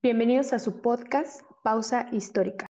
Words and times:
Bienvenidos 0.00 0.52
a 0.52 0.60
su 0.60 0.80
podcast 0.80 1.42
Pausa 1.64 2.08
Histórica. 2.12 2.68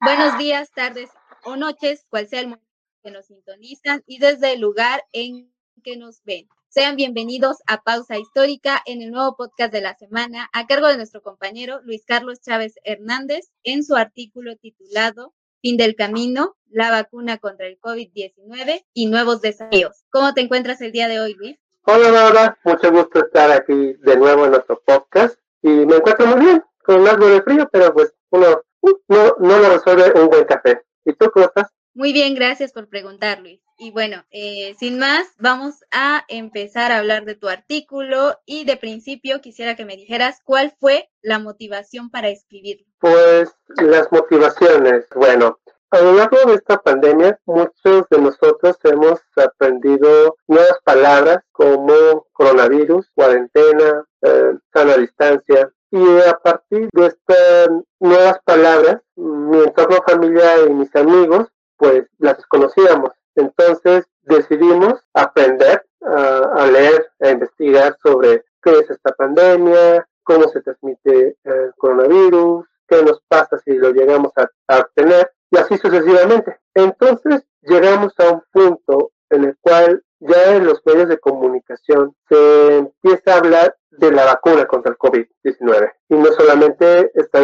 Buenos 0.00 0.38
días, 0.38 0.70
tardes 0.70 1.10
o 1.44 1.56
noches, 1.56 2.06
cual 2.08 2.28
sea 2.28 2.42
el 2.42 2.46
momento 2.50 2.66
que 3.02 3.10
nos 3.10 3.26
sintonizan 3.26 4.04
y 4.06 4.18
desde 4.20 4.52
el 4.52 4.60
lugar 4.60 5.02
en 5.10 5.52
que 5.82 5.96
nos 5.96 6.22
ven. 6.22 6.48
Sean 6.68 6.94
bienvenidos 6.94 7.56
a 7.66 7.82
Pausa 7.82 8.16
Histórica 8.16 8.80
en 8.86 9.02
el 9.02 9.10
nuevo 9.10 9.34
podcast 9.36 9.72
de 9.72 9.80
la 9.80 9.96
semana 9.96 10.48
a 10.52 10.68
cargo 10.68 10.86
de 10.86 10.98
nuestro 10.98 11.20
compañero 11.20 11.80
Luis 11.82 12.04
Carlos 12.06 12.40
Chávez 12.42 12.74
Hernández 12.84 13.50
en 13.64 13.82
su 13.82 13.96
artículo 13.96 14.54
titulado 14.54 15.34
Fin 15.62 15.76
del 15.76 15.94
camino, 15.94 16.56
la 16.70 16.90
vacuna 16.90 17.38
contra 17.38 17.66
el 17.66 17.78
COVID-19 17.78 18.84
y 18.94 19.06
nuevos 19.06 19.42
desafíos. 19.42 20.04
¿Cómo 20.10 20.32
te 20.32 20.40
encuentras 20.40 20.80
el 20.80 20.92
día 20.92 21.08
de 21.08 21.20
hoy, 21.20 21.34
Luis? 21.34 21.58
Hola, 21.82 22.10
Laura. 22.10 22.58
Mucho 22.64 22.90
gusto 22.90 23.20
estar 23.20 23.50
aquí 23.50 23.94
de 23.94 24.16
nuevo 24.16 24.46
en 24.46 24.52
nuestro 24.52 24.80
podcast. 24.84 25.38
Y 25.62 25.68
me 25.68 25.96
encuentro 25.96 26.26
muy 26.26 26.44
bien, 26.46 26.62
con 26.82 27.06
algo 27.06 27.28
de 27.28 27.42
frío, 27.42 27.68
pero 27.70 27.92
pues 27.92 28.14
uno 28.30 28.62
uh, 28.80 28.90
no, 29.08 29.36
no 29.38 29.58
lo 29.58 29.68
resuelve 29.70 30.18
un 30.18 30.28
buen 30.28 30.44
café. 30.44 30.82
¿Y 31.04 31.12
tú 31.12 31.30
cómo 31.30 31.46
estás? 31.46 31.68
Muy 31.92 32.12
bien, 32.12 32.34
gracias 32.34 32.72
por 32.72 32.88
preguntar, 32.88 33.40
Luis. 33.40 33.60
Y 33.82 33.92
bueno, 33.92 34.24
eh, 34.30 34.76
sin 34.78 34.98
más, 34.98 35.34
vamos 35.38 35.82
a 35.90 36.22
empezar 36.28 36.92
a 36.92 36.98
hablar 36.98 37.24
de 37.24 37.34
tu 37.34 37.48
artículo 37.48 38.38
y 38.44 38.66
de 38.66 38.76
principio 38.76 39.40
quisiera 39.40 39.74
que 39.74 39.86
me 39.86 39.96
dijeras 39.96 40.42
cuál 40.44 40.74
fue 40.78 41.08
la 41.22 41.38
motivación 41.38 42.10
para 42.10 42.28
escribirlo. 42.28 42.84
Pues 42.98 43.56
las 43.78 44.12
motivaciones, 44.12 45.06
bueno, 45.14 45.58
a 45.92 45.98
lo 45.98 46.12
largo 46.12 46.36
de 46.46 46.56
esta 46.56 46.76
pandemia, 46.76 47.40
muchos 47.46 48.06
de 48.10 48.18
nosotros 48.18 48.76
hemos 48.84 49.18
aprendido 49.34 50.36
nuevas 50.46 50.78
palabras 50.84 51.38
como 51.50 52.26
coronavirus, 52.32 53.10
cuarentena, 53.14 54.04
eh, 54.20 54.58
sana 54.74 54.98
distancia. 54.98 55.72
Y 55.90 56.18
a 56.28 56.34
partir 56.34 56.90
de 56.92 57.06
estas 57.06 57.70
nuevas 57.98 58.40
palabras, 58.44 59.00
mi 59.16 59.58
entorno 59.58 59.96
familiar 60.06 60.68
y 60.68 60.74
mis 60.74 60.94
amigos, 60.94 61.48
pues 61.78 62.04
las 62.18 62.36
desconocíamos. 62.36 63.12
Entonces 63.40 64.04
decidimos 64.22 65.00
aprender 65.14 65.84
a, 66.02 66.66
leer, 66.66 67.10
a 67.20 67.30
investigar 67.30 67.96
sobre 68.02 68.44
qué 68.62 68.70
es 68.70 68.90
esta 68.90 69.12
pandemia, 69.12 70.06
cómo 70.22 70.46
se 70.48 70.60
transmite 70.60 71.36
el 71.44 71.72
coronavirus, 71.76 72.66
qué 72.86 73.02
nos 73.02 73.22
pasa 73.28 73.58
si 73.64 73.72
lo 73.76 73.92
llegamos 73.92 74.32
a, 74.36 74.78
obtener 74.78 75.32
y 75.50 75.56
así 75.56 75.78
sucesivamente. 75.78 76.58
Entonces 76.74 77.42
llegamos 77.62 78.12
a 78.18 78.30
un 78.30 78.42
punto 78.52 79.12
en 79.30 79.44
el 79.44 79.56
cual 79.60 80.02
ya 80.20 80.56
en 80.56 80.66
los 80.66 80.82
medios 80.84 81.08
de 81.08 81.18
comunicación 81.18 82.14
se 82.28 82.76
empieza 82.76 83.34
a 83.34 83.38
hablar 83.38 83.76
de 83.90 84.12
la 84.12 84.26
vacuna 84.26 84.66
contra 84.66 84.92
el 84.92 84.98
COVID-19 84.98 85.92
y 86.10 86.14
no 86.16 86.26
solamente 86.32 87.10
está 87.14 87.40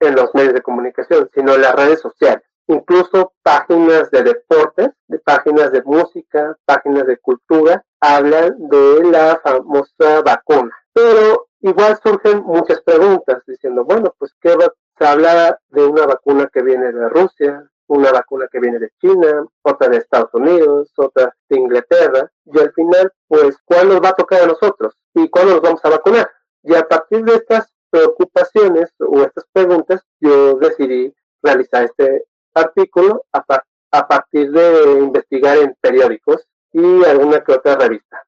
en 0.00 0.14
los 0.14 0.32
medios 0.34 0.54
de 0.54 0.62
comunicación, 0.62 1.28
sino 1.34 1.54
en 1.54 1.62
las 1.62 1.74
redes 1.74 2.00
sociales 2.00 2.49
incluso 2.70 3.32
páginas 3.42 4.10
de 4.10 4.22
deportes, 4.22 4.90
de 5.08 5.18
páginas 5.18 5.72
de 5.72 5.82
música, 5.82 6.56
páginas 6.64 7.06
de 7.06 7.18
cultura, 7.18 7.84
hablan 8.00 8.56
de 8.68 9.04
la 9.10 9.40
famosa 9.42 10.22
vacuna. 10.24 10.70
Pero 10.92 11.48
igual 11.60 11.98
surgen 12.02 12.42
muchas 12.44 12.80
preguntas 12.82 13.42
diciendo, 13.46 13.84
bueno, 13.84 14.14
pues 14.18 14.32
¿qué 14.40 14.54
va? 14.56 14.72
se 14.98 15.06
habla 15.06 15.58
de 15.70 15.86
una 15.86 16.04
vacuna 16.04 16.50
que 16.52 16.62
viene 16.62 16.92
de 16.92 17.08
Rusia, 17.08 17.66
una 17.86 18.12
vacuna 18.12 18.46
que 18.52 18.60
viene 18.60 18.78
de 18.78 18.90
China, 19.00 19.46
otra 19.62 19.88
de 19.88 19.96
Estados 19.96 20.32
Unidos, 20.34 20.92
otra 20.96 21.34
de 21.48 21.58
Inglaterra, 21.58 22.30
y 22.44 22.60
al 22.60 22.70
final, 22.72 23.10
pues, 23.26 23.56
¿cuál 23.64 23.88
nos 23.88 24.00
va 24.02 24.10
a 24.10 24.14
tocar 24.14 24.42
a 24.42 24.46
nosotros? 24.46 24.94
¿Y 25.14 25.28
cuándo 25.30 25.54
nos 25.54 25.62
vamos 25.62 25.80
a 25.84 25.88
vacunar? 25.88 26.30
Y 26.62 26.74
a 26.74 26.86
partir 26.86 27.24
de 27.24 27.34
estas 27.34 27.72
preocupaciones 27.88 28.92
o 28.98 29.22
estas 29.22 29.44
preguntas, 29.52 30.02
yo 30.20 30.56
decidí 30.56 31.12
realizar 31.42 31.84
este 31.84 32.26
artículo 32.54 33.24
a, 33.32 33.44
a 33.92 34.08
partir 34.08 34.50
de 34.50 34.98
investigar 34.98 35.58
en 35.58 35.76
periódicos 35.80 36.46
y 36.72 37.04
alguna 37.04 37.42
que 37.42 37.52
otra 37.52 37.76
revista. 37.76 38.24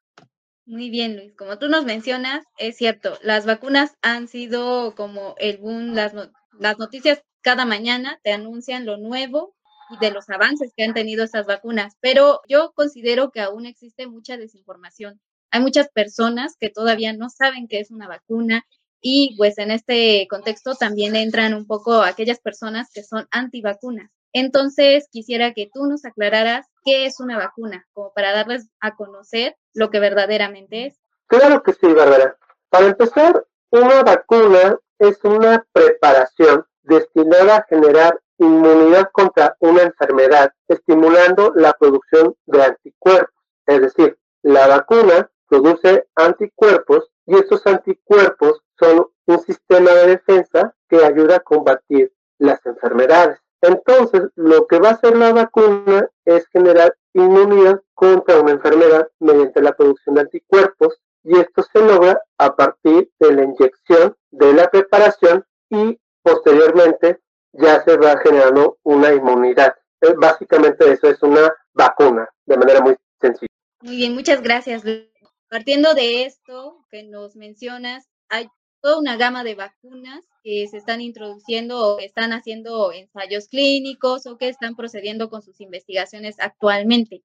Muy 0.65 0.91
bien, 0.91 1.17
Luis. 1.17 1.35
Como 1.35 1.59
tú 1.59 1.69
nos 1.69 1.85
mencionas, 1.85 2.45
es 2.57 2.77
cierto, 2.77 3.19
las 3.23 3.47
vacunas 3.47 3.97
han 4.01 4.29
sido 4.29 4.95
como 4.95 5.35
el 5.39 5.59
boom, 5.59 5.95
las, 5.95 6.15
las 6.59 6.79
noticias 6.79 7.23
cada 7.43 7.65
mañana 7.65 8.21
te 8.23 8.33
anuncian 8.33 8.87
lo 8.87 8.97
nuevo 8.97 9.55
y 9.91 9.99
de 9.99 10.13
los 10.13 10.31
avances 10.31 10.73
que 10.77 10.85
han 10.85 10.95
tenido 10.95 11.25
estas 11.25 11.47
vacunas, 11.47 11.97
pero 12.01 12.41
yo 12.49 12.73
considero 12.75 13.31
que 13.31 13.41
aún 13.41 13.67
existe 13.67 14.07
mucha 14.07 14.37
desinformación. 14.37 15.21
Hay 15.51 15.61
muchas 15.61 15.89
personas 15.91 16.57
que 16.59 16.71
todavía 16.71 17.13
no 17.13 17.29
saben 17.29 17.69
qué 17.69 17.81
es 17.81 17.91
una 17.91 18.09
vacuna 18.09 18.65
y 19.03 19.35
pues 19.37 19.59
en 19.59 19.73
este 19.73 20.27
contexto 20.31 20.77
también 20.77 21.17
entran 21.17 21.53
un 21.55 21.67
poco 21.67 22.01
aquellas 22.03 22.39
personas 22.39 22.89
que 22.95 23.03
son 23.03 23.27
antivacunas. 23.33 24.11
Entonces 24.33 25.09
quisiera 25.11 25.53
que 25.53 25.69
tú 25.75 25.85
nos 25.87 26.05
aclararas 26.05 26.67
qué 26.85 27.05
es 27.05 27.21
una 27.21 27.37
vacuna, 27.37 27.87
como 27.93 28.13
para 28.15 28.33
darles 28.33 28.71
a 28.81 28.95
conocer 28.95 29.57
lo 29.75 29.91
que 29.91 30.01
verdaderamente 30.01 30.87
es. 30.87 30.99
Claro 31.27 31.63
que 31.63 31.73
sí, 31.73 31.87
Bárbara. 31.89 32.39
Para 32.71 32.87
empezar, 32.87 33.45
una 33.71 34.03
vacuna 34.03 34.79
es 34.99 35.19
una 35.25 35.67
preparación 35.73 36.65
destinada 36.83 37.57
a 37.57 37.67
generar 37.69 38.19
inmunidad 38.39 39.11
contra 39.13 39.57
una 39.61 39.83
enfermedad, 39.83 40.53
estimulando 40.69 41.53
la 41.55 41.73
producción 41.75 42.35
de 42.47 42.63
anticuerpos. 42.63 43.35
Es 43.67 43.81
decir, 43.81 44.19
la 44.43 44.69
vacuna 44.69 45.31
produce 45.49 46.07
anticuerpos 46.15 47.12
y 47.27 47.37
estos 47.37 47.67
anticuerpos 47.67 48.61
son 48.79 49.07
un 49.27 49.41
sistema 49.41 49.91
de 49.93 50.07
defensa 50.09 50.75
que 50.89 51.05
ayuda 51.05 51.37
a 51.37 51.41
combatir 51.41 52.13
las 52.39 52.65
enfermedades. 52.67 53.39
Entonces, 53.61 54.23
lo 54.35 54.67
que 54.67 54.81
va 54.81 54.91
a 54.91 54.93
hacer 54.93 55.17
la 55.17 55.33
vacuna 55.33 56.09
es 56.25 56.47
generar 56.49 56.97
inmunidad 57.15 57.81
contra 57.95 58.41
una 58.41 58.53
enfermedad 58.53 59.09
mediante 59.21 59.63
la 59.63 59.73
producción 59.73 60.17
de 60.17 60.23
anticuerpos 60.23 60.99
y 61.23 61.39
esto 61.39 61.63
se 61.63 61.79
logra 61.79 62.21
a 62.39 62.57
partir 62.57 63.11
de 63.21 63.33
la 63.33 63.45
inyección 63.45 64.17
de 64.33 64.53
la 64.53 64.69
preparación 64.69 65.45
y 65.71 66.01
posteriormente 66.23 67.21
ya 67.53 67.83
se 67.85 67.97
va 67.97 68.19
generando 68.19 68.79
una 68.83 69.13
inmunidad. 69.13 69.75
Eh, 70.01 70.15
básicamente 70.17 70.91
eso 70.91 71.09
es 71.09 71.23
una 71.23 71.55
vacuna, 71.73 72.29
de 72.47 72.57
manera 72.57 72.81
muy 72.81 72.97
sencilla. 73.21 73.47
Muy 73.83 73.97
bien, 73.97 74.15
muchas 74.15 74.43
gracias. 74.43 74.83
Partiendo 75.53 75.93
de 75.93 76.25
esto 76.25 76.87
que 76.91 77.03
nos 77.03 77.37
mencionas, 77.37 78.09
hay 78.31 78.49
toda 78.81 78.99
una 78.99 79.19
gama 79.19 79.45
de 79.45 79.55
vacunas 79.55 80.25
que 80.43 80.67
se 80.67 80.79
están 80.79 81.03
introduciendo 81.03 81.79
o 81.79 81.99
que 81.99 82.07
están 82.07 82.33
haciendo 82.33 82.91
ensayos 82.91 83.49
clínicos 83.49 84.25
o 84.25 84.39
que 84.39 84.49
están 84.49 84.77
procediendo 84.77 85.29
con 85.29 85.43
sus 85.43 85.61
investigaciones 85.61 86.37
actualmente. 86.39 87.23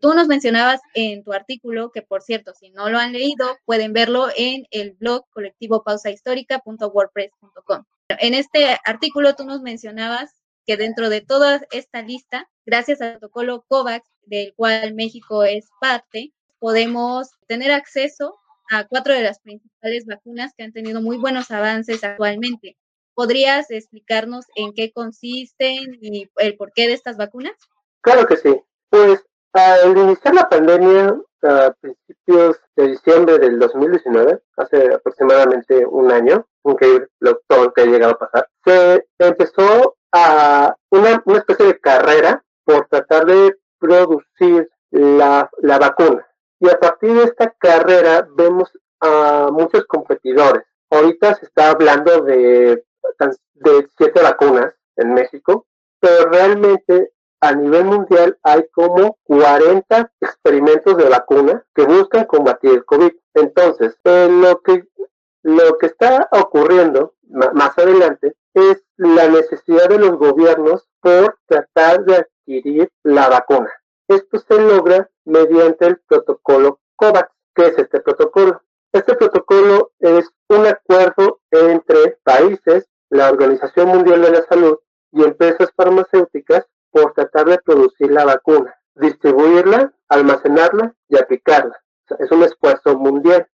Tú 0.00 0.14
nos 0.14 0.28
mencionabas 0.28 0.80
en 0.94 1.24
tu 1.24 1.32
artículo, 1.32 1.90
que 1.90 2.02
por 2.02 2.22
cierto, 2.22 2.52
si 2.54 2.70
no 2.70 2.90
lo 2.90 2.98
han 2.98 3.12
leído, 3.12 3.58
pueden 3.64 3.92
verlo 3.92 4.28
en 4.36 4.68
el 4.70 4.92
blog 4.92 5.28
colectivo 5.30 5.82
pausahistórica.wordpress.com. 5.82 7.82
En 8.20 8.34
este 8.34 8.78
artículo 8.84 9.34
tú 9.34 9.46
nos 9.46 9.62
mencionabas 9.62 10.30
que 10.64 10.76
dentro 10.76 11.08
de 11.08 11.22
toda 11.22 11.60
esta 11.72 12.02
lista, 12.02 12.48
gracias 12.64 13.00
al 13.00 13.18
protocolo 13.18 13.64
COVAX, 13.66 14.08
del 14.22 14.54
cual 14.54 14.94
México 14.94 15.42
es 15.42 15.66
parte, 15.80 16.32
podemos 16.64 17.28
tener 17.46 17.72
acceso 17.72 18.38
a 18.70 18.84
cuatro 18.88 19.12
de 19.12 19.22
las 19.22 19.38
principales 19.38 20.06
vacunas 20.06 20.54
que 20.56 20.64
han 20.64 20.72
tenido 20.72 21.02
muy 21.02 21.18
buenos 21.18 21.50
avances 21.50 22.02
actualmente. 22.02 22.78
¿Podrías 23.12 23.70
explicarnos 23.70 24.46
en 24.56 24.72
qué 24.72 24.90
consisten 24.90 25.98
y 26.00 26.30
el 26.36 26.56
porqué 26.56 26.86
de 26.86 26.94
estas 26.94 27.18
vacunas? 27.18 27.52
Claro 28.00 28.24
que 28.24 28.38
sí. 28.38 28.58
Pues 28.88 29.22
al 29.52 29.94
iniciar 29.94 30.34
la 30.34 30.48
pandemia 30.48 31.14
a 31.42 31.76
principios 31.78 32.58
de 32.76 32.88
diciembre 32.92 33.38
del 33.38 33.58
2019, 33.58 34.40
hace 34.56 34.94
aproximadamente 34.94 35.84
un 35.84 36.10
año, 36.10 36.48
todo 36.62 37.64
lo 37.64 37.72
que 37.74 37.82
ha 37.82 37.86
llegado 37.86 38.12
a 38.14 38.18
pasar, 38.20 38.48
se 38.64 39.06
empezó 39.18 39.98
a 40.12 40.74
una, 40.88 41.22
una 41.26 41.38
especie 41.40 41.66
de 41.66 41.78
carrera 41.78 42.42
por 42.64 42.88
tratar 42.88 43.26
de 43.26 43.54
producir 43.78 44.70
la, 44.90 45.50
la 45.60 45.78
vacuna. 45.78 46.26
Y 46.64 46.70
a 46.70 46.80
partir 46.80 47.12
de 47.12 47.24
esta 47.24 47.50
carrera 47.50 48.26
vemos 48.36 48.72
a 48.98 49.50
muchos 49.52 49.84
competidores. 49.84 50.62
Ahorita 50.88 51.34
se 51.34 51.44
está 51.44 51.72
hablando 51.72 52.22
de, 52.22 52.82
siete 53.98 54.22
vacunas 54.22 54.72
en 54.96 55.12
México, 55.12 55.66
pero 56.00 56.30
realmente 56.30 57.12
a 57.42 57.54
nivel 57.54 57.84
mundial 57.84 58.38
hay 58.42 58.66
como 58.72 59.18
40 59.24 60.10
experimentos 60.22 60.96
de 60.96 61.06
vacuna 61.06 61.62
que 61.74 61.82
buscan 61.82 62.24
combatir 62.24 62.70
el 62.70 62.84
COVID. 62.86 63.12
Entonces, 63.34 63.98
eh, 64.04 64.28
lo, 64.30 64.62
que, 64.62 64.88
lo 65.42 65.76
que 65.76 65.86
está 65.86 66.30
ocurriendo 66.32 67.12
más 67.28 67.76
adelante 67.76 68.36
es 68.54 68.82
la 68.96 69.28
necesidad 69.28 69.90
de 69.90 69.98
los 69.98 70.12
gobiernos 70.12 70.88
por 71.02 71.36
tratar 71.46 72.06
de 72.06 72.16
adquirir 72.16 72.90
la 73.02 73.28
vacuna. 73.28 73.70
Esto 74.08 74.38
se 74.38 74.60
logra 74.60 75.08
mediante 75.24 75.86
el 75.86 75.98
protocolo 76.06 76.80
COVAX. 76.96 77.34
¿qué 77.54 77.66
es 77.66 77.78
este 77.78 78.00
protocolo? 78.00 78.62
Este 78.92 79.14
protocolo 79.14 79.92
es 79.98 80.28
un 80.48 80.66
acuerdo 80.66 81.40
entre 81.50 82.18
países, 82.22 82.86
la 83.10 83.30
Organización 83.30 83.88
Mundial 83.88 84.22
de 84.22 84.30
la 84.30 84.42
Salud 84.42 84.78
y 85.12 85.22
empresas 85.22 85.70
farmacéuticas 85.76 86.66
por 86.90 87.12
tratar 87.14 87.46
de 87.46 87.58
producir 87.58 88.10
la 88.10 88.24
vacuna, 88.24 88.74
distribuirla, 88.94 89.92
almacenarla 90.08 90.94
y 91.08 91.16
aplicarla. 91.16 91.76
es 92.18 92.30
un 92.30 92.42
esfuerzo 92.42 92.96
mundial. 92.96 93.48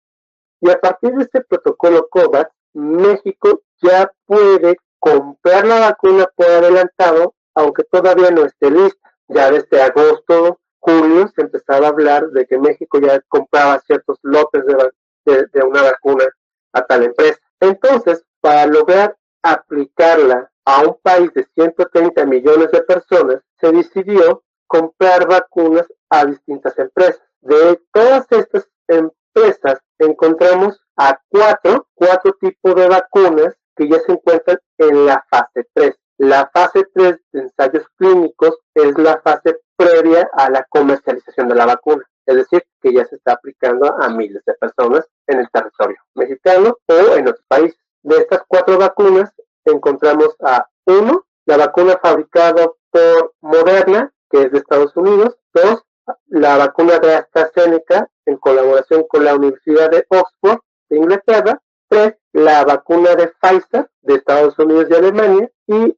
Y 0.61 0.69
a 0.69 0.79
partir 0.79 1.13
de 1.13 1.23
este 1.23 1.41
protocolo 1.41 2.07
COVAX, 2.09 2.51
México 2.73 3.61
ya 3.81 4.11
puede 4.25 4.77
comprar 4.99 5.65
la 5.65 5.79
vacuna 5.79 6.27
por 6.35 6.47
adelantado, 6.47 7.35
aunque 7.55 7.83
todavía 7.83 8.31
no 8.31 8.45
esté 8.45 8.71
lista. 8.71 9.08
Ya 9.29 9.51
desde 9.51 9.81
agosto, 9.81 10.59
julio 10.79 11.27
se 11.35 11.41
empezaba 11.41 11.87
a 11.87 11.89
hablar 11.89 12.29
de 12.29 12.45
que 12.45 12.57
México 12.57 12.99
ya 12.99 13.19
compraba 13.27 13.79
ciertos 13.79 14.17
lotes 14.23 14.63
de, 14.65 15.45
de 15.53 15.63
una 15.63 15.83
vacuna 15.83 16.25
a 16.73 16.81
tal 16.81 17.03
empresa. 17.03 17.39
Entonces, 17.59 18.23
para 18.41 18.65
lograr 18.65 19.15
aplicarla 19.43 20.51
a 20.65 20.81
un 20.81 20.97
país 21.01 21.33
de 21.33 21.47
130 21.55 22.25
millones 22.25 22.71
de 22.71 22.81
personas, 22.83 23.41
se 23.59 23.71
decidió 23.71 24.43
comprar 24.67 25.27
vacunas 25.27 25.87
a 26.09 26.25
distintas 26.25 26.77
empresas. 26.77 27.21
De 27.41 27.79
todas 27.91 28.25
estas 28.31 28.67
empresas 28.87 29.79
encontramos 29.97 30.79
a 30.97 31.19
cuatro, 31.29 31.87
cuatro 31.93 32.33
tipos 32.39 32.75
de 32.75 32.87
vacunas 32.87 33.55
que 33.75 33.87
ya 33.87 33.99
se 33.99 34.11
encuentran 34.11 34.59
en 34.77 35.05
la 35.05 35.23
fase 35.29 35.67
3. 35.73 35.95
La 36.19 36.49
fase 36.53 36.85
3 36.93 37.15
de 37.31 37.39
ensayos 37.39 37.87
clínicos 37.95 38.59
es 38.73 38.97
la 38.97 39.21
fase 39.21 39.61
previa 39.77 40.29
a 40.33 40.49
la 40.49 40.65
comercialización 40.65 41.47
de 41.47 41.55
la 41.55 41.65
vacuna, 41.65 42.03
es 42.25 42.35
decir, 42.35 42.61
que 42.81 42.91
ya 42.91 43.05
se 43.05 43.15
está 43.15 43.33
aplicando 43.33 43.89
a 44.01 44.09
miles 44.09 44.43
de 44.43 44.53
personas 44.55 45.07
en 45.27 45.39
el 45.39 45.49
territorio 45.49 45.95
mexicano 46.15 46.77
o 46.87 47.15
en 47.15 47.25
otros 47.25 47.45
países. 47.47 47.79
De 48.03 48.17
estas 48.17 48.41
cuatro 48.49 48.77
vacunas 48.77 49.31
encontramos 49.63 50.35
a 50.41 50.67
uno, 50.87 51.23
la 51.45 51.55
vacuna 51.55 51.97
fabricada 52.01 52.69
por 52.91 53.35
Moderna, 53.39 54.11
que 54.29 54.43
es 54.43 54.51
de 54.51 54.57
Estados 54.57 54.93
Unidos, 54.97 55.37
dos, 55.53 55.83
la 56.27 56.57
vacuna 56.57 56.99
de 56.99 57.15
AstraZeneca 57.15 58.09
en 58.25 58.35
colaboración 58.35 59.05
con 59.07 59.23
la 59.23 59.35
Universidad 59.35 59.89
de 59.89 60.05
Oxford 60.09 60.59
de 60.89 60.97
Inglaterra, 60.97 61.61
tres, 61.87 62.15
la 62.33 62.63
vacuna 62.63 63.15
de 63.15 63.31
Pfizer 63.41 63.89
de 64.01 64.15
Estados 64.15 64.57
Unidos 64.59 64.87
y 64.89 64.93
Alemania 64.93 65.51
y 65.67 65.95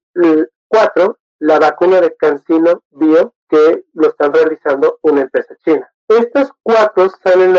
cuatro, 0.68 1.20
la 1.40 1.60
vacuna 1.60 2.02
de 2.02 2.16
CanSino 2.16 2.84
Bio 2.92 3.34
que 3.50 3.84
lo 3.94 4.10
están 4.10 4.34
realizando 4.34 5.00
una 5.02 5.22
empresa 5.22 5.56
china. 5.66 5.92
Estas 6.08 6.52
cuatro 6.64 7.10
salen, 7.22 7.56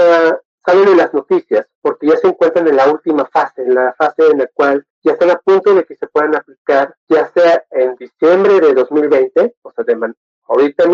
salen 0.64 0.88
en 0.88 0.96
las 0.96 1.12
noticias 1.12 1.66
porque 1.82 2.06
ya 2.06 2.16
se 2.16 2.28
encuentran 2.28 2.66
en 2.68 2.76
la 2.76 2.90
última 2.90 3.26
fase, 3.26 3.62
en 3.62 3.74
la 3.74 3.94
fase 3.94 4.26
en 4.30 4.38
la 4.38 4.46
cual 4.54 4.86
ya 5.02 5.12
están 5.12 5.30
a 5.30 5.38
punto 5.38 5.74
de 5.74 5.84
que 5.84 5.96
se 5.96 6.06
puedan 6.06 6.34
aplicar, 6.34 6.96
ya 7.08 7.30
sea 7.32 7.64
en 7.70 7.96
diciembre 7.96 8.60
de 8.60 8.72
2020, 8.72 9.56
o 9.62 9.72
sea, 9.72 9.84
de 9.84 10.14
ahorita 10.44 10.84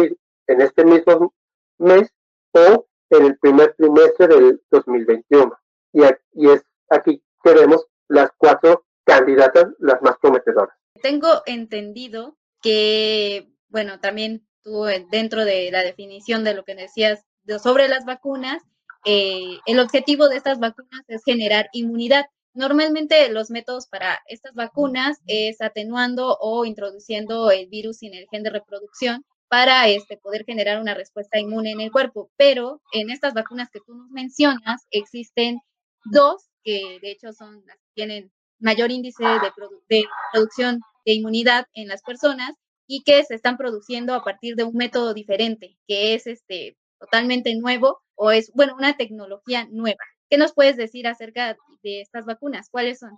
en 0.46 0.60
este 0.60 0.84
mismo 0.84 1.34
mes, 1.78 2.10
o 2.52 2.86
en 3.10 3.26
el 3.26 3.38
primer 3.38 3.74
trimestre 3.74 4.26
del 4.26 4.62
2021. 4.70 5.58
Y, 5.92 6.02
y 6.32 6.50
es 6.50 6.64
aquí 6.90 7.22
que 7.42 7.54
vemos 7.54 7.86
las 8.08 8.30
cuatro 8.36 8.84
candidatas, 9.04 9.66
las 9.78 10.00
más 10.02 10.16
prometedoras. 10.18 10.74
Entendido 11.46 12.36
que, 12.62 13.48
bueno, 13.68 14.00
también 14.00 14.46
tú 14.62 14.84
dentro 15.10 15.44
de 15.44 15.70
la 15.70 15.82
definición 15.82 16.44
de 16.44 16.54
lo 16.54 16.64
que 16.64 16.74
decías 16.74 17.24
sobre 17.62 17.88
las 17.88 18.04
vacunas, 18.04 18.62
eh, 19.04 19.58
el 19.66 19.80
objetivo 19.80 20.28
de 20.28 20.36
estas 20.36 20.58
vacunas 20.58 21.02
es 21.08 21.22
generar 21.24 21.68
inmunidad. 21.72 22.26
Normalmente 22.52 23.28
los 23.30 23.50
métodos 23.50 23.86
para 23.86 24.20
estas 24.26 24.54
vacunas 24.54 25.18
es 25.26 25.60
atenuando 25.60 26.36
o 26.40 26.64
introduciendo 26.64 27.50
el 27.50 27.68
virus 27.68 27.98
sin 27.98 28.14
el 28.14 28.26
gen 28.30 28.42
de 28.42 28.50
reproducción 28.50 29.24
para 29.48 29.88
este, 29.88 30.18
poder 30.18 30.44
generar 30.44 30.80
una 30.80 30.94
respuesta 30.94 31.38
inmune 31.38 31.72
en 31.72 31.80
el 31.80 31.92
cuerpo. 31.92 32.30
Pero 32.36 32.82
en 32.92 33.10
estas 33.10 33.34
vacunas 33.34 33.70
que 33.70 33.80
tú 33.86 33.94
nos 33.94 34.10
mencionas, 34.10 34.86
existen 34.90 35.60
dos 36.04 36.48
que 36.64 36.98
de 37.00 37.10
hecho 37.10 37.32
son 37.32 37.64
tienen 37.94 38.30
mayor 38.58 38.90
índice 38.90 39.24
de 39.24 39.52
producción 40.32 40.80
de 41.08 41.14
inmunidad 41.14 41.64
en 41.72 41.88
las 41.88 42.02
personas 42.02 42.52
y 42.86 43.02
que 43.02 43.24
se 43.24 43.34
están 43.34 43.56
produciendo 43.56 44.12
a 44.12 44.22
partir 44.22 44.56
de 44.56 44.64
un 44.64 44.74
método 44.74 45.14
diferente, 45.14 45.78
que 45.86 46.14
es 46.14 46.26
este 46.26 46.76
totalmente 47.00 47.54
nuevo 47.56 48.02
o 48.14 48.30
es, 48.30 48.52
bueno, 48.54 48.74
una 48.76 48.94
tecnología 48.96 49.66
nueva. 49.70 50.04
¿Qué 50.28 50.36
nos 50.36 50.52
puedes 50.52 50.76
decir 50.76 51.06
acerca 51.06 51.56
de 51.82 52.02
estas 52.02 52.26
vacunas? 52.26 52.68
¿Cuáles 52.70 52.98
son? 52.98 53.12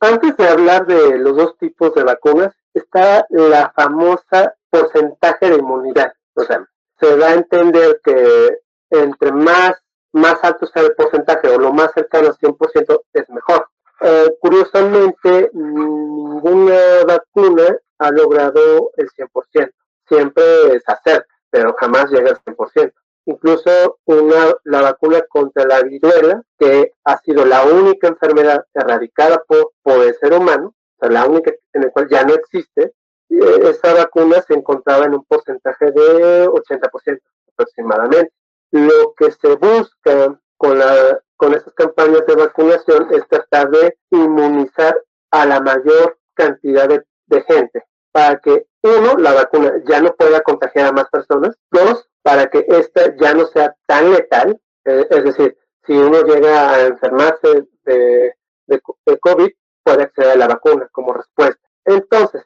Antes 0.00 0.36
de 0.36 0.48
hablar 0.48 0.86
de 0.86 1.18
los 1.18 1.34
dos 1.34 1.56
tipos 1.56 1.94
de 1.94 2.04
vacunas, 2.04 2.54
está 2.74 3.26
la 3.30 3.72
famosa 3.74 4.54
porcentaje 4.68 5.48
de 5.48 5.56
inmunidad. 5.56 6.12
O 6.34 6.44
sea, 6.44 6.68
se 7.00 7.16
da 7.16 7.30
a 7.30 7.34
entender 7.34 8.02
que 8.04 8.58
entre 8.90 9.32
más, 9.32 9.72
más 10.12 10.36
alto 10.42 10.66
sea 10.66 10.82
el 10.82 10.94
porcentaje 10.94 11.48
o 11.48 11.58
lo 11.58 11.72
más 11.72 11.92
cercano 11.94 12.28
al 12.28 12.36
100% 12.36 13.02
es 13.14 13.30
mejor. 13.30 13.66
Eh, 14.00 14.36
curiosamente, 14.40 15.50
ninguna 15.52 17.04
vacuna 17.06 17.76
ha 17.98 18.10
logrado 18.10 18.92
el 18.96 19.08
100%. 19.10 19.72
Siempre 20.08 20.42
se 20.70 20.92
acerca, 20.92 21.26
pero 21.50 21.74
jamás 21.78 22.10
llega 22.10 22.30
al 22.30 22.38
100% 22.38 22.92
incluso 23.26 23.98
una, 24.04 24.54
la 24.64 24.82
vacuna 24.82 25.22
contra 25.28 25.64
la 25.64 25.82
viruela, 25.82 26.42
que 26.58 26.92
ha 27.04 27.18
sido 27.20 27.44
la 27.44 27.64
única 27.64 28.08
enfermedad 28.08 28.64
erradicada 28.74 29.42
por, 29.46 29.72
por 29.82 30.00
el 30.04 30.14
ser 30.16 30.32
humano, 30.32 30.74
la 31.00 31.26
única 31.26 31.52
en 31.72 31.82
la 31.82 31.90
cual 31.90 32.08
ya 32.08 32.24
no 32.24 32.34
existe, 32.34 32.92
eh, 33.30 33.60
esa 33.62 33.94
vacuna 33.94 34.42
se 34.42 34.54
encontraba 34.54 35.06
en 35.06 35.14
un 35.14 35.24
porcentaje 35.24 35.92
de 35.92 36.48
80% 36.48 37.20
aproximadamente. 37.52 38.32
Lo 38.72 39.14
que 39.16 39.30
se 39.30 39.54
busca 39.56 40.38
con, 40.56 40.78
la, 40.78 41.20
con 41.40 41.54
estas 41.54 41.72
campañas 41.72 42.26
de 42.26 42.34
vacunación 42.34 43.08
es 43.12 43.26
tratar 43.26 43.70
de 43.70 43.96
inmunizar 44.10 45.02
a 45.30 45.46
la 45.46 45.58
mayor 45.60 46.18
cantidad 46.34 46.86
de, 46.86 47.02
gente 47.44 47.82
para 48.12 48.38
que, 48.40 48.66
uno, 48.82 49.16
la 49.16 49.32
vacuna 49.32 49.72
ya 49.86 50.02
no 50.02 50.14
pueda 50.16 50.42
contagiar 50.42 50.88
a 50.88 50.92
más 50.92 51.08
personas, 51.08 51.56
dos, 51.70 52.06
para 52.22 52.50
que 52.50 52.66
esta 52.68 53.16
ya 53.16 53.32
no 53.32 53.46
sea 53.46 53.74
tan 53.86 54.12
letal, 54.12 54.60
eh, 54.84 55.06
es 55.08 55.24
decir, 55.24 55.56
si 55.86 55.92
uno 55.92 56.22
llega 56.24 56.74
a 56.74 56.86
enfermarse 56.86 57.68
de, 57.84 58.34
de, 58.66 58.80
COVID, 59.20 59.50
puede 59.82 60.02
acceder 60.02 60.32
a 60.32 60.36
la 60.36 60.48
vacuna 60.48 60.88
como 60.92 61.14
respuesta. 61.14 61.62
Entonces, 61.86 62.44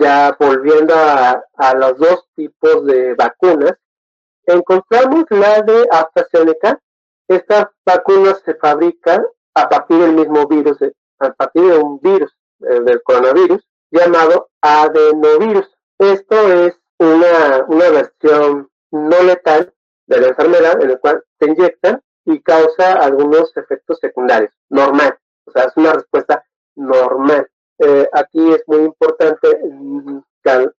ya 0.00 0.36
volviendo 0.38 0.94
a, 0.94 1.42
a 1.54 1.74
los 1.76 1.96
dos 1.96 2.28
tipos 2.34 2.84
de 2.84 3.14
vacunas, 3.14 3.74
encontramos 4.46 5.24
la 5.30 5.62
de 5.62 5.88
AstraZeneca. 5.90 6.78
Esta 7.28 7.72
vacuna 7.86 8.34
se 8.44 8.54
fabrica 8.54 9.24
a 9.54 9.68
partir 9.68 9.98
del 9.98 10.12
mismo 10.12 10.46
virus, 10.46 10.78
a 11.18 11.32
partir 11.32 11.62
de 11.62 11.78
un 11.78 12.00
virus 12.00 12.34
eh, 12.60 12.80
del 12.80 13.02
coronavirus 13.02 13.66
llamado 13.90 14.50
adenovirus. 14.60 15.70
Esto 15.98 16.36
es 16.52 16.78
una, 16.98 17.64
una 17.68 17.90
versión 17.90 18.68
no 18.90 19.22
letal 19.22 19.72
de 20.06 20.20
la 20.20 20.28
enfermedad 20.28 20.82
en 20.82 20.90
el 20.90 21.00
cual 21.00 21.24
se 21.38 21.46
inyecta 21.46 22.00
y 22.26 22.40
causa 22.40 22.94
algunos 22.94 23.56
efectos 23.56 23.98
secundarios, 24.00 24.52
normal, 24.70 25.18
o 25.46 25.50
sea, 25.50 25.64
es 25.64 25.76
una 25.76 25.92
respuesta 25.92 26.44
normal. 26.74 27.48
Eh, 27.78 28.08
aquí 28.12 28.52
es 28.52 28.62
muy 28.66 28.82
importante 28.82 29.60
mm, 29.62 30.18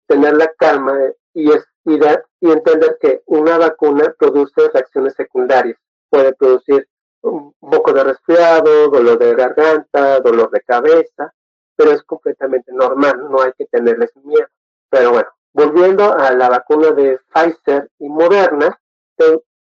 tener 0.07 0.35
la 0.35 0.51
calma 0.57 0.97
y, 1.33 1.51
es, 1.51 1.65
y 1.85 2.51
entender 2.51 2.97
que 3.01 3.21
una 3.25 3.57
vacuna 3.57 4.13
produce 4.17 4.69
reacciones 4.73 5.13
secundarias. 5.15 5.77
Puede 6.15 6.33
producir 6.33 6.87
un 7.21 7.53
poco 7.59 7.91
de 7.91 8.03
resfriado, 8.03 8.89
dolor 8.89 9.17
de 9.17 9.35
garganta, 9.35 10.19
dolor 10.19 10.49
de 10.51 10.61
cabeza, 10.61 11.33
pero 11.75 11.91
es 11.91 12.03
completamente 12.03 12.71
normal, 12.71 13.29
no 13.29 13.41
hay 13.41 13.51
que 13.57 13.65
tenerles 13.65 14.15
miedo. 14.23 14.47
Pero 14.89 15.11
bueno, 15.11 15.29
Volviendo 15.55 16.13
a 16.13 16.33
la 16.33 16.49
vacuna 16.49 16.91
de 16.91 17.17
Pfizer 17.33 17.89
y 17.99 18.09
Moderna, 18.09 18.77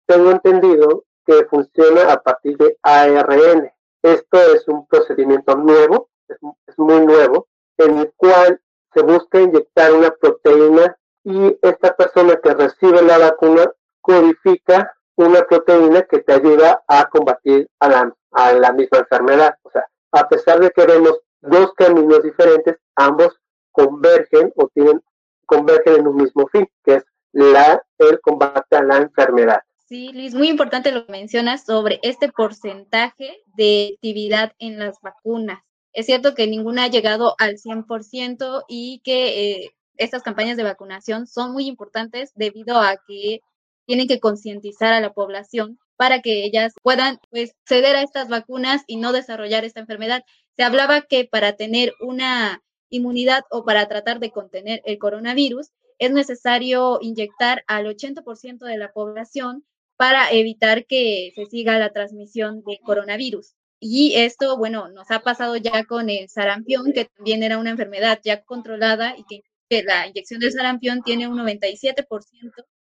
tengo 0.06 0.30
entendido 0.30 1.06
que 1.26 1.46
funciona 1.46 2.14
a 2.14 2.22
partir 2.22 2.56
de 2.58 2.78
ARN. 2.84 3.72
Esto 4.04 4.38
es 4.54 4.68
un 4.68 4.86
procedimiento 4.86 5.56
nuevo, 5.56 6.12
es, 6.28 6.78
muy 6.78 7.04
nuevo, 7.08 7.48
en 7.80 7.98
el 7.98 8.14
cual 8.16 8.62
se 8.94 9.02
busca 9.02 9.42
inyectar 9.42 9.92
una 9.92 10.12
proteína 10.12 10.96
y 11.24 11.58
esta 11.64 11.96
persona 11.96 12.36
que 12.36 12.54
recibe 12.54 13.02
la 13.02 13.18
vacuna 13.18 13.72
codifica 14.00 14.96
una 15.20 15.44
proteína 15.46 16.04
que 16.04 16.20
te 16.20 16.34
ayuda 16.34 16.82
a 16.88 17.10
combatir 17.10 17.70
a 17.80 17.90
la, 17.90 18.74
misma 18.74 19.00
enfermedad. 19.00 19.56
O 19.64 19.70
sea, 19.70 19.86
a 20.12 20.28
pesar 20.30 20.60
de 20.60 20.72
que 20.72 20.86
vemos 20.86 21.20
dos 21.42 21.74
caminos 21.74 22.24
diferentes, 22.24 22.78
ambos 22.96 23.38
convergen 23.72 24.52
o 24.56 24.68
tienen 24.70 25.02
convergen 25.46 25.96
en 25.96 26.08
un 26.08 26.16
mismo 26.16 26.48
fin, 26.48 26.68
que 26.86 26.96
es 26.96 27.04
la, 27.32 27.84
el 27.98 28.22
combate 28.22 28.76
a 28.76 28.84
la 28.84 28.98
enfermedad. 28.98 29.62
Sí, 29.88 30.12
Luis, 30.14 30.36
muy 30.36 30.48
importante 30.48 30.92
lo 30.92 31.04
mencionas 31.10 31.66
sobre 31.66 32.00
este 32.04 32.32
porcentaje 32.32 33.44
de 33.58 33.94
actividad 33.96 34.54
en 34.60 34.78
las 34.78 35.02
vacunas. 35.02 35.60
Es 35.92 36.06
cierto 36.06 36.36
que 36.36 36.46
ninguna 36.46 36.84
ha 36.84 36.88
llegado 36.88 37.34
al 37.40 37.58
100% 37.58 38.66
y 38.68 39.02
que 39.04 39.64
eh, 39.64 39.72
estas 39.98 40.22
campañas 40.22 40.56
de 40.56 40.64
vacunación 40.64 41.26
son 41.26 41.52
muy 41.52 41.66
importantes 41.66 42.32
debido 42.36 42.78
a 42.78 42.98
que 43.08 43.42
tienen 43.90 44.08
que 44.08 44.20
concientizar 44.20 44.94
a 44.94 45.02
la 45.02 45.14
población 45.14 45.80
para 45.96 46.22
que 46.22 46.46
ellas 46.46 46.74
puedan 46.84 47.18
pues, 47.32 47.56
ceder 47.66 47.96
a 47.96 48.04
estas 48.04 48.30
vacunas 48.30 48.84
y 48.86 48.98
no 48.98 49.14
desarrollar 49.14 49.66
esta 49.66 49.80
enfermedad. 49.80 50.24
Se 50.56 50.62
hablaba 50.62 51.02
que 51.02 51.26
para 51.26 51.54
tener 51.54 51.94
una 52.00 52.62
inmunidad 52.92 53.46
o 53.50 53.66
para 53.66 53.88
tratar 53.88 54.20
de 54.20 54.30
contener 54.30 54.84
el 54.86 55.00
coronavirus 55.00 55.72
es 55.98 56.12
necesario 56.12 57.00
inyectar 57.02 57.64
al 57.66 57.88
80% 57.88 58.60
de 58.60 58.78
la 58.78 58.92
población 58.92 59.66
para 59.98 60.30
evitar 60.30 60.86
que 60.86 61.32
se 61.34 61.48
siga 61.48 61.80
la 61.80 61.92
transmisión 61.92 62.62
de 62.68 62.80
coronavirus. 62.86 63.56
Y 63.80 64.14
esto, 64.18 64.56
bueno, 64.56 64.90
nos 64.90 65.10
ha 65.10 65.22
pasado 65.22 65.58
ya 65.58 65.84
con 65.86 66.12
el 66.12 66.30
sarampión, 66.30 66.94
que 66.94 67.06
también 67.06 67.42
era 67.42 67.58
una 67.58 67.72
enfermedad 67.72 68.20
ya 68.24 68.44
controlada 68.44 69.16
y 69.18 69.24
que, 69.24 69.44
la 69.84 70.06
inyección 70.06 70.40
del 70.40 70.52
sarampión 70.52 71.02
tiene 71.02 71.28
un 71.28 71.38
97% 71.40 72.06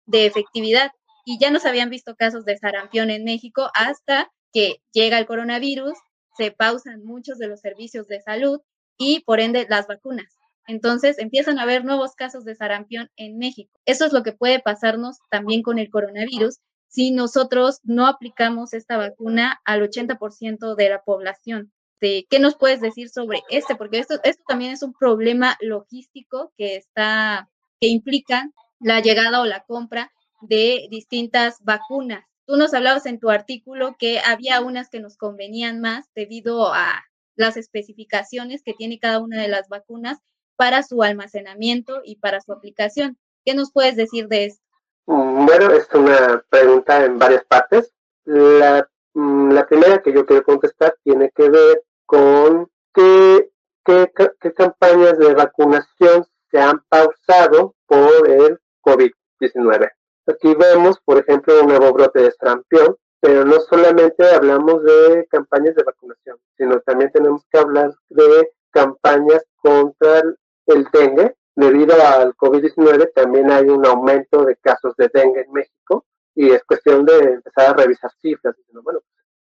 de 0.10 0.26
efectividad. 0.26 0.92
Y 1.26 1.38
ya 1.40 1.52
nos 1.52 1.66
habían 1.66 1.90
visto 1.90 2.16
casos 2.16 2.46
de 2.46 2.58
sarampión 2.58 3.10
en 3.10 3.24
México 3.24 3.70
hasta 3.74 4.32
que 4.52 4.82
llega 4.92 5.20
el 5.20 5.28
coronavirus, 5.28 5.94
se 6.36 6.52
pausan 6.52 7.04
muchos 7.04 7.38
de 7.38 7.48
los 7.48 7.60
servicios 7.60 8.08
de 8.08 8.22
salud 8.22 8.62
y 8.98 9.22
por 9.22 9.40
ende 9.40 9.68
las 9.70 9.88
vacunas. 9.88 10.38
Entonces 10.68 11.20
empiezan 11.20 11.60
a 11.60 11.64
haber 11.64 11.84
nuevos 11.84 12.16
casos 12.16 12.46
de 12.46 12.56
sarampión 12.56 13.10
en 13.16 13.38
México. 13.38 13.72
Eso 13.86 14.06
es 14.06 14.14
lo 14.14 14.24
que 14.24 14.34
puede 14.34 14.60
pasarnos 14.60 15.18
también 15.30 15.64
con 15.64 15.80
el 15.80 15.90
coronavirus 15.90 16.60
si 16.88 17.12
nosotros 17.12 17.80
no 17.84 18.08
aplicamos 18.08 18.74
esta 18.74 18.98
vacuna 18.98 19.60
al 19.66 19.82
80% 19.82 20.76
de 20.76 20.90
la 20.90 21.04
población. 21.04 21.72
¿Qué 22.00 22.40
nos 22.40 22.56
puedes 22.56 22.82
decir 22.82 23.10
sobre 23.10 23.42
este? 23.50 23.76
Porque 23.76 24.00
esto, 24.00 24.16
esto 24.24 24.44
también 24.48 24.72
es 24.72 24.84
un 24.84 24.94
problema 24.94 25.58
logístico 25.60 26.54
que 26.58 26.78
está, 26.78 27.50
que 27.82 27.88
implica 27.88 28.50
la 28.80 29.02
llegada 29.02 29.42
o 29.42 29.46
la 29.46 29.64
compra 29.64 30.12
de 30.42 30.88
distintas 30.90 31.58
vacunas. 31.64 32.26
Tú 32.46 32.56
nos 32.58 32.74
hablabas 32.74 33.06
en 33.06 33.20
tu 33.20 33.30
artículo 33.30 33.96
que 34.00 34.20
había 34.20 34.62
unas 34.62 34.90
que 34.90 35.00
nos 35.00 35.18
convenían 35.18 35.82
más 35.82 36.10
debido 36.16 36.74
a 36.74 37.04
las 37.36 37.58
especificaciones 37.58 38.64
que 38.64 38.74
tiene 38.74 39.00
cada 39.00 39.20
una 39.20 39.42
de 39.42 39.48
las 39.48 39.70
vacunas 39.70 40.20
para 40.56 40.84
su 40.84 41.04
almacenamiento 41.04 42.02
y 42.04 42.18
para 42.18 42.42
su 42.42 42.52
aplicación. 42.52 43.18
¿Qué 43.46 43.54
nos 43.54 43.72
puedes 43.72 43.96
decir 43.96 44.28
de 44.28 44.46
esto? 44.46 44.64
Mm, 45.06 45.46
bueno, 45.46 45.72
es 45.72 45.88
una 45.94 46.44
pregunta 46.50 47.06
en 47.06 47.18
varias 47.18 47.46
partes. 47.46 47.94
La, 48.26 48.90
mm, 49.14 49.52
la 49.52 49.68
primera 49.68 50.02
que 50.02 50.14
yo 50.14 50.26
quiero 50.26 50.44
contestar 50.44 50.96
tiene 51.04 51.32
que 51.36 51.50
ver 51.50 51.84
con 52.06 52.70
qué, 52.94 53.52
qué, 53.86 54.12
qué 54.42 54.54
campañas 54.54 55.18
de 55.18 55.34
vacunación 55.34 56.26
se 56.52 56.60
han 56.60 56.84
pausado 56.90 57.76
por 57.86 58.30
el 58.30 58.60
COVID-19. 58.82 59.92
Aquí 60.28 60.54
vemos, 60.56 61.00
por 61.06 61.18
ejemplo, 61.18 61.62
un 61.62 61.68
nuevo 61.68 61.92
brote 61.92 62.22
de 62.22 62.32
sarampión, 62.32 62.96
pero 63.20 63.46
no 63.46 63.60
solamente 63.62 64.26
hablamos 64.30 64.84
de 64.84 65.28
campañas 65.30 65.76
de 65.76 65.84
vacunación, 65.84 66.38
sino 66.58 66.80
también 66.82 67.12
tenemos 67.12 67.44
que 67.52 67.60
hablar 67.60 67.94
de 68.10 68.52
campañas 68.72 69.44
contra 69.58 70.22
el 70.68 70.88
dengue, 70.94 71.36
debido 71.56 71.96
al 72.02 72.36
COVID-19 72.36 73.12
también 73.14 73.52
hay 73.52 73.66
un 73.66 73.86
aumento 73.86 74.46
de 74.46 74.56
casos 74.58 74.96
de 74.98 75.10
dengue 75.14 75.42
en 75.42 75.52
México 75.52 76.06
y 76.36 76.52
es 76.52 76.64
cuestión 76.64 77.06
de 77.06 77.18
empezar 77.18 77.72
a 77.72 77.74
revisar 77.74 78.12
cifras. 78.22 78.56
bueno, 78.84 79.00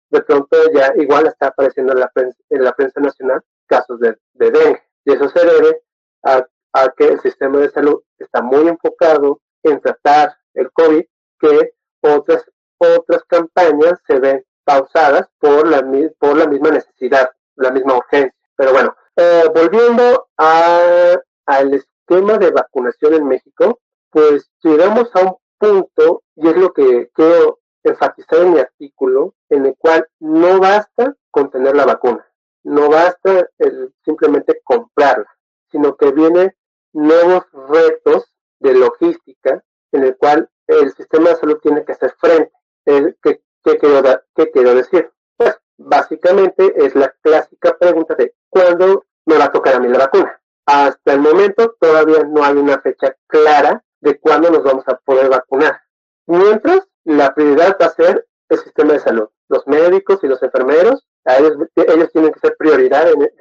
de 0.10 0.22
pronto 0.22 0.58
ya 0.74 0.94
igual 0.96 1.28
está 1.28 1.48
apareciendo 1.48 1.92
en 1.94 2.00
la 2.00 2.10
prensa, 2.10 2.38
en 2.50 2.64
la 2.64 2.72
prensa 2.74 3.02
nacional 3.02 3.42
casos 3.66 4.00
de, 4.00 4.18
dengue 4.34 4.82
y 5.04 5.12
eso 5.12 5.28
se 5.30 5.46
debe 5.46 5.82
a, 6.24 6.46
que 6.96 7.08
el 7.08 7.20
sistema 7.22 7.60
de 7.60 7.70
salud 7.70 8.02
está 8.18 8.42
muy 8.42 8.68
enfocado 8.68 9.42
en 9.64 9.80
tratar 9.82 10.36
el 10.54 10.72
COVID 10.72 11.04
que 11.40 11.74
otras 12.02 12.44
otras 12.80 13.24
campañas 13.28 14.00
se 14.06 14.20
ven 14.20 14.44
pausadas 14.64 15.28
por 15.40 15.68
la, 15.68 15.84
por 16.20 16.38
la 16.38 16.48
misma 16.48 16.72
necesidad, 16.72 17.30
la 17.56 17.72
misma 17.72 17.98
urgencia. 17.98 18.34
Pero 18.56 18.72
bueno, 18.74 18.96
eh, 19.16 19.44
volviendo 19.54 20.28
a, 20.38 21.16
al 21.46 21.86
tema 22.06 22.38
de 22.38 22.52
vacunación 22.52 23.14
en 23.16 23.28
México, 23.28 23.80
pues 24.10 24.50
llegamos 24.62 25.10
a 25.16 25.22
un 25.22 25.38
punto, 25.58 26.24
y 26.36 26.48
es 26.48 26.58
lo 26.58 26.72
que 26.72 27.10
quiero 27.14 27.60
enfatizar 27.84 28.40
en 28.40 28.54
mi 28.54 28.60
artículo, 28.60 29.34
en 29.50 29.66
el 29.66 29.76
cual 29.78 30.08
no 30.20 30.60
basta 30.60 31.16
con 31.32 31.50
tener 31.50 31.76
la 31.76 31.86
vacuna, 31.86 32.26
no 32.64 32.90
basta 32.90 33.48
el 33.58 33.94
simplemente 34.04 34.62
comprarla, 34.64 35.28
sino 35.72 35.96
que 35.96 36.12
vienen 36.12 36.54
nuevos 36.94 37.44
retos 37.70 38.32
de 38.60 38.74
logística 38.74 39.64
en 39.92 40.04
el 40.04 40.18
cual 40.18 40.50
el 40.68 40.92
sistema 40.94 41.30
de 41.30 41.36
salud 41.36 41.60
tiene 41.62 41.86
que 41.86 41.94
hacer 41.94 42.14
frente. 42.20 42.52
¿Qué, 42.86 43.78
quiero, 43.80 44.02
¿Qué 44.36 44.52
quiero 44.52 44.76
decir? 44.76 45.12
Pues 45.36 45.58
básicamente 45.78 46.74
es 46.76 46.96
la 46.96 47.14
clásica 47.22 47.78
pregunta 47.78 48.16
de 48.16 48.34
¿cuándo 48.50 49.06
me 49.26 49.38
va 49.38 49.46
a 49.46 49.52
tocar 49.52 49.76
a 49.76 49.80
mí 49.80 49.88
la 49.90 50.00
vacuna? 50.00 50.42
Hasta 50.66 51.14
el 51.14 51.20
momento 51.20 51.76
todavía 51.80 52.24
no 52.24 52.44
hay 52.44 52.56
una 52.56 52.80
fecha 52.82 53.16
clara 53.28 53.84
de 54.02 54.20
cuándo 54.20 54.50
nos 54.50 54.64
vamos 54.64 54.84
a 54.88 54.98
poder 54.98 55.30
vacunar. 55.30 55.82
Mientras, 56.28 56.88
la 57.06 57.34
prioridad 57.34 57.78
va 57.82 57.86
a 57.86 57.94
ser 57.94 58.28
el 58.50 58.58
sistema 58.60 58.94
de 58.94 59.00
salud. 59.00 59.30
Los 59.50 59.66
médicos 59.68 60.20
y 60.24 60.28
los 60.28 60.44
enfermeros, 60.44 61.08
ellos, 61.26 61.58
ellos 61.76 62.12
tienen 62.12 62.34
que 62.34 62.40
ser 62.40 62.56
prioridad 62.58 63.10
en, 63.10 63.32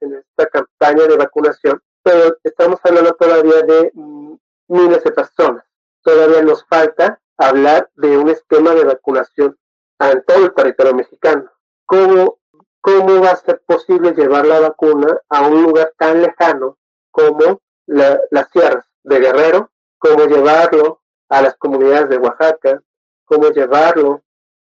esta 0.00 0.46
campaña 0.46 1.06
de 1.06 1.16
vacunación, 1.16 1.82
pero 2.06 2.36
estamos 2.44 2.78
hablando 2.84 3.12
todavía 3.14 3.62
de 3.62 3.90
mm, 3.92 4.34
miles 4.68 5.02
de 5.02 5.10
personas. 5.10 5.64
Todavía 6.02 6.40
nos 6.42 6.64
falta 6.66 7.20
hablar 7.36 7.90
de 7.96 8.16
un 8.16 8.28
esquema 8.28 8.74
de 8.74 8.84
vacunación 8.84 9.58
en 9.98 10.24
todo 10.24 10.44
el 10.46 10.54
territorio 10.54 10.94
mexicano. 10.94 11.50
¿Cómo 11.84 12.38
cómo 12.86 13.20
va 13.20 13.30
a 13.30 13.36
ser 13.36 13.60
posible 13.66 14.12
llevar 14.12 14.46
la 14.46 14.60
vacuna 14.60 15.18
a 15.28 15.48
un 15.48 15.64
lugar 15.64 15.92
tan 15.98 16.22
lejano 16.22 16.78
como 17.10 17.60
las 17.86 18.48
sierras 18.52 18.86
de 19.02 19.18
Guerrero, 19.18 19.72
cómo 19.98 20.26
llevarlo 20.26 21.00
a 21.28 21.42
las 21.42 21.56
comunidades 21.56 22.08
de 22.10 22.18
Oaxaca, 22.18 22.80
cómo 23.24 23.48
llevarlo 23.48 24.22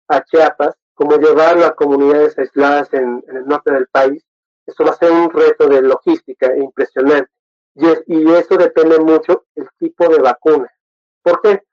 a 0.09 0.21
Chiapas, 0.25 0.75
cómo 0.95 1.15
llevarlo 1.15 1.65
a 1.65 1.75
comunidades 1.77 2.37
aisladas 2.37 2.93
en, 2.93 3.23
el 3.29 3.47
norte 3.47 3.71
del 3.71 3.87
país. 3.87 4.21
Eso 4.69 4.83
va 4.83 4.91
a 4.91 4.97
ser 4.97 5.11
un 5.11 5.31
reto 5.31 5.67
de 5.67 5.81
logística 5.81 6.55
impresionante. 6.55 7.31
Y, 7.75 7.87
y 8.07 8.31
eso 8.33 8.55
depende 8.55 8.99
mucho 8.99 9.45
del 9.55 9.67
tipo 9.79 10.07
de 10.07 10.19
vacuna. 10.19 10.71
¿Por 11.23 11.41
qué? 11.41 11.63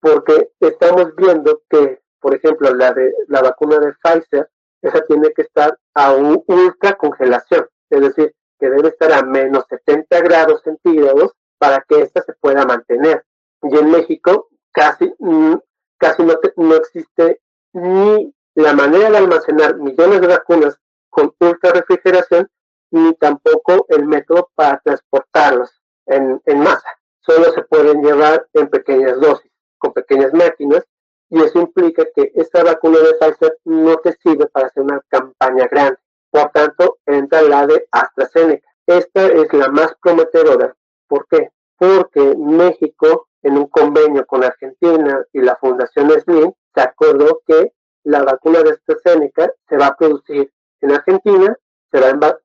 Porque 0.00 0.50
estamos 0.60 1.14
viendo 1.16 1.62
que, 1.68 2.00
por 2.20 2.34
ejemplo, 2.34 2.74
la, 2.74 2.92
de, 2.92 3.12
la 3.28 3.42
vacuna 3.42 3.78
de 3.78 3.92
Pfizer 4.02 4.48
esa 4.80 5.00
tiene 5.02 5.32
que 5.32 5.42
estar 5.42 5.76
a 5.94 6.12
un 6.12 6.42
ultra 6.46 6.94
congelación, 6.94 7.66
es 7.90 8.00
decir, 8.00 8.34
que 8.58 8.70
debe 8.70 8.88
estar 8.88 9.12
a 9.12 9.22
menos 9.22 9.64
70 9.68 10.20
grados 10.20 10.62
centígrados 10.62 11.32
para 11.58 11.84
que 11.88 12.02
ésta 12.02 12.22
se 12.22 12.32
pueda 12.34 12.64
mantener. 12.64 13.24
Y 13.62 13.76
en 13.76 13.90
México 13.90 14.48
casi, 14.72 15.12
mm, 15.18 15.56
casi 15.98 16.22
no, 16.22 16.34
no 16.56 16.74
existe 16.76 17.40
ni 17.72 18.32
la 18.54 18.72
manera 18.72 19.10
de 19.10 19.18
almacenar 19.18 19.76
millones 19.76 20.20
de 20.20 20.26
vacunas 20.28 20.78
con 21.18 21.34
ultra 21.40 21.72
refrigeración, 21.72 22.48
ni 22.92 23.12
tampoco 23.14 23.86
el 23.88 24.06
método 24.06 24.50
para 24.54 24.78
transportarlas 24.84 25.70
en, 26.06 26.40
en 26.46 26.60
masa. 26.60 26.96
Solo 27.20 27.52
se 27.52 27.62
pueden 27.62 28.02
llevar 28.02 28.46
en 28.52 28.68
pequeñas 28.68 29.20
dosis, 29.20 29.50
con 29.78 29.92
pequeñas 29.92 30.32
máquinas, 30.32 30.84
y 31.28 31.42
eso 31.42 31.58
implica 31.58 32.04
que 32.14 32.30
esta 32.36 32.62
vacuna 32.62 33.00
de 33.00 33.14
Pfizer 33.14 33.58
no 33.64 33.96
te 33.96 34.12
sirve 34.22 34.46
para 34.46 34.68
hacer 34.68 34.84
una 34.84 35.00
campaña 35.08 35.66
grande. 35.66 35.98
Por 36.30 36.50
tanto, 36.50 36.98
entra 37.04 37.42
la 37.42 37.66
de 37.66 37.88
AstraZeneca. 37.90 38.68
Esta 38.86 39.26
es 39.26 39.52
la 39.52 39.68
más 39.68 39.94
prometedora. 40.00 40.74
¿Por 41.08 41.26
qué? 41.28 41.50
Porque 41.76 42.34
México, 42.38 43.28
en 43.42 43.58
un 43.58 43.66
convenio 43.66 44.24
con 44.24 44.44
Argentina 44.44 45.24
y 45.32 45.40
la 45.40 45.56
Fundación 45.56 46.10
SNIN, 46.20 46.54
se 46.74 46.80
acordó 46.80 47.42
que 47.44 47.72
la 48.04 48.22
vacuna 48.22 48.62
de 48.62 48.70
AstraZeneca 48.70 49.52
se 49.68 49.76
va 49.76 49.88
a 49.88 49.96
producir 49.96 50.50
en 50.80 50.92
Argentina 50.92 51.56
se 51.90 52.00
va 52.00 52.08
a 52.08 52.38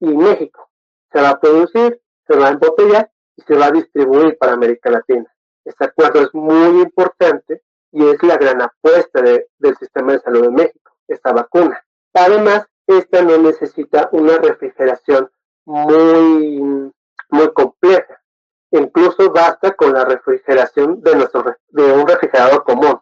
y 0.00 0.16
México. 0.16 0.68
Se 1.12 1.20
va 1.20 1.30
a 1.30 1.40
producir, 1.40 2.00
se 2.26 2.36
va 2.36 2.48
a 2.48 2.50
embotellar 2.50 3.10
y 3.36 3.42
se 3.42 3.54
va 3.54 3.66
a 3.66 3.70
distribuir 3.70 4.36
para 4.38 4.52
América 4.52 4.90
Latina. 4.90 5.26
Este 5.64 5.84
acuerdo 5.84 6.22
es 6.22 6.34
muy 6.34 6.82
importante 6.82 7.62
y 7.92 8.06
es 8.06 8.22
la 8.22 8.36
gran 8.36 8.62
apuesta 8.62 9.22
del 9.22 9.76
sistema 9.78 10.12
de 10.12 10.20
salud 10.20 10.42
de 10.42 10.50
México, 10.50 10.92
esta 11.06 11.32
vacuna. 11.32 11.82
Además, 12.14 12.66
esta 12.86 13.22
no 13.22 13.38
necesita 13.38 14.08
una 14.12 14.38
refrigeración 14.38 15.30
muy, 15.64 16.92
muy 17.30 17.52
compleja. 17.52 18.20
Incluso 18.70 19.30
basta 19.30 19.72
con 19.72 19.92
la 19.92 20.04
refrigeración 20.04 21.00
de, 21.02 21.16
nuestro, 21.16 21.56
de 21.68 21.92
un 21.92 22.06
refrigerador 22.06 22.64
común. 22.64 22.98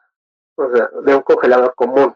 o 0.56 0.70
sea, 0.70 0.88
de 1.02 1.14
un 1.14 1.22
congelador 1.22 1.74
común. 1.74 2.14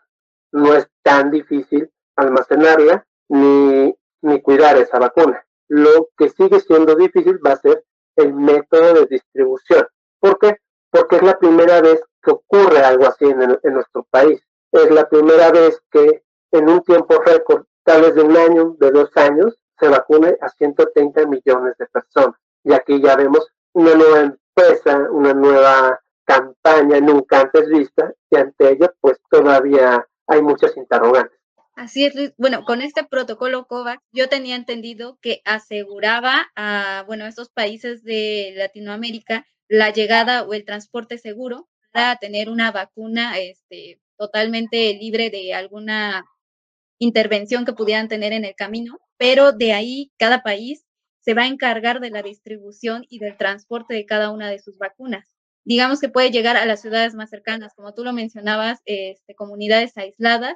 No 0.52 0.74
es 0.74 0.88
tan 1.02 1.30
difícil 1.30 1.90
almacenarla 2.20 3.06
ni, 3.28 3.94
ni 4.22 4.42
cuidar 4.42 4.76
esa 4.76 4.98
vacuna. 4.98 5.44
Lo 5.68 6.08
que 6.16 6.30
sigue 6.30 6.60
siendo 6.60 6.94
difícil 6.96 7.38
va 7.44 7.52
a 7.52 7.60
ser 7.60 7.84
el 8.16 8.34
método 8.34 8.94
de 8.94 9.06
distribución. 9.06 9.86
¿Por 10.18 10.38
qué? 10.38 10.56
Porque 10.90 11.16
es 11.16 11.22
la 11.22 11.38
primera 11.38 11.80
vez 11.80 12.02
que 12.22 12.32
ocurre 12.32 12.80
algo 12.80 13.06
así 13.06 13.24
en, 13.24 13.42
en 13.62 13.74
nuestro 13.74 14.04
país. 14.10 14.40
Es 14.72 14.90
la 14.90 15.08
primera 15.08 15.50
vez 15.50 15.80
que 15.90 16.22
en 16.52 16.68
un 16.68 16.82
tiempo 16.82 17.20
récord, 17.24 17.64
tal 17.84 18.02
vez 18.02 18.14
de 18.14 18.22
un 18.22 18.36
año, 18.36 18.76
de 18.78 18.90
dos 18.90 19.10
años, 19.16 19.56
se 19.78 19.88
vacune 19.88 20.36
a 20.40 20.48
130 20.48 21.26
millones 21.26 21.76
de 21.78 21.86
personas. 21.86 22.36
Y 22.64 22.72
aquí 22.72 23.00
ya 23.00 23.16
vemos 23.16 23.48
una 23.72 23.94
nueva 23.94 24.20
empresa, 24.20 25.08
una 25.10 25.32
nueva 25.32 26.00
campaña 26.24 27.00
nunca 27.00 27.40
antes 27.40 27.68
vista 27.68 28.12
y 28.30 28.36
ante 28.36 28.70
ello 28.70 28.92
pues 29.00 29.20
todavía 29.28 30.06
hay 30.28 30.42
muchas 30.42 30.76
interrogantes. 30.76 31.39
Así 31.80 32.04
es. 32.04 32.34
Bueno, 32.36 32.66
con 32.66 32.82
este 32.82 33.04
protocolo 33.04 33.66
COVAX 33.66 34.02
yo 34.12 34.28
tenía 34.28 34.54
entendido 34.54 35.18
que 35.22 35.40
aseguraba 35.46 36.50
a, 36.54 37.04
bueno, 37.06 37.24
estos 37.26 37.48
países 37.48 38.04
de 38.04 38.52
Latinoamérica 38.54 39.46
la 39.66 39.90
llegada 39.90 40.42
o 40.42 40.52
el 40.52 40.66
transporte 40.66 41.16
seguro 41.16 41.70
para 41.90 42.16
tener 42.16 42.50
una 42.50 42.70
vacuna 42.70 43.38
este, 43.38 43.98
totalmente 44.18 44.92
libre 44.92 45.30
de 45.30 45.54
alguna 45.54 46.26
intervención 46.98 47.64
que 47.64 47.72
pudieran 47.72 48.08
tener 48.08 48.34
en 48.34 48.44
el 48.44 48.54
camino, 48.54 49.00
pero 49.16 49.52
de 49.52 49.72
ahí 49.72 50.12
cada 50.18 50.42
país 50.42 50.84
se 51.20 51.32
va 51.32 51.44
a 51.44 51.48
encargar 51.48 52.00
de 52.00 52.10
la 52.10 52.20
distribución 52.22 53.06
y 53.08 53.20
del 53.20 53.38
transporte 53.38 53.94
de 53.94 54.04
cada 54.04 54.32
una 54.32 54.50
de 54.50 54.58
sus 54.58 54.76
vacunas 54.76 55.26
digamos 55.64 56.00
que 56.00 56.08
puede 56.08 56.30
llegar 56.30 56.56
a 56.56 56.64
las 56.64 56.80
ciudades 56.80 57.14
más 57.14 57.30
cercanas, 57.30 57.74
como 57.74 57.92
tú 57.94 58.02
lo 58.02 58.12
mencionabas, 58.12 58.80
este, 58.86 59.34
comunidades 59.34 59.96
aisladas, 59.96 60.54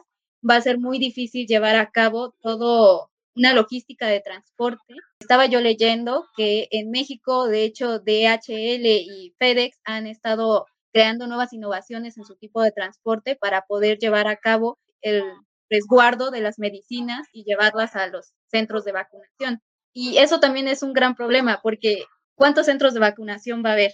va 0.48 0.56
a 0.56 0.60
ser 0.62 0.78
muy 0.78 0.98
difícil 0.98 1.46
llevar 1.46 1.76
a 1.76 1.90
cabo 1.90 2.34
todo 2.40 3.10
una 3.36 3.52
logística 3.52 4.06
de 4.06 4.20
transporte. 4.20 4.94
Estaba 5.20 5.46
yo 5.46 5.60
leyendo 5.60 6.26
que 6.36 6.68
en 6.70 6.90
México, 6.90 7.46
de 7.48 7.64
hecho, 7.64 7.98
DHL 7.98 8.86
y 8.86 9.34
FedEx 9.38 9.78
han 9.84 10.06
estado 10.06 10.66
creando 10.92 11.26
nuevas 11.26 11.52
innovaciones 11.52 12.16
en 12.16 12.24
su 12.24 12.36
tipo 12.36 12.62
de 12.62 12.70
transporte 12.70 13.36
para 13.36 13.62
poder 13.62 13.98
llevar 13.98 14.28
a 14.28 14.36
cabo 14.36 14.78
el 15.02 15.24
resguardo 15.68 16.30
de 16.30 16.40
las 16.40 16.58
medicinas 16.58 17.26
y 17.32 17.44
llevarlas 17.44 17.96
a 17.96 18.06
los 18.06 18.32
centros 18.50 18.84
de 18.84 18.92
vacunación. 18.92 19.60
Y 19.92 20.18
eso 20.18 20.38
también 20.40 20.68
es 20.68 20.82
un 20.82 20.92
gran 20.92 21.14
problema 21.14 21.60
porque 21.62 22.04
¿cuántos 22.36 22.66
centros 22.66 22.94
de 22.94 23.00
vacunación 23.00 23.64
va 23.64 23.70
a 23.70 23.72
haber? 23.74 23.92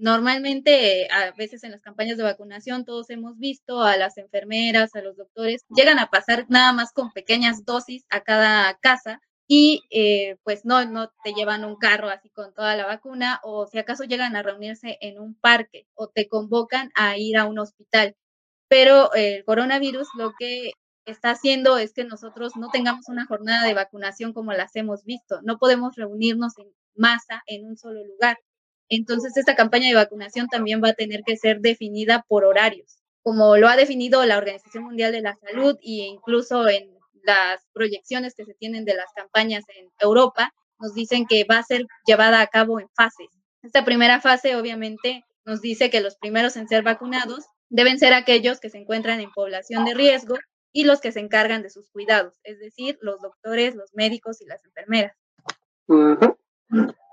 Normalmente, 0.00 1.08
a 1.12 1.30
veces 1.32 1.62
en 1.62 1.72
las 1.72 1.82
campañas 1.82 2.16
de 2.16 2.22
vacunación, 2.22 2.86
todos 2.86 3.10
hemos 3.10 3.38
visto 3.38 3.82
a 3.82 3.98
las 3.98 4.16
enfermeras, 4.16 4.94
a 4.94 5.02
los 5.02 5.14
doctores, 5.18 5.66
llegan 5.68 5.98
a 5.98 6.06
pasar 6.06 6.46
nada 6.48 6.72
más 6.72 6.92
con 6.92 7.12
pequeñas 7.12 7.66
dosis 7.66 8.04
a 8.08 8.22
cada 8.22 8.78
casa 8.78 9.20
y 9.46 9.82
eh, 9.90 10.38
pues 10.42 10.64
no, 10.64 10.86
no 10.86 11.10
te 11.22 11.34
llevan 11.34 11.66
un 11.66 11.76
carro 11.76 12.08
así 12.08 12.30
con 12.30 12.54
toda 12.54 12.76
la 12.76 12.86
vacuna 12.86 13.40
o 13.42 13.66
si 13.66 13.78
acaso 13.78 14.04
llegan 14.04 14.36
a 14.36 14.42
reunirse 14.42 14.96
en 15.02 15.20
un 15.20 15.34
parque 15.34 15.86
o 15.94 16.08
te 16.08 16.28
convocan 16.28 16.90
a 16.94 17.18
ir 17.18 17.36
a 17.36 17.44
un 17.44 17.58
hospital. 17.58 18.16
Pero 18.68 19.12
el 19.14 19.44
coronavirus 19.44 20.08
lo 20.16 20.32
que 20.38 20.72
está 21.04 21.32
haciendo 21.32 21.76
es 21.76 21.92
que 21.92 22.04
nosotros 22.04 22.56
no 22.56 22.70
tengamos 22.70 23.08
una 23.08 23.26
jornada 23.26 23.66
de 23.66 23.74
vacunación 23.74 24.32
como 24.32 24.52
las 24.54 24.74
hemos 24.76 25.04
visto. 25.04 25.40
No 25.42 25.58
podemos 25.58 25.96
reunirnos 25.96 26.56
en 26.58 26.68
masa 26.94 27.42
en 27.46 27.66
un 27.66 27.76
solo 27.76 28.02
lugar. 28.04 28.38
Entonces, 28.90 29.36
esta 29.36 29.54
campaña 29.54 29.88
de 29.88 29.94
vacunación 29.94 30.48
también 30.48 30.82
va 30.82 30.90
a 30.90 30.94
tener 30.94 31.22
que 31.24 31.36
ser 31.36 31.60
definida 31.60 32.24
por 32.28 32.44
horarios, 32.44 32.98
como 33.22 33.56
lo 33.56 33.68
ha 33.68 33.76
definido 33.76 34.24
la 34.26 34.36
Organización 34.36 34.84
Mundial 34.84 35.12
de 35.12 35.22
la 35.22 35.36
Salud 35.36 35.76
e 35.76 36.06
incluso 36.06 36.68
en 36.68 36.98
las 37.22 37.64
proyecciones 37.72 38.34
que 38.34 38.44
se 38.44 38.54
tienen 38.54 38.84
de 38.84 38.94
las 38.94 39.12
campañas 39.14 39.64
en 39.76 39.88
Europa, 40.00 40.52
nos 40.80 40.92
dicen 40.94 41.26
que 41.26 41.44
va 41.44 41.58
a 41.58 41.62
ser 41.62 41.86
llevada 42.04 42.40
a 42.40 42.48
cabo 42.48 42.80
en 42.80 42.88
fases. 42.96 43.28
Esta 43.62 43.84
primera 43.84 44.20
fase, 44.20 44.56
obviamente, 44.56 45.24
nos 45.44 45.60
dice 45.60 45.88
que 45.88 46.00
los 46.00 46.16
primeros 46.16 46.56
en 46.56 46.66
ser 46.66 46.82
vacunados 46.82 47.44
deben 47.68 47.98
ser 47.98 48.12
aquellos 48.12 48.58
que 48.58 48.70
se 48.70 48.78
encuentran 48.78 49.20
en 49.20 49.30
población 49.30 49.84
de 49.84 49.94
riesgo 49.94 50.36
y 50.72 50.84
los 50.84 51.00
que 51.00 51.12
se 51.12 51.20
encargan 51.20 51.62
de 51.62 51.70
sus 51.70 51.90
cuidados, 51.90 52.40
es 52.42 52.58
decir, 52.58 52.98
los 53.02 53.20
doctores, 53.20 53.76
los 53.76 53.90
médicos 53.94 54.40
y 54.40 54.46
las 54.46 54.64
enfermeras. 54.64 55.16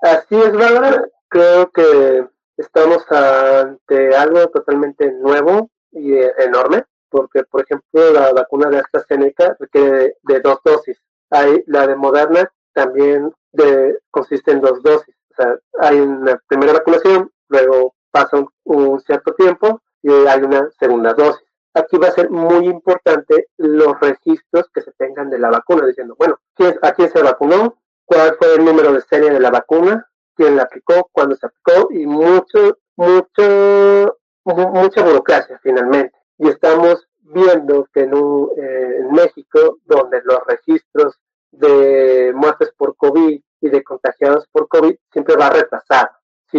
Así 0.01 0.35
es, 0.35 0.51
¿verdad? 0.51 1.03
Creo 1.29 1.69
que 1.71 2.27
estamos 2.57 3.05
ante 3.11 4.15
algo 4.15 4.47
totalmente 4.47 5.11
nuevo 5.11 5.69
y 5.91 6.13
enorme, 6.15 6.83
porque, 7.09 7.43
por 7.43 7.61
ejemplo, 7.61 8.11
la 8.11 8.33
vacuna 8.33 8.69
de 8.69 8.79
AstraZeneca 8.79 9.55
requiere 9.59 10.15
de, 10.23 10.39
dos 10.41 10.59
dosis. 10.63 11.01
Hay 11.29 11.63
la 11.67 11.87
de 11.87 11.95
Moderna 11.95 12.51
también 12.73 13.33
de, 13.51 13.99
consiste 14.11 14.51
en 14.51 14.61
dos 14.61 14.81
dosis. 14.83 15.15
O 15.31 15.35
sea, 15.35 15.59
hay 15.79 15.99
una 15.99 16.41
primera 16.47 16.73
vacunación, 16.73 17.31
luego 17.49 17.95
pasa 18.11 18.43
un, 18.63 18.99
cierto 19.01 19.33
tiempo 19.35 19.81
y 20.01 20.11
hay 20.11 20.41
una 20.41 20.69
segunda 20.79 21.13
dosis. 21.13 21.45
Aquí 21.73 21.97
va 21.97 22.07
a 22.07 22.11
ser 22.11 22.29
muy 22.31 22.65
importante 22.65 23.49
los 23.57 23.99
registros 23.99 24.67
que 24.73 24.81
se 24.81 24.91
tengan 24.93 25.29
de 25.29 25.37
la 25.37 25.51
vacuna, 25.51 25.85
diciendo, 25.85 26.15
bueno, 26.17 26.39
¿a 26.81 26.91
quién 26.93 27.11
se 27.11 27.21
vacunó? 27.21 27.77
¿Cuál 28.03 28.35
fue 28.39 28.55
el 28.55 28.65
número 28.65 28.93
de 28.93 29.01
serie 29.01 29.29
de 29.29 29.39
la 29.39 29.51
vacuna? 29.51 30.09
Quién 30.37 30.55
la 30.55 30.63
aplicó, 30.63 31.09
cuándo 31.11 31.35
se 31.35 31.47
aplicó 31.47 31.91
y 31.91 32.05
mucho, 32.05 32.77
mucho, 32.95 34.17
mucha 34.45 35.03
burocracia 35.03 35.59
finalmente. 35.61 36.15
Y 36.37 36.47
estamos 36.47 37.07
viendo 37.19 37.87
que 37.93 38.01
en, 38.01 38.13
eh, 38.13 38.97
en 38.99 39.11
México, 39.11 39.79
donde 39.83 40.21
los 40.23 40.39
registros 40.45 41.19
de 41.51 42.31
muertes 42.35 42.71
por 42.77 42.95
COVID 42.95 43.41
y 43.61 43.69
de 43.69 43.83
contagiados 43.83 44.45
por 44.51 44.67
COVID 44.67 44.95
siempre 45.11 45.35
va 45.35 45.49
retrasado. 45.49 46.09
Si 46.51 46.57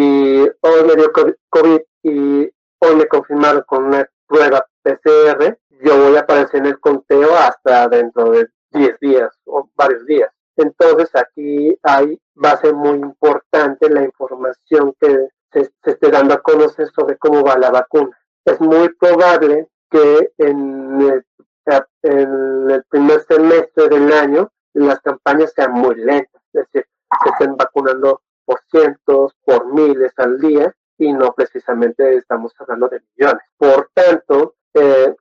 hoy 0.60 0.84
me 0.84 0.96
dio 0.96 1.12
COVID 1.50 1.80
y 2.02 2.50
hoy 2.80 2.96
me 2.96 3.06
confirmaron 3.06 3.62
con 3.66 3.84
una 3.84 4.06
prueba 4.26 4.66
PCR, 4.82 5.58
yo 5.82 5.96
voy 5.96 6.16
a 6.16 6.20
aparecer 6.20 6.60
en 6.60 6.66
el 6.66 6.80
conteo 6.80 7.34
hasta 7.34 7.88
dentro 7.88 8.30
de 8.30 8.48
10 8.72 9.00
días 9.00 9.30
o 9.46 9.70
varios 9.74 10.04
días. 10.04 10.30
Entonces 10.58 11.08
aquí 11.14 11.78
hay, 11.84 12.20
va 12.44 12.50
a 12.50 12.60
ser 12.60 12.74
muy 12.74 12.96
importante 12.96 13.88
la 13.88 14.02
información 14.02 14.92
que 15.00 15.28
se, 15.52 15.70
esté 15.84 16.10
dando 16.10 16.34
a 16.34 16.42
conocer 16.42 16.88
sobre 16.88 17.16
cómo 17.16 17.44
va 17.44 17.56
la 17.56 17.70
vacuna. 17.70 18.18
Es 18.44 18.60
muy 18.60 18.88
probable 18.94 19.68
que 19.88 20.32
en 20.38 21.00
el, 21.00 21.24
primer 22.88 23.22
semestre 23.22 23.88
del 23.88 24.12
año 24.12 24.50
las 24.74 25.00
campañas 25.00 25.52
sean 25.54 25.72
muy 25.72 25.94
lentas, 25.94 26.42
es 26.52 26.64
decir, 26.72 26.86
se 27.22 27.30
estén 27.30 27.56
vacunando 27.56 28.22
por 28.44 28.60
cientos, 28.70 29.34
por 29.44 29.72
miles 29.72 30.12
al 30.16 30.40
día 30.40 30.74
y 30.98 31.12
no 31.12 31.34
precisamente 31.34 32.16
estamos 32.16 32.52
hablando 32.58 32.88
de 32.88 33.00
millones. 33.16 33.42
Por 33.56 33.90
tanto, 33.94 34.56
eh, 34.74 35.14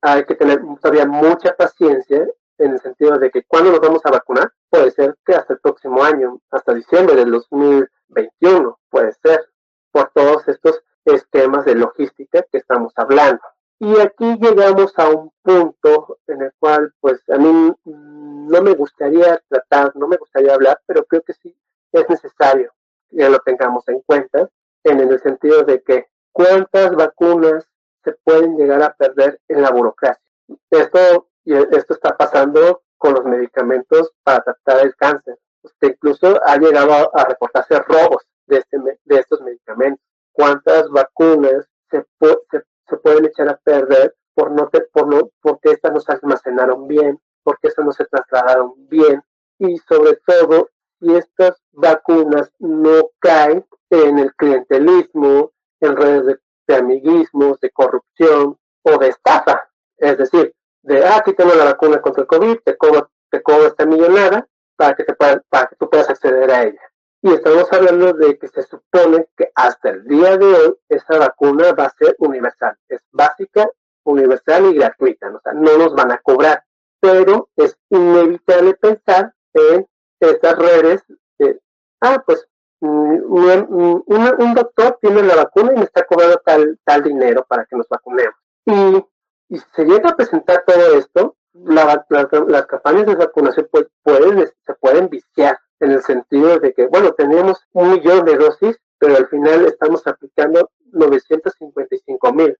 hay 0.00 0.24
que 0.24 0.34
tener 0.34 0.60
todavía 0.80 1.06
mucha 1.06 1.54
paciencia 1.54 2.26
en 2.58 2.72
el 2.72 2.80
sentido 2.80 3.18
de 3.18 3.30
que 3.30 3.44
cuando 3.44 3.70
nos 3.70 3.80
vamos 3.80 4.00
a 4.04 4.10
vacunar, 4.10 4.52
puede 4.70 4.90
ser 4.90 5.16
que 5.24 5.34
hasta 5.34 5.54
el 5.54 5.60
próximo 5.60 6.02
año, 6.02 6.40
hasta 6.50 6.74
diciembre 6.74 7.14
del 7.16 7.30
2021, 7.30 8.78
puede 8.90 9.12
ser, 9.22 9.48
por 9.90 10.10
todos 10.14 10.46
estos 10.48 10.82
esquemas 11.04 11.64
de 11.64 11.74
logística 11.74 12.42
que 12.50 12.58
estamos 12.58 12.92
hablando. 12.96 13.40
Y 13.78 13.98
aquí 14.00 14.38
llegamos 14.40 14.98
a 14.98 15.08
un 15.10 15.32
punto 15.42 16.18
en 16.26 16.42
el 16.42 16.52
cual, 16.58 16.92
pues, 17.00 17.22
a 17.28 17.36
mí 17.36 17.72
no 17.84 18.62
me 18.62 18.74
gustaría 18.74 19.40
tratar, 19.48 19.94
no 19.96 20.08
me 20.08 20.16
gustaría 20.16 20.54
hablar, 20.54 20.80
pero 20.86 21.04
creo 21.04 21.22
que 21.22 21.34
sí 21.34 21.54
es 21.92 22.08
necesario 22.08 22.72
que 23.10 23.28
lo 23.28 23.38
tengamos 23.40 23.86
en 23.88 24.00
cuenta, 24.00 24.48
en 24.84 25.00
el 25.00 25.20
sentido 25.20 25.62
de 25.62 25.82
que 25.82 26.06
cuántas 26.32 26.94
vacunas 26.94 27.68
se 28.04 28.12
pueden 28.24 28.56
llegar 28.56 28.82
a 28.82 28.94
perder 28.94 29.40
en 29.48 29.62
la 29.62 29.70
burocracia. 29.70 30.30
Esto 30.70 31.28
y 31.46 31.54
esto 31.54 31.94
está 31.94 32.16
pasando 32.16 32.82
con 32.98 33.14
los 33.14 33.24
medicamentos 33.24 34.12
para 34.24 34.42
tratar 34.42 34.84
el 34.84 34.94
cáncer. 34.96 35.38
Usted 35.62 35.92
incluso 35.92 36.40
ha 36.44 36.56
llegado 36.56 37.16
a, 37.16 37.24
reportarse 37.24 37.78
robos 37.80 38.26
de, 38.46 38.58
este, 38.58 38.78
de 38.78 39.16
estos 39.16 39.40
medicamentos. 39.42 40.04
¿Cuántas 40.32 40.88
vacunas 40.90 41.66
se, 41.90 42.04
se, 42.50 42.96
pueden 42.98 43.26
echar 43.26 43.48
a 43.48 43.56
perder 43.56 44.14
por 44.34 44.50
no, 44.50 44.68
por 44.92 45.06
no, 45.06 45.30
porque 45.40 45.70
estas 45.70 45.92
no 45.92 46.00
se 46.00 46.12
almacenaron 46.12 46.88
bien, 46.88 47.18
porque 47.44 47.68
estas 47.68 47.84
no 47.84 47.92
se 47.92 48.04
trasladaron 48.06 48.74
bien? 48.88 49.22
Y 49.58 49.78
sobre 49.78 50.18
todo, 50.26 50.68
si 50.98 51.14
estas 51.14 51.62
vacunas 51.72 52.50
no 52.58 53.10
caen 53.20 53.64
en 53.90 54.18
el 54.18 54.34
clientelismo, 54.34 55.52
en 55.80 55.96
redes 55.96 56.38
de 56.66 56.76
amiguismos, 56.76 57.60
de 57.60 57.70
corrupción 57.70 58.58
o 58.82 58.98
de 58.98 59.08
estafa. 59.08 59.68
Es 59.96 60.18
decir, 60.18 60.54
de, 60.86 61.04
ah, 61.04 61.16
aquí 61.18 61.32
tengo 61.34 61.54
la 61.54 61.64
vacuna 61.64 62.00
contra 62.00 62.22
el 62.22 62.28
COVID, 62.28 62.58
te 62.64 62.76
cobro, 62.76 63.10
te 63.30 63.42
cobro 63.42 63.66
esta 63.66 63.84
millonada 63.84 64.46
para 64.76 64.94
que, 64.94 65.04
te 65.04 65.14
para 65.14 65.66
que 65.66 65.76
tú 65.76 65.90
puedas 65.90 66.08
acceder 66.08 66.50
a 66.50 66.62
ella. 66.62 66.80
Y 67.22 67.32
estamos 67.32 67.72
hablando 67.72 68.12
de 68.12 68.38
que 68.38 68.46
se 68.48 68.62
supone 68.62 69.26
que 69.36 69.50
hasta 69.54 69.90
el 69.90 70.04
día 70.04 70.36
de 70.36 70.44
hoy 70.46 70.76
esa 70.88 71.18
vacuna 71.18 71.72
va 71.72 71.86
a 71.86 71.94
ser 71.98 72.14
universal. 72.18 72.76
Es 72.88 73.00
básica, 73.10 73.68
universal 74.04 74.66
y 74.66 74.74
gratuita. 74.74 75.28
O 75.28 75.52
no 75.54 75.76
nos 75.76 75.94
van 75.94 76.12
a 76.12 76.18
cobrar. 76.18 76.62
Pero 77.00 77.48
es 77.56 77.76
inevitable 77.90 78.74
pensar 78.74 79.34
en 79.54 79.88
estas 80.20 80.56
redes 80.56 81.02
de, 81.38 81.60
ah, 82.00 82.22
pues 82.24 82.46
un, 82.80 84.04
un, 84.06 84.54
doctor 84.54 84.98
tiene 85.00 85.22
la 85.22 85.34
vacuna 85.34 85.72
y 85.72 85.78
me 85.78 85.84
está 85.84 86.04
cobrando 86.04 86.40
tal, 86.44 86.78
tal 86.84 87.02
dinero 87.02 87.44
para 87.48 87.64
que 87.64 87.76
nos 87.76 87.88
vacunemos. 87.88 88.36
Y, 88.66 89.04
y 89.48 89.58
se 89.58 89.84
llega 89.84 90.10
a 90.10 90.16
presentar 90.16 90.64
todo 90.66 90.98
esto, 90.98 91.36
la, 91.52 92.04
las 92.08 92.66
campañas 92.66 93.06
de 93.06 93.14
vacunación 93.14 93.68
pues, 93.70 93.86
pueden, 94.02 94.46
se 94.66 94.74
pueden 94.74 95.08
viciar 95.08 95.58
en 95.80 95.92
el 95.92 96.02
sentido 96.02 96.58
de 96.58 96.72
que, 96.72 96.86
bueno, 96.86 97.12
tenemos 97.12 97.58
un 97.72 97.92
millón 97.92 98.24
de 98.24 98.36
dosis, 98.36 98.76
pero 98.98 99.16
al 99.16 99.28
final 99.28 99.66
estamos 99.66 100.06
aplicando 100.06 100.70
955 100.92 102.32
mil. 102.32 102.56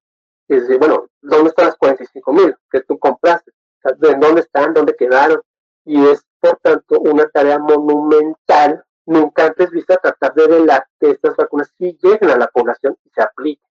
Y 0.48 0.54
decir, 0.54 0.78
bueno, 0.78 1.08
¿dónde 1.22 1.48
están 1.48 1.66
las 1.66 1.76
45 1.76 2.32
mil 2.32 2.54
que 2.70 2.82
tú 2.82 2.98
compraste? 2.98 3.52
¿De 3.98 4.14
dónde 4.14 4.42
están? 4.42 4.74
¿Dónde 4.74 4.94
quedaron? 4.96 5.40
Y 5.84 6.04
es, 6.06 6.24
por 6.40 6.56
tanto, 6.62 7.00
una 7.00 7.26
tarea 7.28 7.58
monumental 7.58 8.84
nunca 9.06 9.46
antes 9.46 9.70
vista 9.70 9.96
tratar 9.96 10.34
de 10.34 10.46
velar 10.46 10.86
que 11.00 11.10
estas 11.10 11.36
vacunas 11.36 11.72
sí 11.78 11.96
lleguen 12.02 12.30
a 12.30 12.36
la 12.36 12.48
población 12.48 12.96
y 13.04 13.10
se 13.10 13.22
apliquen. 13.22 13.65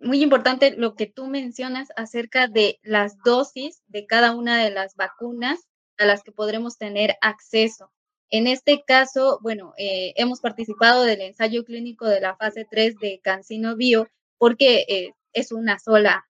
Muy 0.00 0.22
importante 0.22 0.76
lo 0.76 0.94
que 0.94 1.06
tú 1.06 1.26
mencionas 1.26 1.88
acerca 1.96 2.46
de 2.46 2.78
las 2.82 3.18
dosis 3.24 3.82
de 3.88 4.06
cada 4.06 4.34
una 4.34 4.62
de 4.62 4.70
las 4.70 4.94
vacunas 4.94 5.58
a 5.96 6.06
las 6.06 6.22
que 6.22 6.30
podremos 6.30 6.78
tener 6.78 7.16
acceso. 7.20 7.90
En 8.30 8.46
este 8.46 8.84
caso, 8.86 9.40
bueno, 9.42 9.74
eh, 9.76 10.12
hemos 10.16 10.40
participado 10.40 11.02
del 11.02 11.22
ensayo 11.22 11.64
clínico 11.64 12.06
de 12.06 12.20
la 12.20 12.36
fase 12.36 12.64
3 12.70 12.96
de 12.98 13.20
Cancino 13.22 13.74
Bio 13.74 14.06
porque 14.38 14.84
eh, 14.88 15.14
es 15.32 15.50
una 15.50 15.80
sola, 15.80 16.26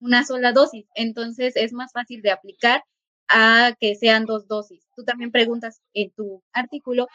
una 0.00 0.24
sola 0.24 0.52
dosis. 0.52 0.86
Entonces 0.94 1.56
es 1.56 1.72
más 1.72 1.92
fácil 1.92 2.22
de 2.22 2.30
aplicar 2.30 2.84
a 3.28 3.74
que 3.80 3.96
sean 3.96 4.24
dos 4.24 4.46
dosis. 4.46 4.86
Tú 4.94 5.04
también 5.04 5.32
preguntas 5.32 5.80
en 5.94 6.10
tu 6.10 6.42
artículo 6.52 7.08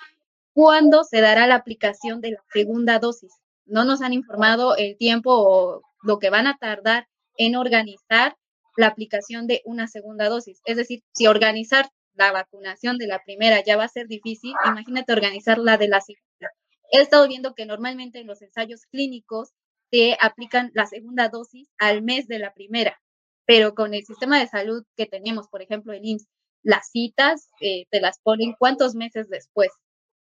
cuándo 0.54 1.06
se 1.06 1.22
dará 1.22 1.48
la 1.48 1.56
aplicación 1.56 2.20
de 2.20 2.32
la 2.32 2.44
segunda 2.52 3.00
dosis. 3.00 3.32
No 3.66 3.84
nos 3.86 4.02
han 4.02 4.14
informado 4.14 4.76
el 4.76 4.98
tiempo 4.98 5.32
o 5.34 5.82
lo 6.04 6.20
que 6.20 6.30
van 6.30 6.48
a 6.48 6.58
tardar 6.58 7.08
en 7.38 7.56
organizar 7.56 8.36
la 8.78 8.88
aplicación 8.88 9.48
de 9.48 9.62
una 9.66 9.88
segunda 9.88 10.30
dosis. 10.30 10.62
Es 10.66 10.78
decir, 10.78 11.04
si 11.14 11.28
organizar 11.28 11.90
la 12.14 12.32
vacunación 12.32 12.98
de 12.98 13.08
la 13.08 13.22
primera 13.24 13.64
ya 13.64 13.78
va 13.78 13.86
a 13.86 13.90
ser 13.90 14.08
difícil, 14.08 14.54
imagínate 14.66 15.14
organizar 15.14 15.58
la 15.58 15.78
de 15.78 15.88
la 15.88 16.02
segunda. 16.02 16.52
He 16.92 17.02
estado 17.02 17.28
viendo 17.28 17.54
que 17.54 17.66
normalmente 17.66 18.20
en 18.20 18.28
los 18.28 18.42
ensayos 18.42 18.86
clínicos 18.92 19.52
te 19.92 20.18
aplican 20.22 20.72
la 20.74 20.86
segunda 20.86 21.30
dosis 21.30 21.70
al 21.78 22.02
mes 22.02 22.28
de 22.28 22.40
la 22.40 22.54
primera, 22.54 23.00
pero 23.46 23.76
con 23.76 23.94
el 23.94 24.06
sistema 24.06 24.40
de 24.40 24.48
salud 24.48 24.84
que 24.96 25.06
tenemos, 25.06 25.48
por 25.48 25.62
ejemplo, 25.62 25.94
el 25.94 26.06
IMSS, 26.06 26.28
las 26.64 26.90
citas 26.90 27.50
eh, 27.62 27.86
te 27.92 28.02
las 28.02 28.20
ponen 28.20 28.56
cuántos 28.58 28.96
meses 28.96 29.30
después. 29.30 29.70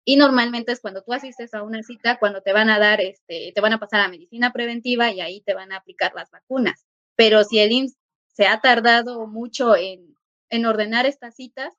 Y 0.04 0.16
normalmente 0.16 0.72
es 0.72 0.80
cuando 0.80 1.02
tú 1.02 1.12
asistes 1.12 1.54
a 1.54 1.62
una 1.62 1.82
cita, 1.82 2.18
cuando 2.18 2.42
te 2.42 2.52
van 2.52 2.68
a 2.68 2.78
dar, 2.78 3.00
este, 3.00 3.52
te 3.54 3.60
van 3.60 3.72
a 3.72 3.78
pasar 3.78 4.00
a 4.00 4.08
medicina 4.08 4.52
preventiva 4.52 5.10
y 5.10 5.20
ahí 5.20 5.40
te 5.40 5.54
van 5.54 5.72
a 5.72 5.78
aplicar 5.78 6.12
las 6.14 6.30
vacunas. 6.30 6.84
Pero 7.16 7.44
si 7.44 7.58
el 7.58 7.72
IMSS 7.72 7.96
se 8.32 8.46
ha 8.46 8.60
tardado 8.60 9.26
mucho 9.26 9.76
en, 9.76 10.16
en 10.50 10.66
ordenar 10.66 11.06
estas 11.06 11.36
citas, 11.36 11.72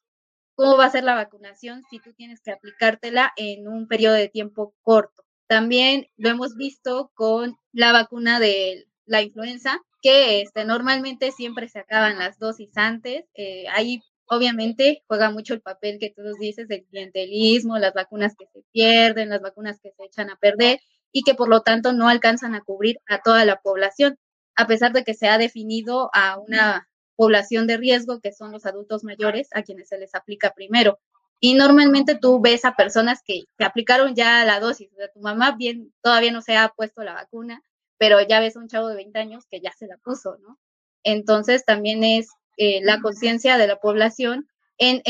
¿cómo 0.56 0.78
va 0.78 0.86
a 0.86 0.92
ser 0.92 1.04
la 1.04 1.16
vacunación 1.16 1.84
si 1.90 2.00
tú 2.00 2.14
tienes 2.14 2.42
que 2.42 2.52
aplicártela 2.52 3.32
en 3.36 3.68
un 3.68 3.88
periodo 3.88 4.16
de 4.16 4.30
tiempo 4.30 4.74
corto? 4.82 5.24
También 5.48 6.08
lo 6.18 6.30
hemos 6.30 6.56
visto 6.56 7.12
con 7.14 7.58
la 7.72 7.92
vacuna 7.92 8.40
de 8.40 8.88
la 9.06 9.22
influenza, 9.22 9.80
que 10.02 10.42
este, 10.42 10.66
normalmente 10.66 11.32
siempre 11.32 11.68
se 11.68 11.80
acaban 11.80 12.18
las 12.18 12.40
dosis 12.40 12.76
antes. 12.76 13.26
Eh, 13.36 13.66
hay 13.70 14.02
obviamente 14.28 15.04
juega 15.08 15.30
mucho 15.32 15.54
el 15.54 15.62
papel 15.62 15.98
que 16.00 16.12
tú 16.12 16.22
nos 16.22 16.38
dices 16.38 16.68
del 16.68 16.86
clientelismo, 16.86 17.78
las 17.78 17.94
vacunas 17.94 18.36
que 18.38 18.48
se 18.48 18.64
pierden, 18.72 19.30
las 19.30 19.42
vacunas 19.42 19.80
que 19.82 19.92
se 19.92 20.06
echan 20.06 20.30
a 20.30 20.38
perder 20.38 20.80
y 21.12 21.24
que 21.24 21.36
por 21.36 21.50
lo 21.50 21.62
tanto 21.62 21.94
no 21.94 22.10
alcanzan 22.10 22.56
a 22.56 22.62
cubrir 22.62 23.00
a 23.08 23.22
toda 23.22 23.46
la 23.46 23.62
población, 23.62 24.18
a 24.56 24.68
pesar 24.68 24.94
de 24.94 25.04
que 25.04 25.14
se 25.14 25.28
ha 25.28 25.38
definido 25.38 26.10
a 26.14 26.38
una 26.38 26.88
población 27.16 27.68
de 27.68 27.78
riesgo, 27.78 28.20
que 28.20 28.34
son 28.34 28.52
los 28.52 28.66
adultos 28.66 29.04
mayores, 29.04 29.48
a 29.54 29.64
quienes 29.64 29.88
se 29.90 29.98
les 29.98 30.14
aplica 30.16 30.54
primero. 30.54 31.00
Y 31.40 31.54
normalmente 31.54 32.16
tú 32.16 32.42
ves 32.42 32.66
a 32.66 32.76
personas 32.76 33.22
que 33.26 33.44
se 33.58 33.64
aplicaron 33.64 34.16
ya 34.16 34.46
la 34.46 34.60
dosis, 34.60 34.92
o 34.94 34.96
sea, 34.96 35.12
tu 35.12 35.20
mamá 35.20 35.56
bien, 35.58 35.94
todavía 36.02 36.32
no 36.32 36.42
se 36.42 36.58
ha 36.58 36.70
puesto 36.70 37.04
la 37.04 37.14
vacuna, 37.14 37.62
pero 37.98 38.22
ya 38.22 38.40
ves 38.40 38.56
a 38.56 38.60
un 38.60 38.68
chavo 38.68 38.88
de 38.88 38.96
20 38.96 39.20
años 39.20 39.46
que 39.50 39.62
ya 39.62 39.72
se 39.72 39.88
la 39.88 39.98
puso, 39.98 40.38
¿no? 40.40 40.60
Entonces 41.04 41.64
también 41.66 42.04
es 42.04 42.30
eh, 42.58 42.82
la 42.84 43.00
conciencia 43.02 43.58
de 43.58 43.68
la 43.68 43.80
población 43.80 44.48
en, 44.78 45.02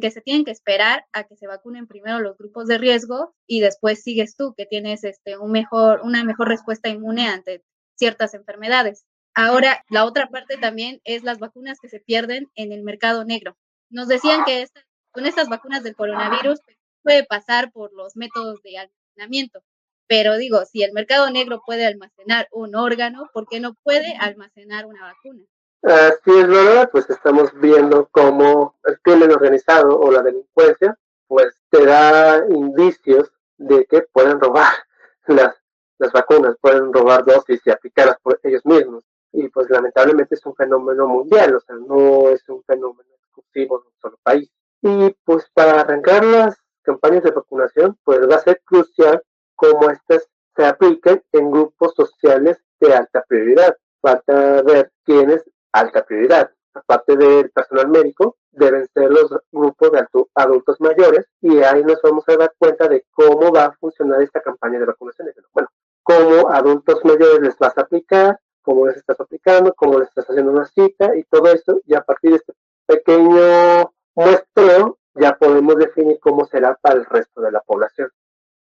que 0.00 0.10
se 0.10 0.20
tienen 0.20 0.44
que 0.44 0.50
esperar 0.50 1.06
a 1.12 1.24
que 1.24 1.36
se 1.36 1.46
vacunen 1.46 1.86
primero 1.86 2.20
los 2.20 2.36
grupos 2.36 2.66
de 2.66 2.78
riesgo 2.78 3.34
y 3.46 3.60
después 3.60 4.02
sigues 4.02 4.36
tú, 4.36 4.54
que 4.56 4.66
tienes 4.66 5.04
este, 5.04 5.38
una 5.38 6.24
mejor 6.24 6.48
respuesta 6.48 6.88
inmune 6.88 7.28
ante 7.28 7.62
ciertas 7.94 8.34
enfermedades. 8.34 9.06
Ahora, 9.34 9.84
la 9.90 10.04
otra 10.04 10.28
parte 10.28 10.56
también 10.56 11.00
es 11.04 11.22
las 11.22 11.38
vacunas 11.38 11.78
que 11.80 11.88
se 11.88 12.00
pierden 12.00 12.50
en 12.54 12.72
el 12.72 12.82
mercado 12.82 13.24
negro. 13.24 13.56
Nos 13.90 14.08
decían 14.08 14.44
que 14.44 14.66
con 15.12 15.26
estas 15.26 15.48
vacunas 15.48 15.82
del 15.82 15.96
coronavirus 15.96 16.60
puede 17.02 17.24
pasar 17.24 17.70
por 17.72 17.92
los 17.92 18.16
métodos 18.16 18.62
de 18.62 18.78
almacenamiento, 18.78 19.62
pero 20.06 20.36
digo, 20.36 20.64
si 20.66 20.82
el 20.82 20.92
mercado 20.92 21.30
negro 21.30 21.62
puede 21.64 21.86
almacenar 21.86 22.48
un 22.52 22.74
órgano, 22.74 23.28
¿por 23.32 23.46
qué 23.48 23.60
no 23.60 23.74
puede 23.82 24.14
almacenar 24.16 24.86
una 24.86 25.02
vacuna? 25.02 25.42
Así 25.86 26.36
es 26.36 26.48
verdad, 26.48 26.88
pues 26.90 27.08
estamos 27.08 27.52
viendo 27.60 28.08
cómo 28.10 28.74
el 28.86 28.98
crimen 29.02 29.30
organizado 29.30 29.96
o 29.96 30.10
la 30.10 30.20
delincuencia, 30.20 30.98
pues 31.28 31.54
te 31.70 31.86
da 31.86 32.44
indicios 32.48 33.30
de 33.56 33.86
que 33.86 34.02
pueden 34.12 34.40
robar 34.40 34.66
las, 35.28 35.54
las 35.98 36.10
vacunas, 36.10 36.56
pueden 36.60 36.92
robar 36.92 37.24
dosis 37.24 37.60
y 37.64 37.70
aplicarlas 37.70 38.18
por 38.20 38.40
ellos 38.42 38.66
mismos. 38.66 39.04
Y 39.30 39.48
pues 39.48 39.70
lamentablemente 39.70 40.34
es 40.34 40.44
un 40.44 40.56
fenómeno 40.56 41.06
mundial, 41.06 41.54
o 41.54 41.60
sea, 41.60 41.76
no 41.76 42.30
es 42.30 42.48
un 42.48 42.64
fenómeno 42.64 43.08
exclusivo 43.22 43.78
de 43.78 43.86
un 43.86 43.94
solo 44.02 44.18
país. 44.24 44.50
Y 44.82 45.16
pues 45.24 45.48
para 45.54 45.82
arrancar 45.82 46.24
las 46.24 46.56
campañas 46.82 47.22
de 47.22 47.30
vacunación, 47.30 47.96
pues 48.02 48.28
va 48.28 48.34
a 48.34 48.40
ser 48.40 48.60
crucial 48.64 49.22
cómo 49.54 49.88
estas 49.88 50.28
se 50.56 50.66
apliquen 50.66 51.22
en 51.30 51.52
grupos 51.52 51.94
sociales 51.94 52.58
de 52.80 52.92
alta 52.92 53.24
prioridad. 53.28 53.76
Falta 54.00 54.62
ver 54.62 54.90
quiénes 55.04 55.44
alta 55.78 56.04
prioridad. 56.04 56.50
Aparte 56.74 57.16
del 57.16 57.50
personal 57.50 57.88
médico, 57.88 58.36
deben 58.50 58.86
ser 58.92 59.10
los 59.10 59.30
grupos 59.50 59.92
de 59.92 60.06
adultos 60.34 60.80
mayores 60.80 61.26
y 61.40 61.58
ahí 61.58 61.82
nos 61.82 62.00
vamos 62.02 62.24
a 62.28 62.36
dar 62.36 62.52
cuenta 62.58 62.88
de 62.88 63.04
cómo 63.12 63.52
va 63.52 63.66
a 63.66 63.76
funcionar 63.76 64.20
esta 64.22 64.40
campaña 64.40 64.78
de 64.78 64.86
vacunación. 64.86 65.28
Bueno, 65.52 65.68
cómo 66.02 66.50
adultos 66.50 67.04
mayores 67.04 67.40
les 67.40 67.58
vas 67.58 67.76
a 67.78 67.82
aplicar, 67.82 68.38
cómo 68.62 68.86
les 68.86 68.96
estás 68.96 69.18
aplicando, 69.20 69.72
cómo 69.74 69.98
les 69.98 70.08
estás 70.08 70.26
haciendo 70.28 70.52
una 70.52 70.66
cita 70.66 71.16
y 71.16 71.24
todo 71.24 71.46
eso. 71.52 71.80
Y 71.86 71.94
a 71.94 72.02
partir 72.02 72.30
de 72.30 72.36
este 72.36 72.52
pequeño 72.86 73.92
muestreo 74.14 74.98
ya 75.14 75.36
podemos 75.36 75.76
definir 75.76 76.18
cómo 76.20 76.44
será 76.46 76.74
para 76.74 76.96
el 76.96 77.06
resto 77.06 77.40
de 77.40 77.52
la 77.52 77.60
población. 77.60 78.10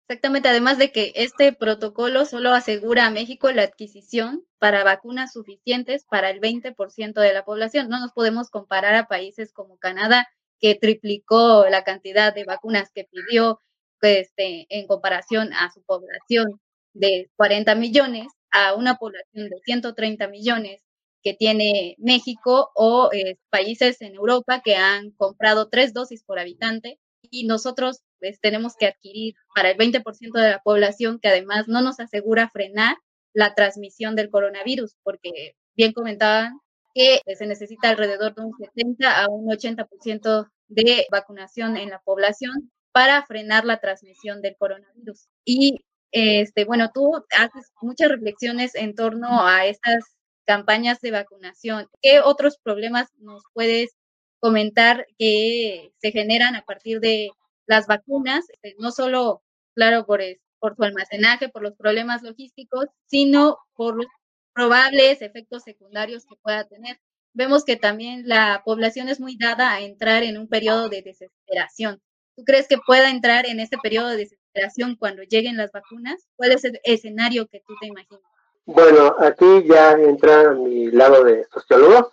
Exactamente, 0.08 0.48
además 0.50 0.76
de 0.76 0.92
que 0.92 1.12
este 1.14 1.54
protocolo 1.54 2.26
solo 2.26 2.50
asegura 2.52 3.06
a 3.06 3.10
México 3.10 3.50
la 3.52 3.62
adquisición 3.62 4.44
para 4.58 4.84
vacunas 4.84 5.32
suficientes 5.32 6.04
para 6.04 6.28
el 6.28 6.40
20% 6.40 7.22
de 7.22 7.32
la 7.32 7.44
población. 7.46 7.88
No 7.88 7.98
nos 8.00 8.12
podemos 8.12 8.50
comparar 8.50 8.94
a 8.96 9.06
países 9.08 9.50
como 9.54 9.78
Canadá, 9.78 10.28
que 10.60 10.74
triplicó 10.74 11.66
la 11.70 11.84
cantidad 11.84 12.34
de 12.34 12.44
vacunas 12.44 12.90
que 12.94 13.04
pidió 13.04 13.60
este, 14.02 14.66
en 14.68 14.86
comparación 14.86 15.54
a 15.54 15.70
su 15.72 15.82
población 15.82 16.60
de 16.92 17.30
40 17.36 17.74
millones, 17.74 18.26
a 18.50 18.74
una 18.74 18.96
población 18.96 19.48
de 19.48 19.56
130 19.64 20.28
millones 20.28 20.80
que 21.22 21.32
tiene 21.32 21.94
México 21.98 22.70
o 22.74 23.08
eh, 23.12 23.38
países 23.48 24.02
en 24.02 24.14
Europa 24.16 24.60
que 24.62 24.76
han 24.76 25.12
comprado 25.12 25.70
tres 25.70 25.94
dosis 25.94 26.22
por 26.24 26.38
habitante 26.38 27.00
y 27.30 27.46
nosotros 27.46 28.00
pues, 28.30 28.40
tenemos 28.40 28.74
que 28.76 28.86
adquirir 28.86 29.34
para 29.54 29.70
el 29.70 29.76
20% 29.76 30.32
de 30.32 30.50
la 30.50 30.62
población 30.62 31.18
que 31.20 31.28
además 31.28 31.68
no 31.68 31.82
nos 31.82 32.00
asegura 32.00 32.48
frenar 32.48 32.96
la 33.34 33.54
transmisión 33.54 34.16
del 34.16 34.30
coronavirus, 34.30 34.96
porque 35.02 35.56
bien 35.76 35.92
comentaban 35.92 36.58
que 36.94 37.20
se 37.36 37.46
necesita 37.46 37.90
alrededor 37.90 38.34
de 38.34 38.42
un 38.42 38.52
70 38.56 39.22
a 39.22 39.28
un 39.28 39.46
80% 39.46 40.48
de 40.68 41.06
vacunación 41.10 41.76
en 41.76 41.90
la 41.90 42.00
población 42.00 42.70
para 42.92 43.26
frenar 43.26 43.64
la 43.64 43.80
transmisión 43.80 44.40
del 44.40 44.56
coronavirus. 44.56 45.28
Y 45.44 45.84
este, 46.12 46.64
bueno, 46.64 46.90
tú 46.94 47.12
haces 47.36 47.72
muchas 47.82 48.08
reflexiones 48.08 48.74
en 48.76 48.94
torno 48.94 49.46
a 49.46 49.66
estas 49.66 50.16
campañas 50.46 51.00
de 51.00 51.10
vacunación. 51.10 51.88
¿Qué 52.00 52.20
otros 52.20 52.56
problemas 52.62 53.08
nos 53.18 53.42
puedes 53.52 53.96
comentar 54.38 55.06
que 55.18 55.92
se 55.98 56.12
generan 56.12 56.54
a 56.54 56.64
partir 56.64 57.00
de 57.00 57.30
las 57.66 57.86
vacunas, 57.86 58.44
este, 58.50 58.74
no 58.78 58.90
solo 58.90 59.42
claro, 59.74 60.06
por, 60.06 60.20
por 60.58 60.76
su 60.76 60.82
almacenaje, 60.84 61.48
por 61.48 61.62
los 61.62 61.74
problemas 61.76 62.22
logísticos, 62.22 62.86
sino 63.06 63.58
por 63.74 63.96
los 63.96 64.06
probables 64.54 65.20
efectos 65.20 65.62
secundarios 65.64 66.24
que 66.26 66.36
pueda 66.42 66.64
tener. 66.64 66.98
Vemos 67.32 67.64
que 67.64 67.76
también 67.76 68.22
la 68.26 68.62
población 68.64 69.08
es 69.08 69.18
muy 69.18 69.36
dada 69.36 69.72
a 69.72 69.80
entrar 69.80 70.22
en 70.22 70.38
un 70.38 70.48
periodo 70.48 70.88
de 70.88 71.02
desesperación. 71.02 72.00
¿Tú 72.36 72.44
crees 72.44 72.68
que 72.68 72.78
pueda 72.78 73.10
entrar 73.10 73.46
en 73.46 73.60
este 73.60 73.76
periodo 73.82 74.08
de 74.08 74.18
desesperación 74.18 74.96
cuando 74.96 75.22
lleguen 75.22 75.56
las 75.56 75.72
vacunas? 75.72 76.28
¿Cuál 76.36 76.52
es 76.52 76.64
el 76.64 76.80
escenario 76.84 77.46
que 77.48 77.60
tú 77.66 77.74
te 77.80 77.88
imaginas? 77.88 78.22
Bueno, 78.66 79.14
aquí 79.18 79.64
ya 79.68 79.92
entra 79.92 80.52
mi 80.52 80.90
lado 80.90 81.24
de 81.24 81.44
sociólogo, 81.52 82.10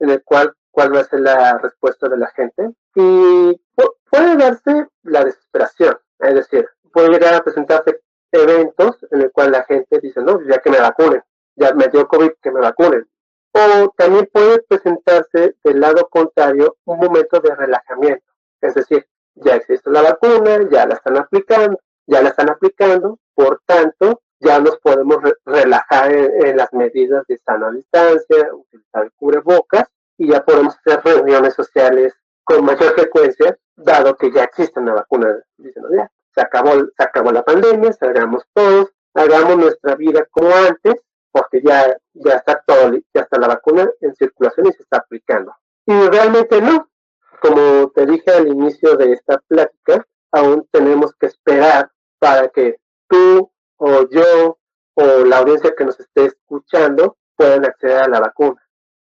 en 0.00 0.10
el 0.10 0.22
cual 0.22 0.52
cuál 0.70 0.94
va 0.94 1.00
a 1.00 1.04
ser 1.04 1.20
la 1.20 1.58
respuesta 1.58 2.08
de 2.08 2.16
la 2.16 2.28
gente. 2.30 2.70
Y 2.94 3.60
puede 4.10 4.36
darse 4.36 4.88
la 5.02 5.24
desesperación, 5.24 5.96
es 6.18 6.34
decir, 6.34 6.66
puede 6.92 7.10
llegar 7.10 7.34
a 7.34 7.44
presentarse 7.44 8.00
eventos 8.30 8.96
en 9.10 9.22
el 9.22 9.32
cual 9.32 9.52
la 9.52 9.64
gente 9.64 10.00
dice, 10.00 10.20
no, 10.20 10.40
ya 10.48 10.58
que 10.58 10.70
me 10.70 10.71
vacunen, 10.82 11.22
ya 11.56 11.72
me 11.74 11.88
dio 11.88 12.06
COVID, 12.06 12.32
que 12.42 12.50
me 12.50 12.60
vacunen. 12.60 13.08
O 13.52 13.92
también 13.96 14.28
puede 14.32 14.62
presentarse 14.62 15.56
del 15.62 15.80
lado 15.80 16.08
contrario 16.08 16.76
un 16.84 16.98
momento 16.98 17.40
de 17.40 17.54
relajamiento, 17.54 18.24
es 18.60 18.74
decir, 18.74 19.06
ya 19.34 19.56
existe 19.56 19.90
la 19.90 20.02
vacuna, 20.02 20.68
ya 20.70 20.86
la 20.86 20.94
están 20.94 21.16
aplicando, 21.16 21.78
ya 22.06 22.22
la 22.22 22.30
están 22.30 22.50
aplicando, 22.50 23.18
por 23.34 23.60
tanto, 23.66 24.22
ya 24.40 24.58
nos 24.58 24.78
podemos 24.78 25.18
relajar 25.44 26.12
en, 26.12 26.56
las 26.56 26.72
medidas 26.72 27.24
de 27.28 27.38
sana 27.38 27.70
distancia, 27.70 28.52
utilizar 28.52 29.04
el 29.04 29.12
cubrebocas 29.12 29.84
y 30.18 30.28
ya 30.30 30.44
podemos 30.44 30.76
hacer 30.76 31.02
reuniones 31.04 31.54
sociales 31.54 32.12
con 32.44 32.64
mayor 32.64 32.92
frecuencia, 32.94 33.56
dado 33.76 34.16
que 34.16 34.32
ya 34.32 34.44
existe 34.44 34.80
una 34.80 34.94
vacuna. 34.94 35.38
Dicen, 35.56 35.84
ya, 35.92 36.10
se 36.34 36.40
acabó, 36.40 36.72
se 36.72 37.02
acabó 37.02 37.30
la 37.30 37.44
pandemia, 37.44 37.92
salgamos 37.92 38.44
todos, 38.52 38.91
hagamos 39.14 39.56
nuestra 39.56 39.94
vida 39.96 40.26
como 40.30 40.54
antes, 40.54 40.94
porque 41.30 41.62
ya, 41.62 41.96
ya 42.14 42.34
está 42.34 42.62
todo, 42.66 42.92
ya 43.14 43.22
está 43.22 43.38
la 43.38 43.48
vacuna 43.48 43.88
en 44.00 44.14
circulación 44.14 44.66
y 44.66 44.72
se 44.72 44.82
está 44.82 44.98
aplicando. 44.98 45.54
Y 45.86 45.92
realmente 46.08 46.60
no. 46.60 46.88
Como 47.40 47.90
te 47.90 48.06
dije 48.06 48.30
al 48.30 48.48
inicio 48.48 48.96
de 48.96 49.12
esta 49.12 49.38
plática, 49.48 50.06
aún 50.30 50.68
tenemos 50.70 51.14
que 51.18 51.26
esperar 51.26 51.90
para 52.18 52.48
que 52.48 52.76
tú 53.08 53.50
o 53.78 54.08
yo 54.08 54.58
o 54.94 55.24
la 55.24 55.38
audiencia 55.38 55.74
que 55.76 55.84
nos 55.84 55.98
esté 55.98 56.26
escuchando 56.26 57.16
puedan 57.34 57.64
acceder 57.64 57.98
a 57.98 58.08
la 58.08 58.20
vacuna. 58.20 58.62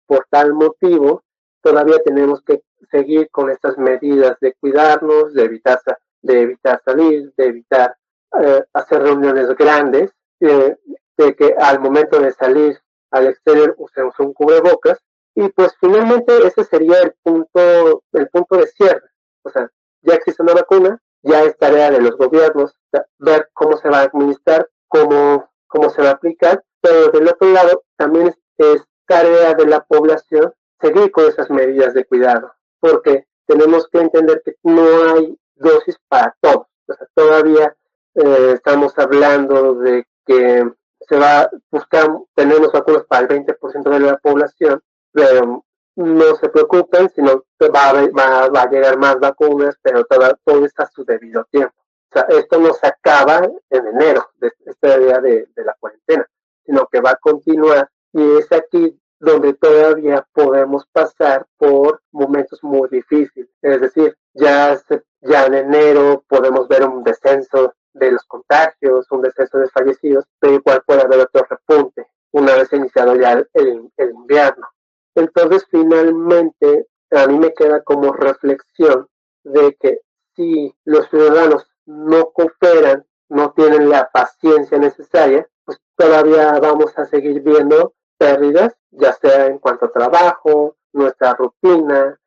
Por 0.07 0.25
tal 0.29 0.53
motivo, 0.53 1.23
todavía 1.61 1.99
tenemos 2.03 2.41
que 2.41 2.63
seguir 2.89 3.29
con 3.29 3.49
estas 3.49 3.77
medidas 3.77 4.37
de 4.39 4.53
cuidarnos, 4.53 5.33
de 5.33 5.43
evitar, 5.43 5.79
de 6.21 6.41
evitar 6.41 6.81
salir, 6.83 7.33
de 7.35 7.45
evitar 7.45 7.95
eh, 8.41 8.63
hacer 8.73 9.03
reuniones 9.03 9.47
grandes, 9.55 10.11
eh, 10.39 10.77
de 11.17 11.35
que 11.35 11.55
al 11.57 11.79
momento 11.79 12.19
de 12.19 12.31
salir 12.33 12.77
al 13.11 13.27
exterior 13.27 13.75
usemos 13.77 14.13
un 14.19 14.33
cubrebocas 14.33 14.99
y 15.35 15.49
pues 15.49 15.73
finalmente 15.79 16.45
ese 16.45 16.63
sería 16.63 16.99
el 17.01 17.13
punto, 17.23 18.03
el 18.13 18.29
punto 18.29 18.57
de 18.57 18.67
cierre. 18.67 19.09
O 19.43 19.49
sea, 19.49 19.69
ya 20.01 20.15
existe 20.15 20.41
una 20.41 20.53
vacuna, 20.53 21.01
ya 21.23 21.43
es 21.43 21.57
tarea 21.57 21.91
de 21.91 22.01
los 22.01 22.15
gobiernos 22.17 22.75
ver 23.17 23.49
cómo 23.53 23.77
se 23.77 23.89
va 23.89 23.99
a 23.99 24.03
administrar, 24.03 24.69
cómo, 24.87 25.49
cómo 25.67 25.89
se 25.89 26.01
va 26.01 26.09
a 26.09 26.13
aplicar, 26.13 26.63
pero 26.81 27.09
del 27.09 27.27
otro 27.27 27.49
lado 27.49 27.83
también 27.97 28.33
es, 28.57 28.83
tarea 29.07 29.53
de 29.53 29.67
la 29.67 29.81
población 29.81 30.51
seguir 30.81 31.11
con 31.11 31.25
esas 31.25 31.51
medidas 31.51 31.93
de 31.93 32.05
cuidado, 32.05 32.51
porque 32.79 33.27
tenemos 33.45 33.87
que 33.89 33.99
entender 33.99 34.41
que 34.43 34.55
no 34.63 34.81
hay 35.13 35.37
dosis 35.53 35.95
para 36.07 36.35
todos. 36.41 36.65
O 36.87 36.93
sea, 36.93 37.07
todavía 37.13 37.75
eh, 38.15 38.51
estamos 38.55 38.97
hablando 38.97 39.75
de 39.75 40.05
que 40.25 40.63
se 41.07 41.17
va 41.17 41.41
a 41.41 41.49
buscar, 41.69 42.09
tenemos 42.33 42.71
vacunas 42.71 43.03
para 43.05 43.23
el 43.23 43.45
20% 43.45 43.89
de 43.89 43.99
la 43.99 44.17
población, 44.17 44.81
pero 45.11 45.63
no 45.95 46.35
se 46.35 46.49
preocupen, 46.49 47.09
sino 47.09 47.43
que 47.59 47.69
va, 47.69 47.93
va, 47.93 48.49
va 48.49 48.61
a 48.63 48.69
llegar 48.69 48.97
más 48.97 49.19
vacunas, 49.19 49.75
pero 49.81 50.03
todo, 50.05 50.37
todo 50.43 50.65
está 50.65 50.83
a 50.83 50.89
su 50.89 51.05
debido 51.05 51.45
tiempo. 51.51 51.75
O 52.09 52.13
sea, 52.13 52.23
esto 52.29 52.59
no 52.59 52.73
se 52.73 52.87
acaba 52.87 53.47
en 53.69 53.87
enero, 53.87 54.29
de 54.39 54.51
este 54.65 54.99
día 54.99 55.19
de, 55.19 55.47
de 55.55 55.63
la 55.63 55.75
cuarentena, 55.79 56.25
sino 56.65 56.87
que 56.87 57.01
va 57.01 57.11
a 57.11 57.15
continuar 57.17 57.89
y 58.13 58.37
es 58.37 58.51
aquí 58.51 58.97
donde 59.19 59.53
todavía 59.53 60.25
podemos 60.31 60.85
pasar 60.91 61.45
por 61.57 62.01
momentos 62.11 62.63
muy 62.63 62.87
difíciles. 62.89 63.49
Es 63.61 63.81
decir, 63.81 64.17
ya, 64.33 64.79
ya 65.21 65.45
en 65.45 65.53
enero 65.53 66.23
podemos 66.27 66.67
ver 66.67 66.85
un 66.85 67.03
descenso 67.03 67.73
de 67.95 68.11
los 68.11 68.23
contagios, 68.25 69.07
un 69.09 69.21
descenso 69.21 69.57
de 69.57 69.69
fallecidos, 69.69 70.25
pero 70.39 70.55
igual 70.55 70.83
puede 70.85 71.01
haber 71.01 71.21
otro 71.21 71.45
repunte 71.49 72.07
una 72.31 72.55
vez 72.55 72.71
iniciado 72.73 73.15
ya 73.15 73.31
el, 73.53 73.89
el 73.97 74.09
invierno. 74.09 74.67
Entonces, 75.15 75.65
finalmente, 75.71 76.87
a 77.11 77.27
mí 77.27 77.39
me 77.39 77.53
queda 77.53 77.81
como 77.83 78.11
reflexión 78.11 79.07
de 79.43 79.75
que 79.79 80.01
si 80.35 80.75
los 80.83 81.09
ciudadanos 81.09 81.67
no 81.85 82.31
cooperan, 82.31 83.05
no 83.29 83.53
tienen 83.53 83.89
la 83.89 84.09
paciencia 84.11 84.77
necesaria, 84.77 85.47
pues 85.63 85.79
todavía 85.95 86.59
vamos 86.59 86.97
a 86.97 87.05
seguir 87.05 87.41
viendo 87.41 87.93
pérdidas, 88.17 88.73
ya 88.91 89.13
sea 89.13 89.47
en 89.47 89.59
cuanto 89.59 89.85
a 89.85 89.91
trabajo, 89.91 90.75
nuestra 90.93 91.33
rutina, 91.33 92.19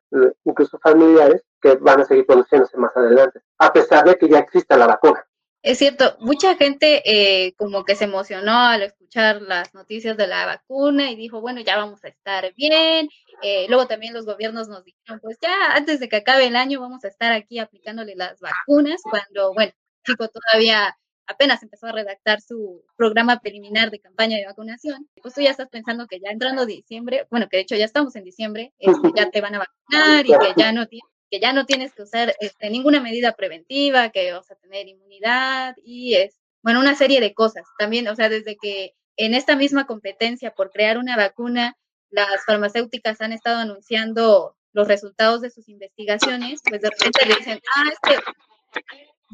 incluso 0.44 0.78
familiares, 0.78 1.42
que 1.60 1.74
van 1.76 2.00
a 2.00 2.04
seguir 2.04 2.26
produciéndose 2.26 2.76
más 2.76 2.96
adelante, 2.96 3.40
a 3.58 3.72
pesar 3.72 4.04
de 4.04 4.16
que 4.16 4.28
ya 4.28 4.38
exista 4.38 4.76
la 4.76 4.86
vacuna. 4.86 5.24
Es 5.62 5.78
cierto, 5.78 6.16
mucha 6.20 6.54
gente 6.56 7.02
eh, 7.04 7.52
como 7.56 7.84
que 7.84 7.96
se 7.96 8.04
emocionó 8.04 8.52
al 8.52 8.82
escuchar 8.82 9.42
las 9.42 9.74
noticias 9.74 10.16
de 10.16 10.28
la 10.28 10.46
vacuna 10.46 11.10
y 11.10 11.16
dijo, 11.16 11.40
bueno, 11.40 11.60
ya 11.60 11.76
vamos 11.76 12.04
a 12.04 12.08
estar 12.08 12.54
bien. 12.54 13.08
Eh, 13.42 13.66
luego 13.68 13.86
también 13.88 14.14
los 14.14 14.24
gobiernos 14.24 14.68
nos 14.68 14.84
dijeron, 14.84 15.20
pues 15.20 15.36
ya 15.42 15.72
antes 15.74 15.98
de 16.00 16.08
que 16.08 16.16
acabe 16.16 16.46
el 16.46 16.56
año 16.56 16.80
vamos 16.80 17.04
a 17.04 17.08
estar 17.08 17.32
aquí 17.32 17.58
aplicándole 17.58 18.14
las 18.14 18.40
vacunas, 18.40 19.00
cuando, 19.02 19.52
bueno, 19.52 19.72
Chico 20.04 20.28
todavía 20.28 20.96
apenas 21.26 21.62
empezó 21.62 21.86
a 21.88 21.92
redactar 21.92 22.40
su 22.40 22.84
programa 22.96 23.38
preliminar 23.40 23.90
de 23.90 24.00
campaña 24.00 24.38
de 24.38 24.46
vacunación, 24.46 25.08
pues 25.22 25.34
tú 25.34 25.42
ya 25.42 25.50
estás 25.50 25.68
pensando 25.68 26.06
que 26.06 26.20
ya 26.20 26.30
entrando 26.30 26.66
diciembre, 26.66 27.26
bueno, 27.30 27.48
que 27.50 27.58
de 27.58 27.62
hecho 27.64 27.76
ya 27.76 27.84
estamos 27.84 28.16
en 28.16 28.24
diciembre, 28.24 28.72
este, 28.78 29.10
ya 29.14 29.28
te 29.30 29.40
van 29.40 29.54
a 29.56 29.58
vacunar 29.58 30.24
y 30.24 30.30
que 30.30 30.54
ya 30.56 30.72
no 30.72 30.86
tienes 30.86 31.10
que 31.30 31.40
ya 31.40 31.52
no 31.52 31.66
tienes 31.66 31.92
que 31.92 32.02
usar 32.02 32.34
este, 32.40 32.70
ninguna 32.70 33.00
medida 33.00 33.32
preventiva, 33.32 34.10
que 34.10 34.32
vas 34.32 34.50
a 34.50 34.56
tener 34.56 34.88
inmunidad 34.88 35.76
y 35.84 36.14
es, 36.14 36.36
bueno, 36.62 36.80
una 36.80 36.94
serie 36.94 37.20
de 37.20 37.34
cosas. 37.34 37.66
También, 37.78 38.08
o 38.08 38.14
sea, 38.14 38.28
desde 38.28 38.56
que 38.56 38.94
en 39.16 39.34
esta 39.34 39.56
misma 39.56 39.86
competencia 39.86 40.54
por 40.54 40.70
crear 40.70 40.98
una 40.98 41.16
vacuna, 41.16 41.76
las 42.10 42.44
farmacéuticas 42.46 43.20
han 43.20 43.32
estado 43.32 43.58
anunciando 43.58 44.56
los 44.72 44.88
resultados 44.88 45.40
de 45.40 45.50
sus 45.50 45.68
investigaciones, 45.68 46.60
pues 46.64 46.80
de 46.80 46.90
repente 46.90 47.26
le 47.26 47.34
dicen, 47.34 47.60
ah, 47.74 47.84
es 47.90 47.98
que 48.00 48.22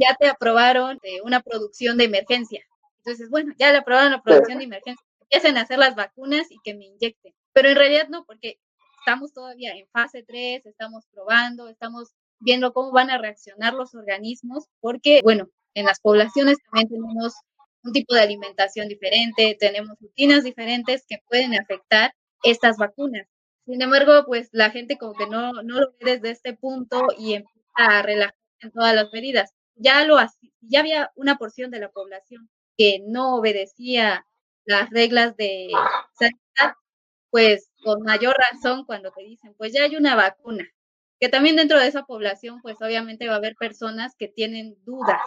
ya 0.01 0.17
te 0.19 0.27
aprobaron 0.27 0.99
una 1.23 1.41
producción 1.41 1.99
de 1.99 2.05
emergencia. 2.05 2.65
Entonces, 2.99 3.29
bueno, 3.31 3.55
ya 3.59 3.71
le 3.71 3.79
aprobaron 3.79 4.13
la 4.13 4.23
producción 4.23 4.59
de 4.59 4.65
emergencia, 4.65 5.05
empiecen 5.21 5.59
a 5.59 5.63
hacer 5.63 5.79
las 5.79 5.95
vacunas 5.95 6.51
y 6.51 6.57
que 6.65 6.75
me 6.75 6.87
inyecten. 6.87 7.35
Pero 7.53 7.69
en 7.69 7.77
realidad 7.77 8.09
no, 8.09 8.25
porque 8.25 8.59
estamos 9.05 9.35
todavía 9.35 9.75
en 9.77 9.87
fase 9.89 10.23
3, 10.23 10.65
estamos 10.65 11.05
probando, 11.13 11.69
estamos 11.69 12.15
viendo 12.41 12.73
cómo 12.73 12.91
van 12.91 13.11
a 13.11 13.19
reaccionar 13.19 13.75
los 13.75 13.95
organismos, 13.95 14.65
porque, 14.81 15.21
bueno, 15.23 15.51
en 15.75 15.85
las 15.85 16.01
poblaciones 16.01 16.57
también 16.65 16.89
tenemos 16.89 17.35
un 17.83 17.93
tipo 17.93 18.15
de 18.15 18.23
alimentación 18.23 18.89
diferente, 18.89 19.59
tenemos 19.61 19.99
rutinas 20.01 20.43
diferentes 20.43 21.05
que 21.07 21.19
pueden 21.29 21.55
afectar 21.55 22.15
estas 22.43 22.79
vacunas. 22.79 23.27
Sin 23.67 23.83
embargo, 23.83 24.25
pues 24.27 24.49
la 24.53 24.71
gente 24.71 24.97
como 24.97 25.13
que 25.13 25.27
no, 25.27 25.53
no 25.53 25.81
lo 25.81 25.95
ve 26.01 26.13
desde 26.17 26.31
este 26.31 26.55
punto 26.55 27.07
y 27.19 27.35
empieza 27.35 27.61
a 27.75 28.03
relajar 28.03 28.35
en 28.61 28.73
todas 28.73 28.95
las 28.95 29.13
medidas. 29.13 29.51
Ya 29.75 30.07
lo 30.07 30.17
ya 30.63 30.81
había 30.81 31.11
una 31.15 31.37
porción 31.37 31.71
de 31.71 31.81
la 31.81 31.91
población 31.91 32.49
que 32.79 33.01
no 33.07 33.37
obedecía 33.37 34.27
las 34.65 34.89
reglas 34.91 35.37
de 35.37 35.69
sanidad, 36.19 36.77
pues 37.31 37.69
con 37.85 38.03
mayor 38.03 38.37
razón 38.51 38.85
cuando 38.85 39.11
te 39.13 39.23
dicen, 39.23 39.55
pues 39.57 39.73
ya 39.73 39.85
hay 39.85 39.97
una 39.97 40.15
vacuna, 40.15 40.65
que 41.21 41.29
también 41.29 41.57
dentro 41.57 41.79
de 41.79 41.87
esa 41.87 42.05
población, 42.05 42.61
pues 42.63 42.77
obviamente 42.81 43.29
va 43.29 43.35
a 43.35 43.37
haber 43.37 43.55
personas 43.57 44.15
que 44.19 44.29
tienen 44.29 44.77
dudas 44.85 45.21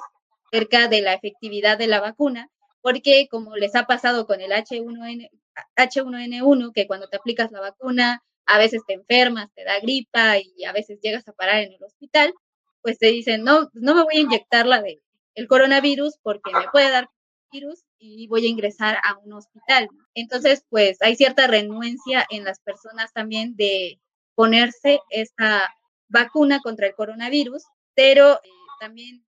acerca 0.51 0.87
de 0.87 1.01
la 1.01 1.13
efectividad 1.13 1.77
de 1.77 1.87
la 1.87 2.01
vacuna, 2.01 2.49
porque 2.81 3.27
como 3.29 3.55
les 3.55 3.75
ha 3.75 3.85
pasado 3.85 4.25
con 4.25 4.41
el 4.41 4.51
H1N, 4.51 5.29
H1N1, 5.75 6.73
que 6.73 6.87
cuando 6.87 7.07
te 7.07 7.17
aplicas 7.17 7.51
la 7.51 7.61
vacuna, 7.61 8.23
a 8.45 8.57
veces 8.57 8.81
te 8.87 8.93
enfermas, 8.93 9.49
te 9.53 9.63
da 9.63 9.79
gripa 9.79 10.37
y 10.37 10.63
a 10.65 10.71
veces 10.71 10.99
llegas 11.01 11.27
a 11.27 11.33
parar 11.33 11.59
en 11.59 11.73
el 11.73 11.83
hospital, 11.83 12.33
pues 12.81 12.97
te 12.97 13.07
dicen, 13.07 13.43
no, 13.43 13.69
no 13.73 13.95
me 13.95 14.03
voy 14.03 14.17
a 14.17 14.21
inyectar 14.21 14.65
la 14.65 14.81
de 14.81 15.01
el 15.35 15.47
coronavirus 15.47 16.17
porque 16.23 16.51
me 16.51 16.67
puede 16.71 16.89
dar 16.89 17.09
virus 17.51 17.83
y 17.99 18.27
voy 18.27 18.45
a 18.45 18.49
ingresar 18.49 18.97
a 19.03 19.17
un 19.17 19.33
hospital. 19.33 19.89
Entonces, 20.13 20.63
pues 20.69 20.97
hay 21.01 21.15
cierta 21.15 21.47
renuencia 21.47 22.25
en 22.29 22.43
las 22.43 22.59
personas 22.59 23.11
también 23.13 23.55
de 23.55 23.99
ponerse 24.35 24.99
esta 25.09 25.73
vacuna 26.07 26.59
contra 26.61 26.87
el 26.87 26.95
coronavirus, 26.95 27.63
pero 27.95 28.35
eh, 28.35 28.49
también 28.79 29.25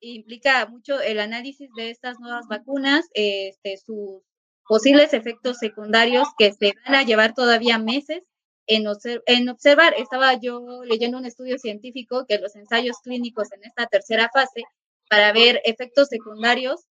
implica 0.00 0.66
mucho 0.66 1.00
el 1.00 1.18
análisis 1.18 1.68
de 1.76 1.90
estas 1.90 2.20
nuevas 2.20 2.46
vacunas, 2.48 3.06
este, 3.14 3.76
sus 3.78 4.22
posibles 4.66 5.12
efectos 5.12 5.58
secundarios 5.58 6.28
que 6.38 6.52
se 6.52 6.74
van 6.84 6.94
a 6.94 7.02
llevar 7.02 7.34
todavía 7.34 7.78
meses 7.78 8.22
en, 8.66 8.84
en, 9.26 9.48
observar. 9.48 9.94
Estaba 9.96 10.34
yo 10.34 10.84
leyendo 10.84 11.18
un 11.18 11.24
estudio 11.24 11.58
científico 11.58 12.26
que 12.28 12.38
los 12.38 12.54
ensayos 12.54 12.98
clínicos 13.02 13.50
en 13.52 13.64
esta 13.64 13.86
tercera 13.86 14.30
fase 14.32 14.62
para 15.08 15.32
ver 15.32 15.60
efectos 15.64 16.08
secundarios 16.08 16.84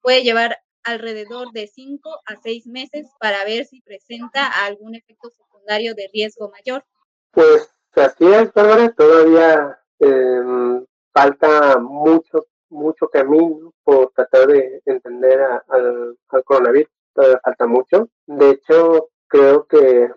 puede 0.00 0.22
llevar 0.22 0.58
alrededor 0.84 1.52
de 1.52 1.66
5 1.66 2.20
a 2.24 2.36
6 2.36 2.66
meses 2.66 3.06
para 3.20 3.44
ver 3.44 3.64
si 3.66 3.82
presenta 3.82 4.46
algún 4.64 4.94
efecto 4.94 5.30
secundario 5.30 5.94
de 5.94 6.08
riesgo 6.12 6.50
mayor. 6.50 6.84
Pues 7.30 7.70
así 7.94 8.26
es, 8.26 8.52
Bárbara, 8.52 8.90
todavía 8.92 9.78
eh, 10.00 10.84
falta 11.12 11.78
mucho, 11.78 12.46
mucho 12.70 13.08
camino 13.08 13.72
por 13.84 14.12
tratar 14.12 14.46
de 14.48 14.82
entender 14.86 15.40
al, 15.68 16.16
coronavirus, 16.44 16.90
todavía 17.14 17.40
falta 17.44 17.66
mucho. 17.66 18.08
De 18.26 18.50
hecho, 18.50 19.10
creo 19.26 19.66
que 19.66 20.10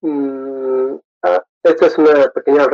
mm, 0.00 0.96
ah, 1.22 1.44
esta 1.62 1.86
es 1.86 1.98
una 1.98 2.28
pequeña 2.30 2.66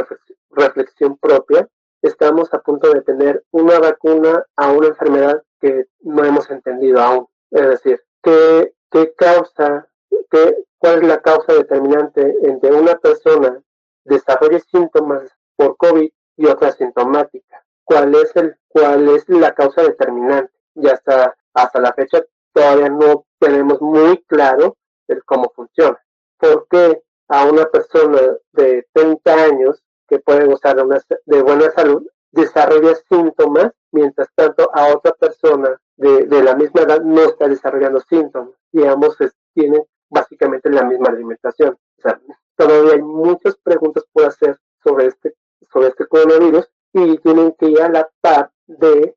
reflexión 0.51 1.17
propia. 1.19 1.69
Estamos 2.01 2.53
a 2.53 2.61
punto 2.61 2.91
de 2.93 3.03
tener 3.03 3.45
una 3.51 3.79
vacuna 3.79 4.45
a 4.57 4.73
una 4.73 4.89
enfermedad 4.89 5.43
que 5.63 5.87
no 6.01 6.25
hemos 6.25 6.51
entendido 6.51 7.01
aún. 7.01 7.29
Es 7.53 7.69
decir, 7.69 8.03
¿qué, 8.23 8.75
qué 8.91 9.15
causa, 9.15 9.89
qué, 10.31 10.65
cuál 10.79 11.03
es 11.03 11.09
la 11.09 11.23
causa 11.23 11.55
determinante 11.55 12.37
entre 12.43 12.75
una 12.75 12.99
persona 12.99 13.63
desarrolle 14.05 14.61
síntomas 14.61 15.31
por 15.57 15.77
COVID 15.77 16.11
y 16.37 16.47
otra 16.47 16.73
sintomática? 16.73 17.65
¿Cuál 17.85 18.15
es, 18.17 18.35
el, 18.37 18.57
cuál 18.69 19.09
es 19.11 19.29
la 19.29 19.55
causa 19.55 19.83
determinante? 19.83 20.53
Y 20.75 20.89
hasta, 20.89 21.37
hasta 21.55 21.81
la 21.81 21.93
fecha 21.93 22.25
todavía 22.53 22.89
no 22.89 23.25
tenemos 23.39 23.81
muy 23.81 24.23
claro 24.25 24.77
el 25.09 25.25
cómo 25.25 25.53
funciona. 25.55 25.99
¿Por 26.39 26.67
qué 26.69 27.03
a 27.29 27.45
una 27.45 27.67
persona 27.67 28.21
de 28.53 28.87
30 28.93 29.35
años 29.35 29.83
que 30.09 30.19
puede 30.19 30.47
gozar 30.47 30.77
de, 30.77 30.83
una, 30.83 31.01
de 31.27 31.43
buena 31.43 31.71
salud 31.71 32.07
desarrolla 32.33 32.95
síntomas, 33.09 33.73
mientras 33.93 34.29
tanto 34.35 34.71
a 34.75 34.95
otra 34.95 35.13
persona 35.13 35.81
de, 35.97 36.43
la 36.43 36.57
misma 36.57 36.83
edad 36.83 37.03
no 37.03 37.23
está 37.23 37.47
desarrollando 37.47 38.01
síntomas 38.01 38.55
y 38.73 38.85
ambos 38.85 39.17
tienen 39.55 39.85
básicamente 40.09 40.71
la 40.71 40.85
misma 40.85 41.09
alimentación. 41.11 41.79
O 41.99 42.03
sea, 42.03 42.21
todavía 42.57 42.95
hay 42.95 43.03
muchas 43.03 43.57
preguntas 43.59 44.05
por 44.13 44.25
hacer 44.25 44.59
sobre 44.83 45.07
este, 45.07 45.35
sobre 45.71 45.89
este 45.89 46.07
coronavirus 46.07 46.69
y 46.93 47.19
tienen 47.19 47.53
que 47.53 47.67
ir 47.67 47.83
a 47.83 47.89
la 47.89 48.11
par 48.21 48.51
de 48.67 49.15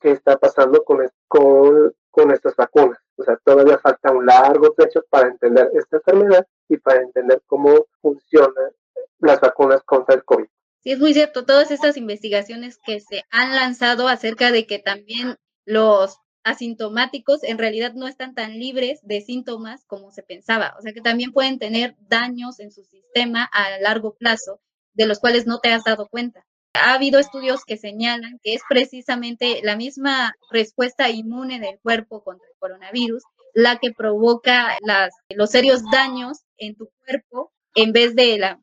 qué 0.00 0.12
está 0.12 0.36
pasando 0.36 0.82
con, 0.84 1.06
con, 1.28 1.94
con 2.10 2.30
estas 2.30 2.56
vacunas. 2.56 2.98
O 3.16 3.22
sea, 3.22 3.38
todavía 3.44 3.78
falta 3.78 4.12
un 4.12 4.26
largo 4.26 4.72
trecho 4.72 5.04
para 5.08 5.28
entender 5.28 5.70
esta 5.74 5.98
enfermedad 5.98 6.46
y 6.68 6.76
para 6.78 7.02
entender 7.02 7.42
cómo 7.46 7.86
funcionan 8.00 8.72
las 9.20 9.40
vacunas 9.40 9.82
contra 9.84 10.14
el 10.14 10.24
COVID. 10.24 10.46
Sí, 10.86 10.92
es 10.92 11.00
muy 11.00 11.14
cierto. 11.14 11.44
Todas 11.44 11.72
estas 11.72 11.96
investigaciones 11.96 12.78
que 12.78 13.00
se 13.00 13.24
han 13.30 13.56
lanzado 13.56 14.06
acerca 14.06 14.52
de 14.52 14.68
que 14.68 14.78
también 14.78 15.34
los 15.64 16.20
asintomáticos 16.44 17.42
en 17.42 17.58
realidad 17.58 17.94
no 17.94 18.06
están 18.06 18.36
tan 18.36 18.60
libres 18.60 19.00
de 19.02 19.20
síntomas 19.20 19.84
como 19.86 20.12
se 20.12 20.22
pensaba. 20.22 20.76
O 20.78 20.82
sea 20.82 20.92
que 20.92 21.00
también 21.00 21.32
pueden 21.32 21.58
tener 21.58 21.96
daños 22.08 22.60
en 22.60 22.70
su 22.70 22.84
sistema 22.84 23.50
a 23.52 23.80
largo 23.80 24.14
plazo 24.14 24.60
de 24.94 25.06
los 25.06 25.18
cuales 25.18 25.44
no 25.44 25.58
te 25.58 25.72
has 25.72 25.82
dado 25.82 26.06
cuenta. 26.06 26.46
Ha 26.74 26.94
habido 26.94 27.18
estudios 27.18 27.64
que 27.64 27.78
señalan 27.78 28.38
que 28.44 28.54
es 28.54 28.62
precisamente 28.68 29.62
la 29.64 29.74
misma 29.74 30.36
respuesta 30.52 31.10
inmune 31.10 31.58
del 31.58 31.80
cuerpo 31.80 32.22
contra 32.22 32.46
el 32.46 32.54
coronavirus 32.60 33.24
la 33.54 33.78
que 33.78 33.90
provoca 33.90 34.78
las, 34.82 35.12
los 35.30 35.50
serios 35.50 35.82
daños 35.90 36.44
en 36.58 36.76
tu 36.76 36.88
cuerpo 37.04 37.52
en 37.74 37.92
vez 37.92 38.14
de 38.14 38.38
la, 38.38 38.60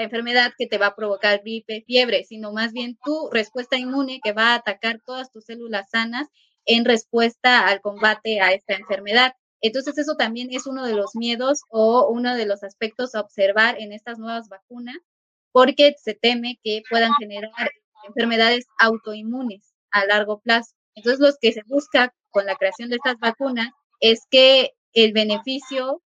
la 0.00 0.04
enfermedad 0.04 0.52
que 0.56 0.66
te 0.66 0.78
va 0.78 0.86
a 0.86 0.96
provocar 0.96 1.40
gripe, 1.40 1.84
fiebre, 1.86 2.24
sino 2.24 2.52
más 2.52 2.72
bien 2.72 2.98
tu 3.04 3.28
respuesta 3.30 3.76
inmune 3.76 4.20
que 4.24 4.32
va 4.32 4.52
a 4.52 4.54
atacar 4.54 5.00
todas 5.04 5.30
tus 5.30 5.44
células 5.44 5.90
sanas 5.90 6.26
en 6.64 6.86
respuesta 6.86 7.66
al 7.66 7.82
combate 7.82 8.40
a 8.40 8.52
esta 8.52 8.74
enfermedad. 8.74 9.34
Entonces 9.60 9.98
eso 9.98 10.16
también 10.16 10.48
es 10.52 10.66
uno 10.66 10.86
de 10.86 10.94
los 10.94 11.14
miedos 11.14 11.60
o 11.68 12.08
uno 12.08 12.34
de 12.34 12.46
los 12.46 12.62
aspectos 12.62 13.14
a 13.14 13.20
observar 13.20 13.78
en 13.78 13.92
estas 13.92 14.18
nuevas 14.18 14.48
vacunas, 14.48 14.96
porque 15.52 15.94
se 16.02 16.14
teme 16.14 16.58
que 16.64 16.80
puedan 16.88 17.12
generar 17.20 17.50
enfermedades 18.08 18.64
autoinmunes 18.78 19.74
a 19.90 20.06
largo 20.06 20.40
plazo. 20.40 20.72
Entonces 20.94 21.20
lo 21.20 21.30
que 21.38 21.52
se 21.52 21.62
busca 21.66 22.14
con 22.30 22.46
la 22.46 22.56
creación 22.56 22.88
de 22.88 22.96
estas 22.96 23.18
vacunas 23.18 23.68
es 24.00 24.22
que 24.30 24.70
el 24.94 25.12
beneficio 25.12 26.02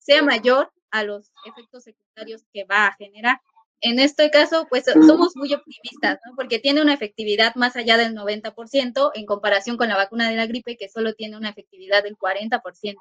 sea 0.00 0.24
mayor 0.24 0.72
a 0.90 1.04
los 1.04 1.30
efectos 1.44 1.84
secundarios 1.84 2.44
que 2.52 2.64
va 2.64 2.86
a 2.86 2.94
generar. 2.96 3.40
En 3.80 3.98
este 3.98 4.30
caso, 4.30 4.66
pues 4.70 4.84
somos 4.84 5.36
muy 5.36 5.52
optimistas, 5.52 6.18
¿no? 6.24 6.34
Porque 6.34 6.58
tiene 6.58 6.80
una 6.80 6.94
efectividad 6.94 7.54
más 7.56 7.76
allá 7.76 7.98
del 7.98 8.14
90% 8.14 9.10
en 9.14 9.26
comparación 9.26 9.76
con 9.76 9.88
la 9.88 9.96
vacuna 9.96 10.30
de 10.30 10.36
la 10.36 10.46
gripe, 10.46 10.76
que 10.76 10.88
solo 10.88 11.14
tiene 11.14 11.36
una 11.36 11.50
efectividad 11.50 12.02
del 12.02 12.16
40%, 12.16 12.96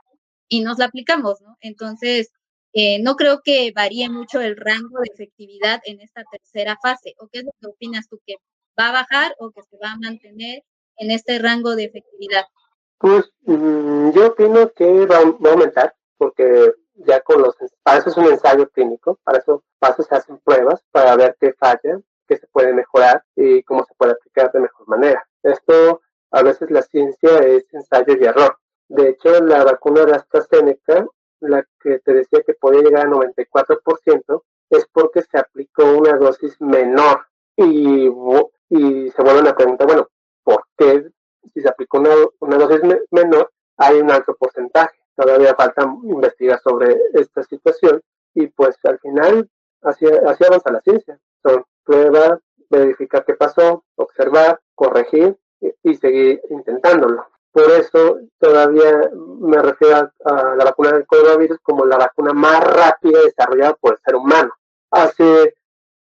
y 0.47 0.61
nos 0.61 0.77
la 0.77 0.85
aplicamos, 0.85 1.41
¿no? 1.41 1.57
Entonces, 1.61 2.31
eh, 2.73 3.01
no 3.01 3.15
creo 3.15 3.39
que 3.41 3.71
varíe 3.73 4.09
mucho 4.09 4.41
el 4.41 4.57
rango 4.57 4.99
de 4.99 5.09
efectividad 5.13 5.81
en 5.85 6.01
esta 6.01 6.23
tercera 6.29 6.77
fase. 6.81 7.15
¿O 7.19 7.29
qué 7.29 7.39
es 7.39 7.45
lo 7.45 7.51
que 7.59 7.67
opinas 7.67 8.09
tú? 8.09 8.19
¿Que 8.25 8.35
va 8.77 8.89
a 8.89 8.91
bajar 8.91 9.33
o 9.39 9.51
que 9.51 9.61
se 9.63 9.77
va 9.77 9.93
a 9.93 9.97
mantener 9.97 10.61
en 10.97 11.11
este 11.11 11.39
rango 11.39 11.75
de 11.75 11.85
efectividad? 11.85 12.43
Pues 12.97 13.25
mm, 13.43 14.11
yo 14.11 14.27
opino 14.27 14.71
que 14.73 15.05
va, 15.05 15.21
va 15.23 15.49
a 15.49 15.53
aumentar, 15.53 15.95
porque 16.17 16.73
ya 16.95 17.21
con 17.21 17.41
los, 17.41 17.55
para 17.83 17.99
eso 17.99 18.09
es 18.09 18.17
un 18.17 18.25
ensayo 18.25 18.69
clínico, 18.69 19.19
para 19.23 19.39
eso, 19.39 19.63
para 19.79 19.95
se 19.95 20.15
hacen 20.15 20.37
pruebas 20.39 20.83
para 20.91 21.15
ver 21.15 21.35
qué 21.39 21.53
falla, 21.53 21.99
qué 22.27 22.37
se 22.37 22.47
puede 22.47 22.73
mejorar 22.73 23.23
y 23.35 23.63
cómo 23.63 23.83
se 23.85 23.93
puede 23.95 24.13
aplicar 24.13 24.51
de 24.51 24.61
mejor 24.61 24.87
manera. 24.87 25.27
Esto, 25.43 26.01
a 26.31 26.43
veces 26.43 26.71
la 26.71 26.81
ciencia 26.81 27.39
es 27.39 27.65
ensayo 27.73 28.15
y 28.19 28.25
error. 28.25 28.57
De 28.87 29.09
hecho, 29.09 29.41
la 29.41 29.63
vacuna 29.63 30.05
de 30.05 30.13
AstraZeneca, 30.13 31.07
la 31.41 31.65
que 31.81 31.99
te 31.99 32.13
decía 32.13 32.41
que 32.45 32.53
podía 32.53 32.81
llegar 32.81 33.07
al 33.07 33.13
94%, 33.13 34.43
es 34.69 34.87
porque 34.91 35.21
se 35.21 35.37
aplicó 35.37 35.83
una 35.85 36.17
dosis 36.17 36.59
menor. 36.61 37.25
Y, 37.57 38.07
y 38.69 39.11
se 39.11 39.21
vuelve 39.21 39.41
una 39.41 39.55
pregunta, 39.55 39.85
bueno, 39.85 40.09
¿por 40.43 40.65
qué 40.77 41.09
si 41.53 41.61
se 41.61 41.69
aplicó 41.69 41.99
una, 41.99 42.09
una 42.39 42.57
dosis 42.57 42.81
menor 43.11 43.51
hay 43.77 43.99
un 43.99 44.11
alto 44.11 44.35
porcentaje? 44.35 44.97
todavía 45.15 45.55
falta 45.55 45.83
investigar 46.03 46.34
sobre 46.63 46.97
esta 47.13 47.43
situación 47.43 48.01
y 48.33 48.47
pues 48.47 48.77
al 48.83 48.99
final 48.99 49.49
así, 49.81 50.05
avanza 50.05 50.71
la 50.71 50.81
ciencia. 50.81 51.19
Son 51.43 51.63
pruebas, 51.83 52.39
verificar 52.69 53.23
qué 53.25 53.33
pasó, 53.33 53.83
observar, 53.95 54.59
corregir 54.73 55.37
y, 55.83 55.95
seguir 55.95 56.41
intentándolo. 56.49 57.25
Por 57.51 57.71
eso 57.71 58.19
todavía 58.37 59.09
me 59.13 59.61
refiero 59.61 60.11
a, 60.25 60.55
la 60.55 60.65
vacuna 60.65 60.91
del 60.91 61.05
coronavirus 61.05 61.59
como 61.61 61.85
la 61.85 61.97
vacuna 61.97 62.33
más 62.33 62.61
rápida 62.61 63.21
desarrollada 63.21 63.75
por 63.75 63.93
el 63.93 63.99
ser 64.03 64.15
humano. 64.15 64.51
Hace, 64.91 65.55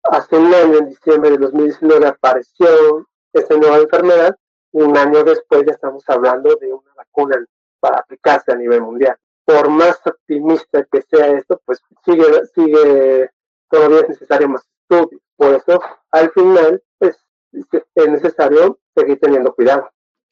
hace 0.05 0.37
un 0.37 0.55
año, 0.55 0.78
en 0.78 0.88
diciembre 0.88 1.31
de 1.33 1.38
2019, 1.38 2.07
apareció 2.07 3.07
esta 3.33 3.57
nueva 3.57 3.78
enfermedad. 3.78 4.37
Un 4.72 4.96
año 4.96 5.22
después 5.24 5.64
ya 5.66 5.72
estamos 5.72 6.02
hablando 6.09 6.57
de 6.57 6.72
una 6.72 6.94
vacuna 6.94 7.44
para 7.81 7.98
aplicarse 7.98 8.52
a 8.52 8.57
nivel 8.57 8.81
mundial. 8.81 9.16
Por 9.54 9.68
más 9.70 10.00
optimista 10.06 10.86
que 10.90 11.02
sea 11.02 11.26
esto, 11.38 11.60
pues 11.64 11.80
sigue, 12.04 12.24
sigue, 12.54 13.30
todavía 13.70 14.00
es 14.00 14.08
necesario 14.10 14.48
más 14.48 14.62
estudios. 14.82 15.20
Por 15.36 15.54
eso, 15.54 15.80
al 16.10 16.30
final, 16.32 16.82
pues 16.98 17.16
es 17.52 18.08
necesario 18.08 18.78
seguir 18.96 19.18
teniendo 19.20 19.54
cuidado. 19.54 19.90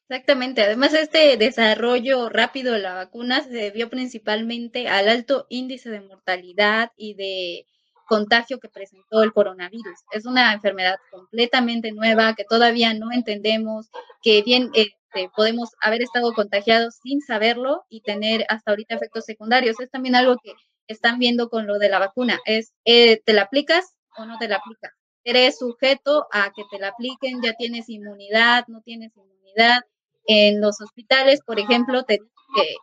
Exactamente. 0.08 0.62
Además, 0.62 0.92
este 0.94 1.36
desarrollo 1.36 2.28
rápido 2.28 2.72
de 2.72 2.80
la 2.80 2.94
vacuna 2.94 3.42
se 3.42 3.50
debió 3.50 3.90
principalmente 3.90 4.88
al 4.88 5.08
alto 5.08 5.46
índice 5.48 5.90
de 5.90 6.00
mortalidad 6.00 6.90
y 6.96 7.14
de 7.14 7.66
contagio 8.10 8.58
que 8.58 8.68
presentó 8.68 9.22
el 9.22 9.32
coronavirus. 9.32 10.00
Es 10.10 10.26
una 10.26 10.52
enfermedad 10.52 10.96
completamente 11.12 11.92
nueva 11.92 12.34
que 12.34 12.44
todavía 12.44 12.92
no 12.92 13.12
entendemos, 13.12 13.88
que 14.20 14.42
bien 14.42 14.72
eh, 14.74 14.88
este, 15.12 15.30
podemos 15.36 15.70
haber 15.80 16.02
estado 16.02 16.32
contagiados 16.32 16.96
sin 17.02 17.20
saberlo 17.20 17.84
y 17.88 18.00
tener 18.00 18.44
hasta 18.48 18.72
ahorita 18.72 18.96
efectos 18.96 19.24
secundarios. 19.24 19.78
Es 19.78 19.90
también 19.90 20.16
algo 20.16 20.36
que 20.42 20.52
están 20.88 21.20
viendo 21.20 21.48
con 21.48 21.68
lo 21.68 21.78
de 21.78 21.88
la 21.88 22.00
vacuna. 22.00 22.40
Es, 22.46 22.72
eh, 22.84 23.20
¿te 23.24 23.32
la 23.32 23.42
aplicas 23.42 23.94
o 24.16 24.24
no 24.24 24.38
te 24.38 24.48
la 24.48 24.56
aplicas? 24.56 24.92
Eres 25.22 25.58
sujeto 25.58 26.26
a 26.32 26.50
que 26.54 26.62
te 26.68 26.80
la 26.80 26.88
apliquen, 26.88 27.42
ya 27.42 27.54
tienes 27.54 27.88
inmunidad, 27.88 28.64
no 28.66 28.80
tienes 28.82 29.16
inmunidad. 29.16 29.82
En 30.26 30.60
los 30.60 30.80
hospitales, 30.80 31.40
por 31.46 31.60
ejemplo, 31.60 32.04
te 32.04 32.18
que 32.18 32.74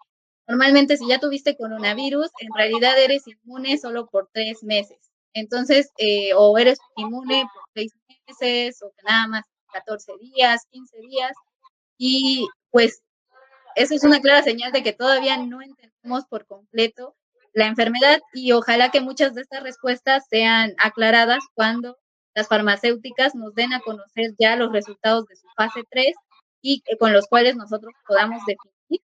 normalmente 0.48 0.96
si 0.96 1.08
ya 1.08 1.20
tuviste 1.20 1.58
coronavirus, 1.58 2.30
en 2.40 2.50
realidad 2.56 2.98
eres 2.98 3.24
inmune 3.28 3.78
solo 3.78 4.08
por 4.08 4.30
tres 4.32 4.64
meses. 4.64 4.98
Entonces, 5.34 5.92
eh, 5.98 6.34
o 6.36 6.58
eres 6.58 6.80
inmune 6.96 7.48
por 7.54 7.64
seis 7.74 7.92
meses, 8.28 8.82
o 8.82 8.92
nada 9.04 9.28
más 9.28 9.46
14 9.74 10.14
días, 10.20 10.66
15 10.72 11.00
días, 11.02 11.34
y 11.98 12.48
pues 12.72 13.02
eso 13.76 13.96
es 13.96 14.04
una 14.04 14.22
clara 14.22 14.44
señal 14.44 14.72
de 14.72 14.84
que 14.84 14.94
todavía 14.94 15.38
no 15.38 15.62
entendemos 15.62 16.26
por 16.30 16.46
completo 16.48 17.16
la 17.54 17.68
enfermedad 17.68 18.20
y 18.34 18.52
ojalá 18.52 18.92
que 18.92 19.02
muchas 19.02 19.34
de 19.34 19.42
estas 19.42 19.64
respuestas 19.64 20.26
sean 20.30 20.74
aclaradas 20.78 21.44
cuando 21.54 21.98
las 22.36 22.48
farmacéuticas 22.48 23.36
nos 23.36 23.54
den 23.56 23.74
a 23.74 23.80
conocer 23.82 24.36
ya 24.40 24.56
los 24.56 24.72
resultados 24.72 25.26
de 25.28 25.36
su 25.36 25.48
fase 25.56 25.82
3 25.90 26.14
y 26.62 26.84
con 27.00 27.14
los 27.14 27.28
cuales 27.28 27.56
nosotros 27.56 27.94
podamos 28.08 28.42
definir 28.46 29.02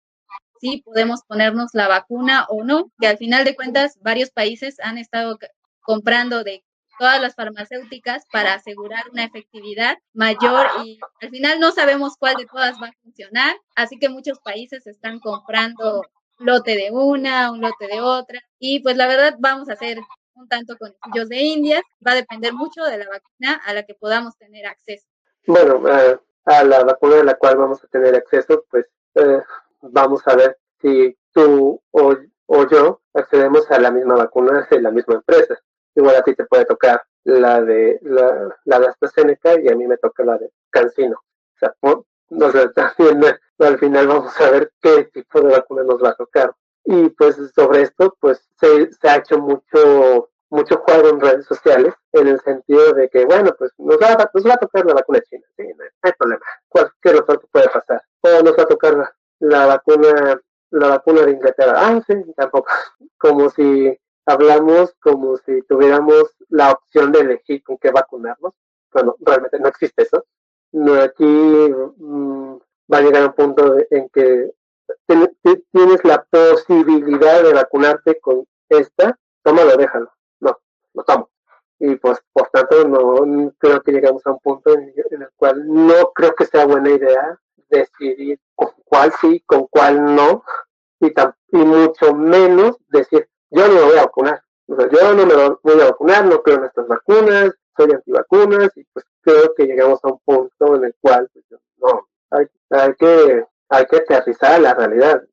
si 0.60 0.82
podemos 0.82 1.22
ponernos 1.28 1.70
la 1.74 1.88
vacuna 1.88 2.46
o 2.50 2.64
no, 2.64 2.92
que 3.00 3.08
al 3.08 3.18
final 3.18 3.46
de 3.46 3.56
cuentas 3.56 3.98
varios 4.02 4.30
países 4.30 4.80
han 4.82 4.98
estado 4.98 5.38
comprando 5.82 6.44
de 6.44 6.64
todas 7.00 7.22
las 7.22 7.34
farmacéuticas 7.34 8.26
para 8.32 8.54
asegurar 8.54 9.04
una 9.12 9.24
efectividad 9.24 9.98
mayor 10.14 10.68
y 10.84 11.00
al 11.22 11.30
final 11.30 11.60
no 11.60 11.72
sabemos 11.72 12.16
cuál 12.20 12.36
de 12.36 12.46
todas 12.46 12.76
va 12.82 12.88
a 12.88 12.94
funcionar, 13.02 13.56
así 13.76 13.98
que 13.98 14.10
muchos 14.10 14.40
países 14.40 14.86
están 14.86 15.20
comprando 15.20 16.04
lote 16.40 16.76
de 16.76 16.92
una, 16.92 17.52
un 17.52 17.62
lote 17.62 17.88
de 17.88 18.02
otra 18.02 18.42
y 18.60 18.82
pues 18.82 18.98
la 18.98 19.08
verdad 19.08 19.36
vamos 19.40 19.70
a 19.70 19.74
hacer 19.74 19.98
un 20.36 20.48
tanto 20.48 20.78
con 20.78 20.94
ellos 21.14 21.30
de 21.30 21.42
India, 21.42 21.82
va 22.06 22.12
a 22.12 22.16
depender 22.16 22.54
mucho 22.54 22.84
de 22.84 22.98
la 22.98 23.06
vacuna 23.08 23.62
a 23.66 23.74
la 23.74 23.84
que 23.84 23.94
podamos 23.94 24.38
tener 24.38 24.66
acceso. 24.66 25.06
Bueno, 25.46 25.82
a 26.46 26.64
la 26.64 26.84
vacuna 26.84 27.18
de 27.18 27.24
la 27.24 27.36
cual 27.36 27.58
vamos 27.58 27.84
a 27.84 27.88
tener 27.88 28.16
acceso, 28.16 28.66
pues 28.70 28.86
eh, 29.16 29.42
vamos 29.82 30.26
a 30.28 30.36
ver 30.36 30.58
si 30.82 31.18
tú 31.34 31.82
o, 31.92 32.16
yo 32.70 33.02
accedemos 33.14 33.70
a 33.70 33.80
la 33.80 33.92
misma 33.92 34.16
vacuna 34.16 34.68
de 34.70 34.82
la 34.82 34.92
misma 34.92 35.16
empresa. 35.16 35.60
Igual 36.00 36.16
a 36.16 36.22
ti 36.22 36.34
te 36.34 36.46
puede 36.46 36.64
tocar 36.64 37.04
la 37.26 37.62
de 37.62 38.00
la, 38.04 38.56
la 38.64 38.80
de 38.80 38.88
AstraZeneca 38.88 39.60
y 39.60 39.68
a 39.68 39.76
mí 39.76 39.86
me 39.86 39.98
toca 39.98 40.24
la 40.24 40.38
de 40.38 40.50
Cancino. 40.70 41.18
O 41.18 41.58
sea, 41.60 41.74
no 42.30 42.52
sé, 42.52 42.70
también 42.76 43.22
al 43.60 43.78
final 43.80 44.08
vamos 44.08 44.40
a 44.40 44.50
ver 44.50 44.72
qué 44.82 45.10
tipo 45.14 45.42
de 45.42 45.52
vacuna 45.58 45.84
nos 45.84 46.02
va 46.02 46.12
a 46.12 46.16
tocar. 46.16 46.56
Y 46.86 47.10
pues 47.10 47.36
sobre 47.54 47.82
esto, 47.82 48.16
pues 48.22 48.48
se, 48.62 48.90
ha 49.10 49.18
hecho 49.18 49.40
mucho 49.40 50.30
mucho 50.52 50.78
juego 50.78 51.10
en 51.10 51.20
redes 51.20 51.46
sociales 51.46 51.94
en 52.14 52.28
el 52.30 52.40
sentido 52.40 52.94
de 52.94 53.08
que, 53.10 53.26
bueno, 53.26 53.54
pues 53.60 53.72
nos 53.78 53.98
va, 53.98 54.14
a, 54.14 54.32
nos 54.34 54.48
va 54.48 54.54
a 54.54 54.58
tocar 54.58 54.84
la 54.84 54.96
vacuna 54.96 55.20
china, 55.30 55.46
sí, 55.56 55.64
no, 55.78 55.84
hay 56.02 56.12
problema, 56.18 56.42
cualquier 56.68 57.18
otro 57.18 57.40
que 57.40 57.48
puede 57.52 57.70
pasar. 57.70 58.02
O 58.22 58.42
nos 58.42 58.58
va 58.58 58.64
a 58.64 58.68
tocar 58.68 59.14
la, 59.40 59.66
vacuna 59.68 60.42
la 60.72 60.88
vacuna 60.88 61.22
de 61.24 61.32
Inglaterra, 61.34 61.74
ah, 61.76 62.02
sí, 62.08 62.16
tampoco. 62.36 62.68
Como 63.20 63.52
si 63.52 63.96
hablamos 64.26 64.96
como 65.02 65.38
si 65.38 65.62
tuviéramos 65.64 66.36
la 66.50 66.72
opción 66.72 67.12
de 67.12 67.22
elegir 67.22 67.64
con 67.64 67.78
qué 67.78 67.92
vacunarnos. 67.92 68.54
Bueno, 68.92 69.16
realmente 69.20 69.60
no 69.60 69.68
existe 69.68 70.04
eso. 70.04 70.26
No, 70.72 70.96
aquí 70.96 71.26
mmm, 71.26 72.58
va 72.92 72.98
a 72.98 73.02
llegar 73.02 73.26
un 73.26 73.34
punto 73.34 73.76
en 73.90 74.10
que 74.10 74.52
tienes 75.72 76.04
la 76.04 76.24
posibilidad 76.30 77.44
de 77.44 77.54
vacunarte 77.54 78.20
con 78.20 78.46
esta, 78.70 79.18
tómalo, 79.44 79.78
déjalo 79.78 80.12
lo 80.94 81.04
tomo. 81.04 81.30
Y 81.80 81.96
pues, 81.96 82.20
por 82.34 82.50
tanto, 82.50 82.88
no 82.88 83.54
creo 83.58 83.82
que 83.82 83.92
llegamos 83.92 84.26
a 84.26 84.32
un 84.32 84.40
punto 84.40 84.74
en, 84.74 84.94
el 84.96 85.30
cual 85.36 85.66
no 85.68 86.12
creo 86.14 86.36
que 86.36 86.46
sea 86.46 86.66
buena 86.66 86.90
idea 86.90 87.40
decidir 87.70 88.40
con 88.56 88.70
cuál 88.84 89.14
sí, 89.22 89.42
con 89.46 89.68
cuál 89.68 90.16
no, 90.16 90.44
y, 91.00 91.08
y 91.08 91.58
mucho 91.58 92.14
menos 92.14 92.78
decir, 92.90 93.30
yo 93.52 93.68
no 93.68 93.74
me 93.74 93.82
voy 93.82 93.98
a 93.98 94.06
vacunar. 94.06 94.44
yo 94.68 95.14
no 95.14 95.26
me 95.26 95.34
voy 95.64 95.82
a 95.82 95.86
vacunar, 95.86 96.26
no 96.26 96.42
creo 96.42 96.58
en 96.58 96.66
estas 96.66 96.88
vacunas, 96.88 97.52
soy 97.76 97.92
antivacunas, 97.92 98.76
y 98.76 98.84
pues 98.94 99.06
creo 99.22 99.54
que 99.56 99.66
llegamos 99.66 100.00
a 100.04 100.10
un 100.10 100.20
punto 100.20 100.76
en 100.76 100.86
el 100.86 100.96
cual, 101.02 101.30
pues, 101.34 101.46
no, 101.78 102.08
hay, 102.32 102.94
que, 102.96 103.46
hay 103.70 103.86
que 103.86 103.98
aterrizar 103.98 104.60
la 104.60 104.74
realidad. 104.74 105.24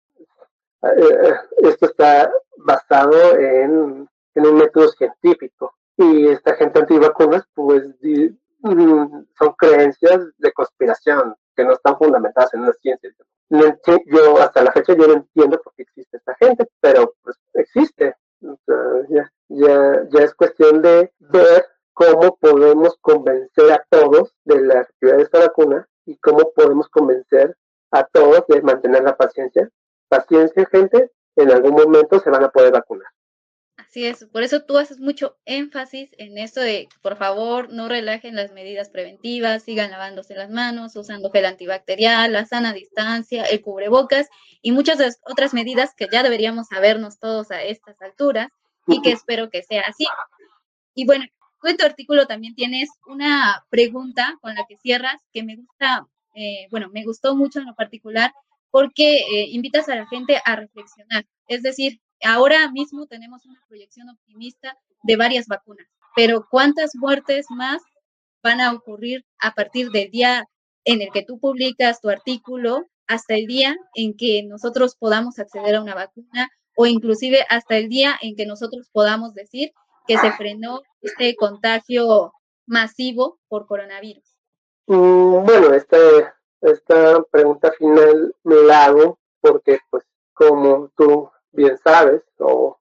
Eh, 0.83 1.35
esto 1.63 1.87
está 1.87 2.31
basado 2.59 3.37
en 3.37 4.09
en 4.37 4.47
un 4.47 4.57
método 4.57 4.89
científico. 4.91 5.75
Y 5.97 6.29
esta 6.29 6.55
gente 6.55 6.79
antivacunas, 6.79 7.45
pues, 7.55 7.83
mm, 8.61 9.23
son 9.39 9.53
creencias 9.59 10.21
de 10.37 10.53
conspiración 10.53 11.35
que 11.57 11.65
no 11.65 11.73
están 11.73 11.97
fundamentadas 11.97 12.53
en 12.55 12.63
la 12.67 12.73
ciencia. 12.75 13.11
Yo 13.49 14.39
hasta 14.41 14.63
la 14.63 14.73
fecha 14.73 14.95
yo 14.95 15.07
no 15.07 15.15
entiendo 15.15 15.61
por 15.63 15.75
qué 15.75 15.83
existe 15.83 16.17
esta 16.17 16.35
gente, 16.37 16.69
pero 16.81 17.15
pues 17.23 17.37
existe. 17.55 18.15
ya, 19.09 19.33
ya, 19.49 20.03
ya 20.11 20.21
es 20.21 20.35
cuestión 20.35 20.83
de 20.83 21.13
ver 21.19 21.67
cómo 21.93 22.37
podemos 22.37 22.97
convencer 23.01 23.73
a 23.73 23.85
todos 23.89 24.35
de 24.45 24.61
la 24.61 24.81
efectividad 24.83 25.17
de 25.17 25.23
esta 25.23 25.39
vacuna 25.41 25.89
y 26.05 26.17
cómo 26.19 26.53
podemos 26.55 26.89
convencer 26.89 27.57
a 27.91 28.05
todos 28.05 28.45
de 28.49 28.63
mantener 28.63 29.03
la 29.03 29.17
paciencia. 29.17 29.71
Paciencia, 30.09 30.67
gente, 30.71 31.11
en 31.37 31.51
algún 31.51 31.73
momento 31.73 32.21
se 32.21 32.31
van 32.31 32.45
a 32.45 32.51
poder 32.51 32.73
vacunar. 32.73 33.09
Así 33.97 34.05
es, 34.05 34.27
por 34.27 34.43
eso 34.43 34.61
tú 34.61 34.77
haces 34.77 35.01
mucho 35.01 35.39
énfasis 35.47 36.11
en 36.19 36.37
esto 36.37 36.61
de, 36.61 36.87
por 37.01 37.17
favor, 37.17 37.73
no 37.73 37.89
relajen 37.89 38.37
las 38.37 38.53
medidas 38.53 38.91
preventivas, 38.91 39.63
sigan 39.63 39.91
lavándose 39.91 40.35
las 40.35 40.51
manos, 40.51 40.95
usando 40.97 41.31
gel 41.31 41.47
antibacterial, 41.47 42.31
la 42.31 42.45
sana 42.45 42.75
distancia, 42.75 43.45
el 43.45 43.63
cubrebocas 43.63 44.29
y 44.61 44.73
muchas 44.73 45.19
otras 45.25 45.55
medidas 45.55 45.95
que 45.97 46.09
ya 46.13 46.23
deberíamos 46.23 46.67
sabernos 46.67 47.19
todos 47.19 47.51
a 47.51 47.63
estas 47.63 47.97
alturas 48.03 48.49
y 48.87 49.01
que 49.01 49.13
espero 49.13 49.49
que 49.49 49.63
sea 49.63 49.85
así. 49.89 50.05
Y 50.95 51.07
bueno, 51.07 51.25
tú 51.63 51.69
en 51.69 51.79
tu 51.79 51.87
artículo 51.87 52.27
también 52.27 52.55
tienes 52.55 52.91
una 53.07 53.65
pregunta 53.71 54.37
con 54.43 54.55
la 54.55 54.67
que 54.69 54.77
cierras 54.77 55.23
que 55.33 55.43
me 55.43 55.57
gusta, 55.57 56.07
eh, 56.35 56.69
bueno, 56.71 56.91
me 56.93 57.03
gustó 57.03 57.35
mucho 57.35 57.61
en 57.61 57.67
lo 57.69 57.75
particular 57.75 58.31
porque 58.71 59.21
eh, 59.21 59.47
invitas 59.53 59.89
a 59.89 59.95
la 59.95 60.07
gente 60.07 60.39
a 60.45 60.55
reflexionar. 60.55 61.25
Es 61.49 61.63
decir, 61.63 61.99
ahora 62.23 62.71
mismo 62.71 63.07
tenemos 63.07 63.45
una 63.47 63.63
proyección 63.69 64.09
optimista 64.09 64.77
de 65.03 65.17
varias 65.17 65.47
vacunas, 65.47 65.87
pero 66.15 66.47
¿cuántas 66.51 66.95
muertes 66.95 67.47
más 67.51 67.83
van 68.43 68.61
a 68.61 68.73
ocurrir 68.73 69.25
a 69.41 69.53
partir 69.53 69.91
del 69.91 70.11
día 70.11 70.45
en 70.85 71.03
el 71.03 71.11
que 71.13 71.25
tú 71.25 71.39
publicas 71.39 72.01
tu 72.01 72.09
artículo 72.09 72.87
hasta 73.07 73.35
el 73.35 73.47
día 73.47 73.77
en 73.95 74.17
que 74.17 74.43
nosotros 74.45 74.97
podamos 74.97 75.39
acceder 75.39 75.77
a 75.77 75.83
una 75.83 75.95
vacuna 75.95 76.49
o 76.77 76.87
inclusive 76.87 77.45
hasta 77.49 77.77
el 77.77 77.89
día 77.89 78.17
en 78.21 78.37
que 78.37 78.47
nosotros 78.47 78.89
podamos 78.93 79.35
decir 79.35 79.73
que 80.07 80.19
se 80.19 80.31
frenó 80.33 80.83
este 81.01 81.35
contagio 81.35 82.33
masivo 82.67 83.39
por 83.49 83.67
coronavirus? 83.67 84.25
Mm, 84.87 85.45
bueno, 85.45 85.75
esta, 85.75 85.99
esta 86.61 87.23
pregunta 87.31 87.73
final 87.73 88.35
me 88.45 88.57
la 88.63 88.85
hago 88.85 89.19
porque, 89.41 89.79
pues, 89.91 90.05
como 90.35 90.91
tú 90.97 91.29
bien 91.57 91.79
sabes, 91.79 92.23
o, 92.39 92.79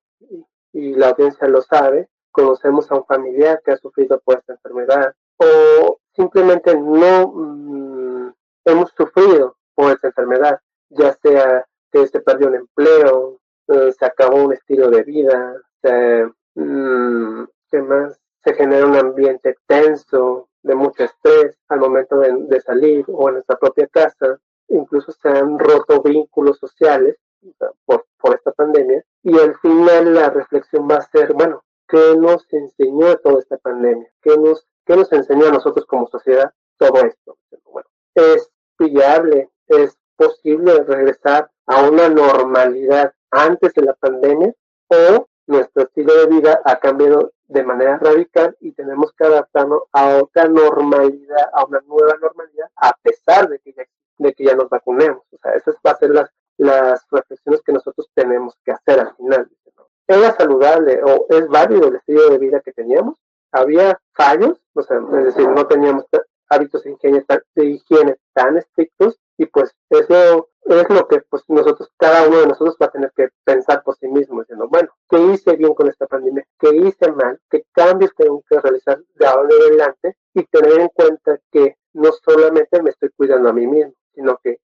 y 0.74 0.94
la 0.94 1.10
audiencia 1.10 1.48
lo 1.48 1.62
sabe, 1.62 2.10
conocemos 2.32 2.92
a 2.92 2.96
un 2.96 3.06
familiar 3.06 3.62
que 3.64 3.72
ha 3.72 3.78
sufrido 3.78 4.20
por 4.20 4.38
esta 4.38 4.54
enfermedad, 4.54 5.14
o 5.38 6.00
simplemente 6.14 6.76
no 6.76 7.32
mm, 7.34 8.34
hemos 8.66 8.92
sufrido 8.96 9.56
por 9.74 9.92
esta 9.92 10.08
enfermedad, 10.08 10.60
ya 10.90 11.14
sea 11.14 11.66
que 11.92 12.08
se 12.08 12.20
perdió 12.20 12.50
un 12.50 12.56
empleo, 12.56 13.40
eh, 13.68 13.92
se 13.98 14.06
acabó 14.06 14.44
un 14.44 14.54
estilo 14.54 14.90
de 14.90 15.04
vida, 15.04 15.56
se, 15.82 16.30
mm, 16.56 17.46
más? 17.88 18.20
se 18.44 18.54
genera 18.54 18.86
un 18.86 18.96
ambiente 18.96 19.56
tenso, 19.66 20.50
de 20.62 20.76
mucho 20.76 21.04
estrés 21.04 21.58
al 21.68 21.80
momento 21.80 22.18
de 22.20 22.62
salir 22.62 23.06
o 23.08 23.28
en 23.28 23.36
nuestra 23.36 23.56
propia 23.58 23.88
casa, 23.88 24.40
incluso 24.68 25.12
se 25.12 25.30
han 25.30 25.60
roto 25.60 26.02
vínculos 26.02 26.58
sociales 26.58 27.18
por, 27.86 28.06
por 28.18 28.36
esta 28.36 28.52
pandemia. 28.52 29.04
Y 29.24 29.38
al 29.40 29.56
final 29.60 30.14
la 30.14 30.30
reflexión 30.30 30.88
va 30.90 30.98
a 30.98 31.10
ser, 31.10 31.34
bueno, 31.34 31.64
¿qué 31.88 32.16
nos 32.18 32.52
enseñó 32.54 33.16
toda 33.18 33.40
esta 33.40 33.58
pandemia? 33.58 34.10
¿Qué 34.22 34.38
nos, 34.38 34.68
qué 34.86 34.96
nos 34.96 35.12
enseñó 35.12 35.48
a 35.48 35.52
nosotros 35.52 35.86
como 35.86 36.08
sociedad 36.08 36.54
todo 36.78 37.06
esto? 37.06 37.38
Bueno, 37.66 37.88
es 38.14 38.50
pillable, 38.78 39.50
es 39.68 39.98
posible 40.16 40.84
regresar 40.84 41.50
a 41.66 41.88
una 41.88 42.10
normalidad 42.10 43.14
antes 43.32 43.74
de 43.74 43.82
la 43.82 43.94
pandemia 43.94 44.54
o 44.88 45.28
nuestro 45.48 45.84
estilo 45.84 46.14
de 46.16 46.28
vida 46.28 46.62
ha 46.64 46.80
cambiado 46.80 47.34
de 47.48 47.64
manera 47.64 47.98
radical 47.98 48.56
y 48.60 48.72
tenemos 48.72 49.14
que 49.14 49.26
adaptarnos 49.26 49.84
a 49.92 50.18
otra 50.18 50.48
normalidad, 50.48 51.50
a 51.54 51.66
una 51.66 51.82
nueva 51.82 52.16
normalidad, 52.20 52.68
a 52.76 52.94
pesar 53.02 53.50
de 53.50 53.60
que 53.60 53.74
ya, 53.74 53.84
de 54.18 54.34
que 54.34 54.46
ya 54.46 54.56
nos 54.56 54.70
vacunemos. 54.70 55.22
O 55.32 55.38
sea, 55.38 55.54
esa 55.54 55.72
va 55.86 55.92
a 55.92 55.98
ser 55.98 56.10
la, 56.10 56.32
las 56.58 57.06
reflexiones 57.12 57.62
que 57.62 57.74
nosotros 57.74 58.10
tenemos 58.14 58.56
que 58.64 58.72
hacer 58.72 59.00
al 59.00 59.16
final. 59.16 59.50
¿Era 60.08 60.36
saludable 60.36 61.02
o 61.04 61.26
es 61.30 61.48
válido 61.48 61.88
el 61.88 61.96
estilo 61.96 62.30
de 62.30 62.38
vida 62.38 62.62
que 62.62 62.74
teníamos? 62.74 63.18
¿Había 63.52 64.00
fallos? 64.14 64.62
O 64.74 64.84
sea, 64.84 64.98
es 64.98 65.26
decir, 65.26 65.48
no 65.50 65.66
teníamos 65.66 66.06
hábitos 66.50 66.84
de 66.84 66.92
higiene, 66.92 67.26
de 67.56 67.66
higiene 67.66 68.16
tan 68.34 68.58
estrictos 68.58 69.20
y 69.38 69.48
pues 69.48 69.76
eso 69.90 70.50
es 70.66 70.90
lo 70.90 71.08
que 71.08 71.22
pues 71.30 71.44
nosotros, 71.48 71.90
cada 71.98 72.28
uno 72.28 72.40
de 72.40 72.48
nosotros 72.48 72.78
va 72.82 72.88
a 72.88 72.92
tener 72.92 73.12
que 73.16 73.30
pensar 73.44 73.84
por 73.84 73.96
sí 73.98 74.08
mismo, 74.08 74.42
diciendo, 74.42 74.68
bueno, 74.70 74.90
¿qué 75.10 75.20
hice 75.20 75.56
bien 75.56 75.74
con 75.74 75.88
esta 75.88 76.08
pandemia? 76.08 76.46
¿Qué 76.60 76.76
hice 76.76 77.12
mal? 77.12 77.40
¿Qué 77.50 77.66
cambios 77.72 78.12
tengo 78.16 78.44
que 78.48 78.60
realizar 78.60 79.00
de 79.16 79.26
ahora 79.26 79.50
en 79.56 79.62
adelante? 79.62 80.18
Y 80.34 80.44
tener 80.46 80.80
en 80.80 80.90
cuenta 80.90 81.40
que 81.52 81.78
no 81.94 82.12
solamente 82.12 82.82
me 82.82 82.90
estoy 82.92 83.10
cuidando 83.16 83.50
a 83.50 83.54
mí 83.54 83.68
mismo, 83.68 83.94
sino 84.14 84.38
que 84.44 84.60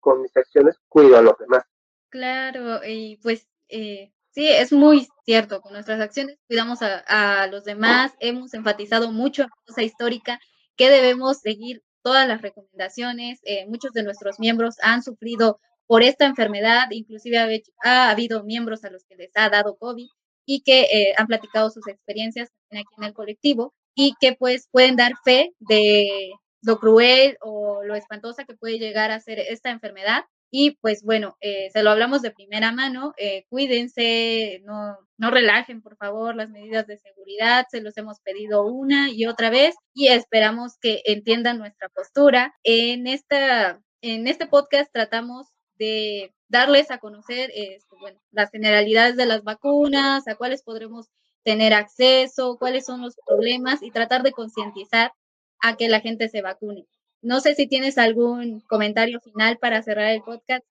cuido 0.89 1.18
a 1.18 1.22
los 1.22 1.39
demás. 1.39 1.64
Claro, 2.11 2.81
y 2.87 3.19
pues 3.23 3.47
eh, 3.69 4.13
sí, 4.31 4.49
es 4.49 4.73
muy 4.73 5.07
cierto, 5.27 5.61
con 5.61 5.73
nuestras 5.75 6.01
acciones 6.01 6.39
cuidamos 6.47 6.79
a, 6.83 7.47
los 7.49 7.65
demás, 7.65 8.13
hemos 8.21 8.55
enfatizado 8.55 9.13
mucho 9.13 9.43
en 9.43 9.49
la 9.49 9.63
cosa 9.67 9.83
histórica 9.83 10.41
que 10.77 10.89
debemos 10.91 11.39
seguir 11.41 11.83
todas 12.03 12.27
las 12.27 12.41
recomendaciones, 12.41 13.41
eh, 13.45 13.67
muchos 13.67 13.93
de 13.93 14.05
nuestros 14.05 14.39
miembros 14.41 14.77
han 14.83 15.03
sufrido 15.03 15.61
por 15.87 16.03
esta 16.03 16.25
enfermedad, 16.27 16.87
inclusive 16.91 17.63
ha, 17.83 18.11
habido 18.11 18.43
miembros 18.45 18.85
a 18.85 18.91
los 18.91 19.05
que 19.05 19.17
les 19.17 19.31
ha 19.35 19.51
dado 19.51 19.77
COVID 19.77 20.07
y 20.47 20.63
que 20.63 20.83
eh, 20.83 21.15
han 21.19 21.27
platicado 21.27 21.71
sus 21.71 21.87
experiencias 21.89 22.49
aquí 22.71 22.85
en 22.99 23.05
el 23.05 23.13
colectivo 23.13 23.75
y 23.95 24.15
que 24.21 24.35
pues 24.35 24.69
pueden 24.71 24.97
dar 24.97 25.13
fe 25.25 25.53
de 25.59 26.31
lo 26.63 26.79
cruel 26.79 27.37
o 27.43 27.83
lo 27.85 27.95
espantosa 27.95 28.45
que 28.45 28.55
puede 28.55 28.79
llegar 28.79 29.11
a 29.11 29.21
ser 29.21 29.39
esta 29.41 29.71
enfermedad 29.71 30.25
y 30.51 30.73
pues 30.81 31.03
bueno, 31.03 31.37
eh, 31.41 31.71
se 31.73 31.83
lo 31.83 31.91
hablamos 31.91 32.23
de 32.23 32.31
primera 32.31 32.73
mano, 32.73 33.13
eh, 33.19 33.45
cuídense, 33.51 34.63
no, 34.65 34.97
no 35.19 35.31
relajen 35.31 35.83
por 35.83 35.97
favor 35.97 36.35
las 36.35 36.49
medidas 36.49 36.87
de 36.87 36.99
seguridad, 36.99 37.67
se 37.71 37.81
los 37.81 37.97
hemos 37.99 38.21
pedido 38.21 38.65
una 38.65 39.11
y 39.11 39.27
otra 39.27 39.51
vez 39.51 39.75
y 39.93 40.09
esperamos 40.09 40.79
que 40.81 41.03
entiendan 41.05 41.59
nuestra 41.59 41.89
postura. 41.91 42.55
En, 42.63 43.07
esta, 43.07 43.83
en 44.01 44.27
este 44.27 44.47
podcast 44.47 44.91
tratamos 44.93 45.49
de 45.79 46.35
darles 46.49 46.91
a 46.91 46.99
conocer 46.99 47.51
este, 47.55 47.97
las 48.31 48.51
generalidades 48.51 49.17
de 49.17 49.27
las 49.27 49.45
vacunas, 49.45 50.27
a 50.29 50.37
cuáles 50.37 50.63
podremos 50.63 51.09
tener 51.45 51.75
acceso, 51.75 52.57
cuáles 52.59 52.87
son 52.87 53.03
los 53.03 53.17
problemas 53.27 53.83
y 53.83 53.91
tratar 53.91 54.23
de 54.23 54.33
concientizar 54.33 55.13
a 55.61 55.77
que 55.77 55.89
la 55.89 56.01
gente 56.01 56.29
se 56.29 56.43
vacune. 56.43 56.87
No 57.23 57.41
sé 57.41 57.55
si 57.55 57.66
tienes 57.66 57.99
algún 57.99 58.61
comentario 58.61 59.21
final 59.21 59.59
para 59.59 59.83
cerrar 59.83 60.11
el 60.11 60.23
podcast. 60.23 60.64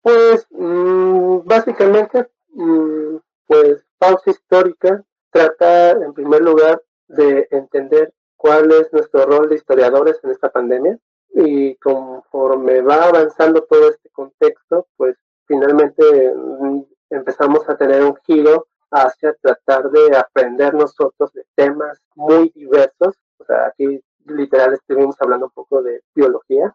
Pues 0.00 0.46
mm, 0.50 1.40
básicamente, 1.44 2.28
mm, 2.50 3.16
pues 3.46 3.84
pausa 3.98 4.30
histórica 4.30 5.04
trata 5.30 5.92
en 5.92 6.12
primer 6.12 6.42
lugar 6.42 6.82
de 7.08 7.46
entender 7.50 8.12
cuál 8.36 8.72
es 8.72 8.92
nuestro 8.92 9.26
rol 9.26 9.48
de 9.48 9.56
historiadores 9.56 10.18
en 10.24 10.30
esta 10.30 10.50
pandemia 10.50 10.98
y 11.34 11.76
conforme 11.76 12.80
va 12.82 13.04
avanzando 13.04 13.62
todo 13.62 13.90
este 13.90 14.10
contexto, 14.10 14.88
pues 14.96 15.16
finalmente 15.46 16.02
mm, 16.34 16.82
empezamos 17.10 17.68
a 17.68 17.76
tener 17.76 18.02
un 18.02 18.16
giro 18.26 18.66
hacia 18.90 19.34
tratar 19.34 19.90
de 19.90 20.16
aprender 20.16 20.74
nosotros 20.74 21.32
de 21.32 21.44
temas 21.54 21.98
muy 22.14 22.50
diversos. 22.54 23.16
O 23.38 23.44
sea, 23.44 23.66
aquí 23.66 24.02
literal 24.26 24.74
estuvimos 24.74 25.16
hablando 25.20 25.46
un 25.46 25.52
poco 25.52 25.82
de 25.82 26.02
biología, 26.14 26.74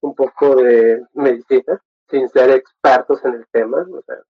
un 0.00 0.14
poco 0.14 0.56
de 0.56 1.04
medicina, 1.14 1.80
sin 2.12 2.28
ser 2.28 2.50
expertos 2.50 3.24
en 3.24 3.34
el 3.34 3.46
tema. 3.50 3.86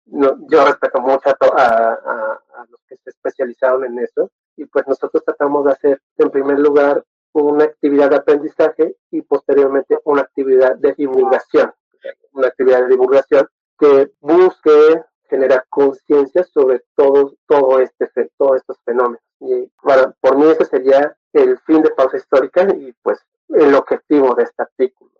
No, 0.05 0.37
yo 0.47 0.65
respeto 0.65 1.01
mucho 1.01 1.29
a, 1.57 2.39
los 2.69 2.79
que 2.87 2.95
se 2.97 3.09
especializaron 3.09 3.83
en 3.85 3.99
eso 3.99 4.31
y 4.55 4.65
pues 4.65 4.87
nosotros 4.87 5.23
tratamos 5.25 5.65
de 5.65 5.71
hacer 5.73 6.01
en 6.17 6.29
primer 6.29 6.59
lugar 6.59 7.03
una 7.33 7.65
actividad 7.65 8.09
de 8.09 8.15
aprendizaje 8.15 8.95
y 9.11 9.21
posteriormente 9.21 9.99
una 10.05 10.21
actividad 10.21 10.75
de 10.77 10.93
divulgación, 10.93 11.73
una 12.31 12.47
actividad 12.47 12.83
de 12.83 12.87
divulgación 12.87 13.47
que 13.77 14.11
busque 14.21 15.03
generar 15.29 15.65
conciencia 15.69 16.43
sobre 16.45 16.81
todo, 16.95 17.33
todo 17.47 17.79
este, 17.79 18.09
todos 18.37 18.57
estos 18.57 18.77
fenómenos. 18.85 19.21
Y 19.41 19.69
bueno, 19.83 20.13
por 20.21 20.37
mí 20.37 20.45
ese 20.49 20.65
sería 20.65 21.17
el 21.35 21.59
fin 21.59 21.81
de 21.81 21.91
pausa 21.91 22.17
histórica 22.17 22.67
y 22.73 22.93
pues 23.03 23.19
el 23.49 23.75
objetivo 23.75 24.33
de 24.35 24.43
este 24.43 24.63
artículo, 24.63 25.11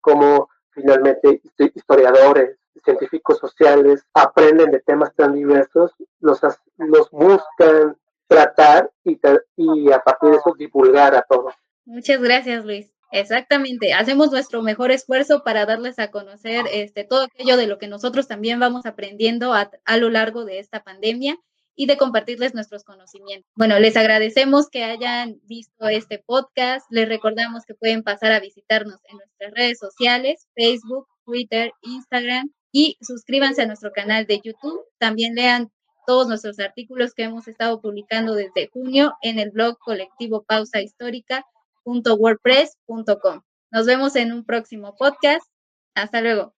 cómo 0.00 0.48
finalmente 0.70 1.40
historiadores, 1.74 2.56
científicos 2.84 3.38
sociales 3.38 4.04
aprenden 4.14 4.70
de 4.70 4.80
temas 4.80 5.14
tan 5.14 5.34
diversos, 5.34 5.92
los, 6.20 6.40
los 6.78 7.10
buscan 7.10 7.96
tratar 8.26 8.90
y, 9.04 9.20
y 9.56 9.92
a 9.92 10.00
partir 10.00 10.30
de 10.30 10.36
eso 10.36 10.54
divulgar 10.58 11.14
a 11.14 11.22
todos. 11.22 11.54
Muchas 11.84 12.20
gracias, 12.20 12.64
Luis. 12.64 12.90
Exactamente, 13.12 13.92
hacemos 13.92 14.30
nuestro 14.30 14.62
mejor 14.62 14.90
esfuerzo 14.90 15.44
para 15.44 15.66
darles 15.66 15.98
a 15.98 16.10
conocer 16.10 16.64
este, 16.72 17.04
todo 17.04 17.24
aquello 17.24 17.58
de 17.58 17.66
lo 17.66 17.78
que 17.78 17.86
nosotros 17.86 18.26
también 18.26 18.58
vamos 18.58 18.86
aprendiendo 18.86 19.52
a, 19.52 19.70
a 19.84 19.96
lo 19.98 20.08
largo 20.08 20.46
de 20.46 20.58
esta 20.58 20.82
pandemia 20.82 21.36
y 21.74 21.86
de 21.86 21.96
compartirles 21.96 22.54
nuestros 22.54 22.84
conocimientos. 22.84 23.50
Bueno, 23.54 23.78
les 23.78 23.96
agradecemos 23.96 24.68
que 24.68 24.84
hayan 24.84 25.40
visto 25.44 25.88
este 25.88 26.18
podcast. 26.18 26.86
Les 26.90 27.08
recordamos 27.08 27.64
que 27.64 27.74
pueden 27.74 28.02
pasar 28.02 28.32
a 28.32 28.40
visitarnos 28.40 29.00
en 29.08 29.16
nuestras 29.16 29.52
redes 29.54 29.78
sociales, 29.78 30.48
Facebook, 30.54 31.06
Twitter, 31.24 31.72
Instagram 31.82 32.52
y 32.72 32.98
suscríbanse 33.00 33.62
a 33.62 33.66
nuestro 33.66 33.92
canal 33.92 34.26
de 34.26 34.40
YouTube. 34.42 34.80
También 34.98 35.34
lean 35.34 35.70
todos 36.06 36.26
nuestros 36.28 36.58
artículos 36.58 37.14
que 37.14 37.24
hemos 37.24 37.46
estado 37.48 37.80
publicando 37.80 38.34
desde 38.34 38.68
junio 38.72 39.14
en 39.22 39.38
el 39.38 39.50
blog 39.50 39.78
colectivo 39.78 40.42
pausa. 40.42 40.80
Nos 43.70 43.86
vemos 43.86 44.16
en 44.16 44.32
un 44.32 44.44
próximo 44.44 44.94
podcast. 44.96 45.46
Hasta 45.94 46.20
luego. 46.20 46.54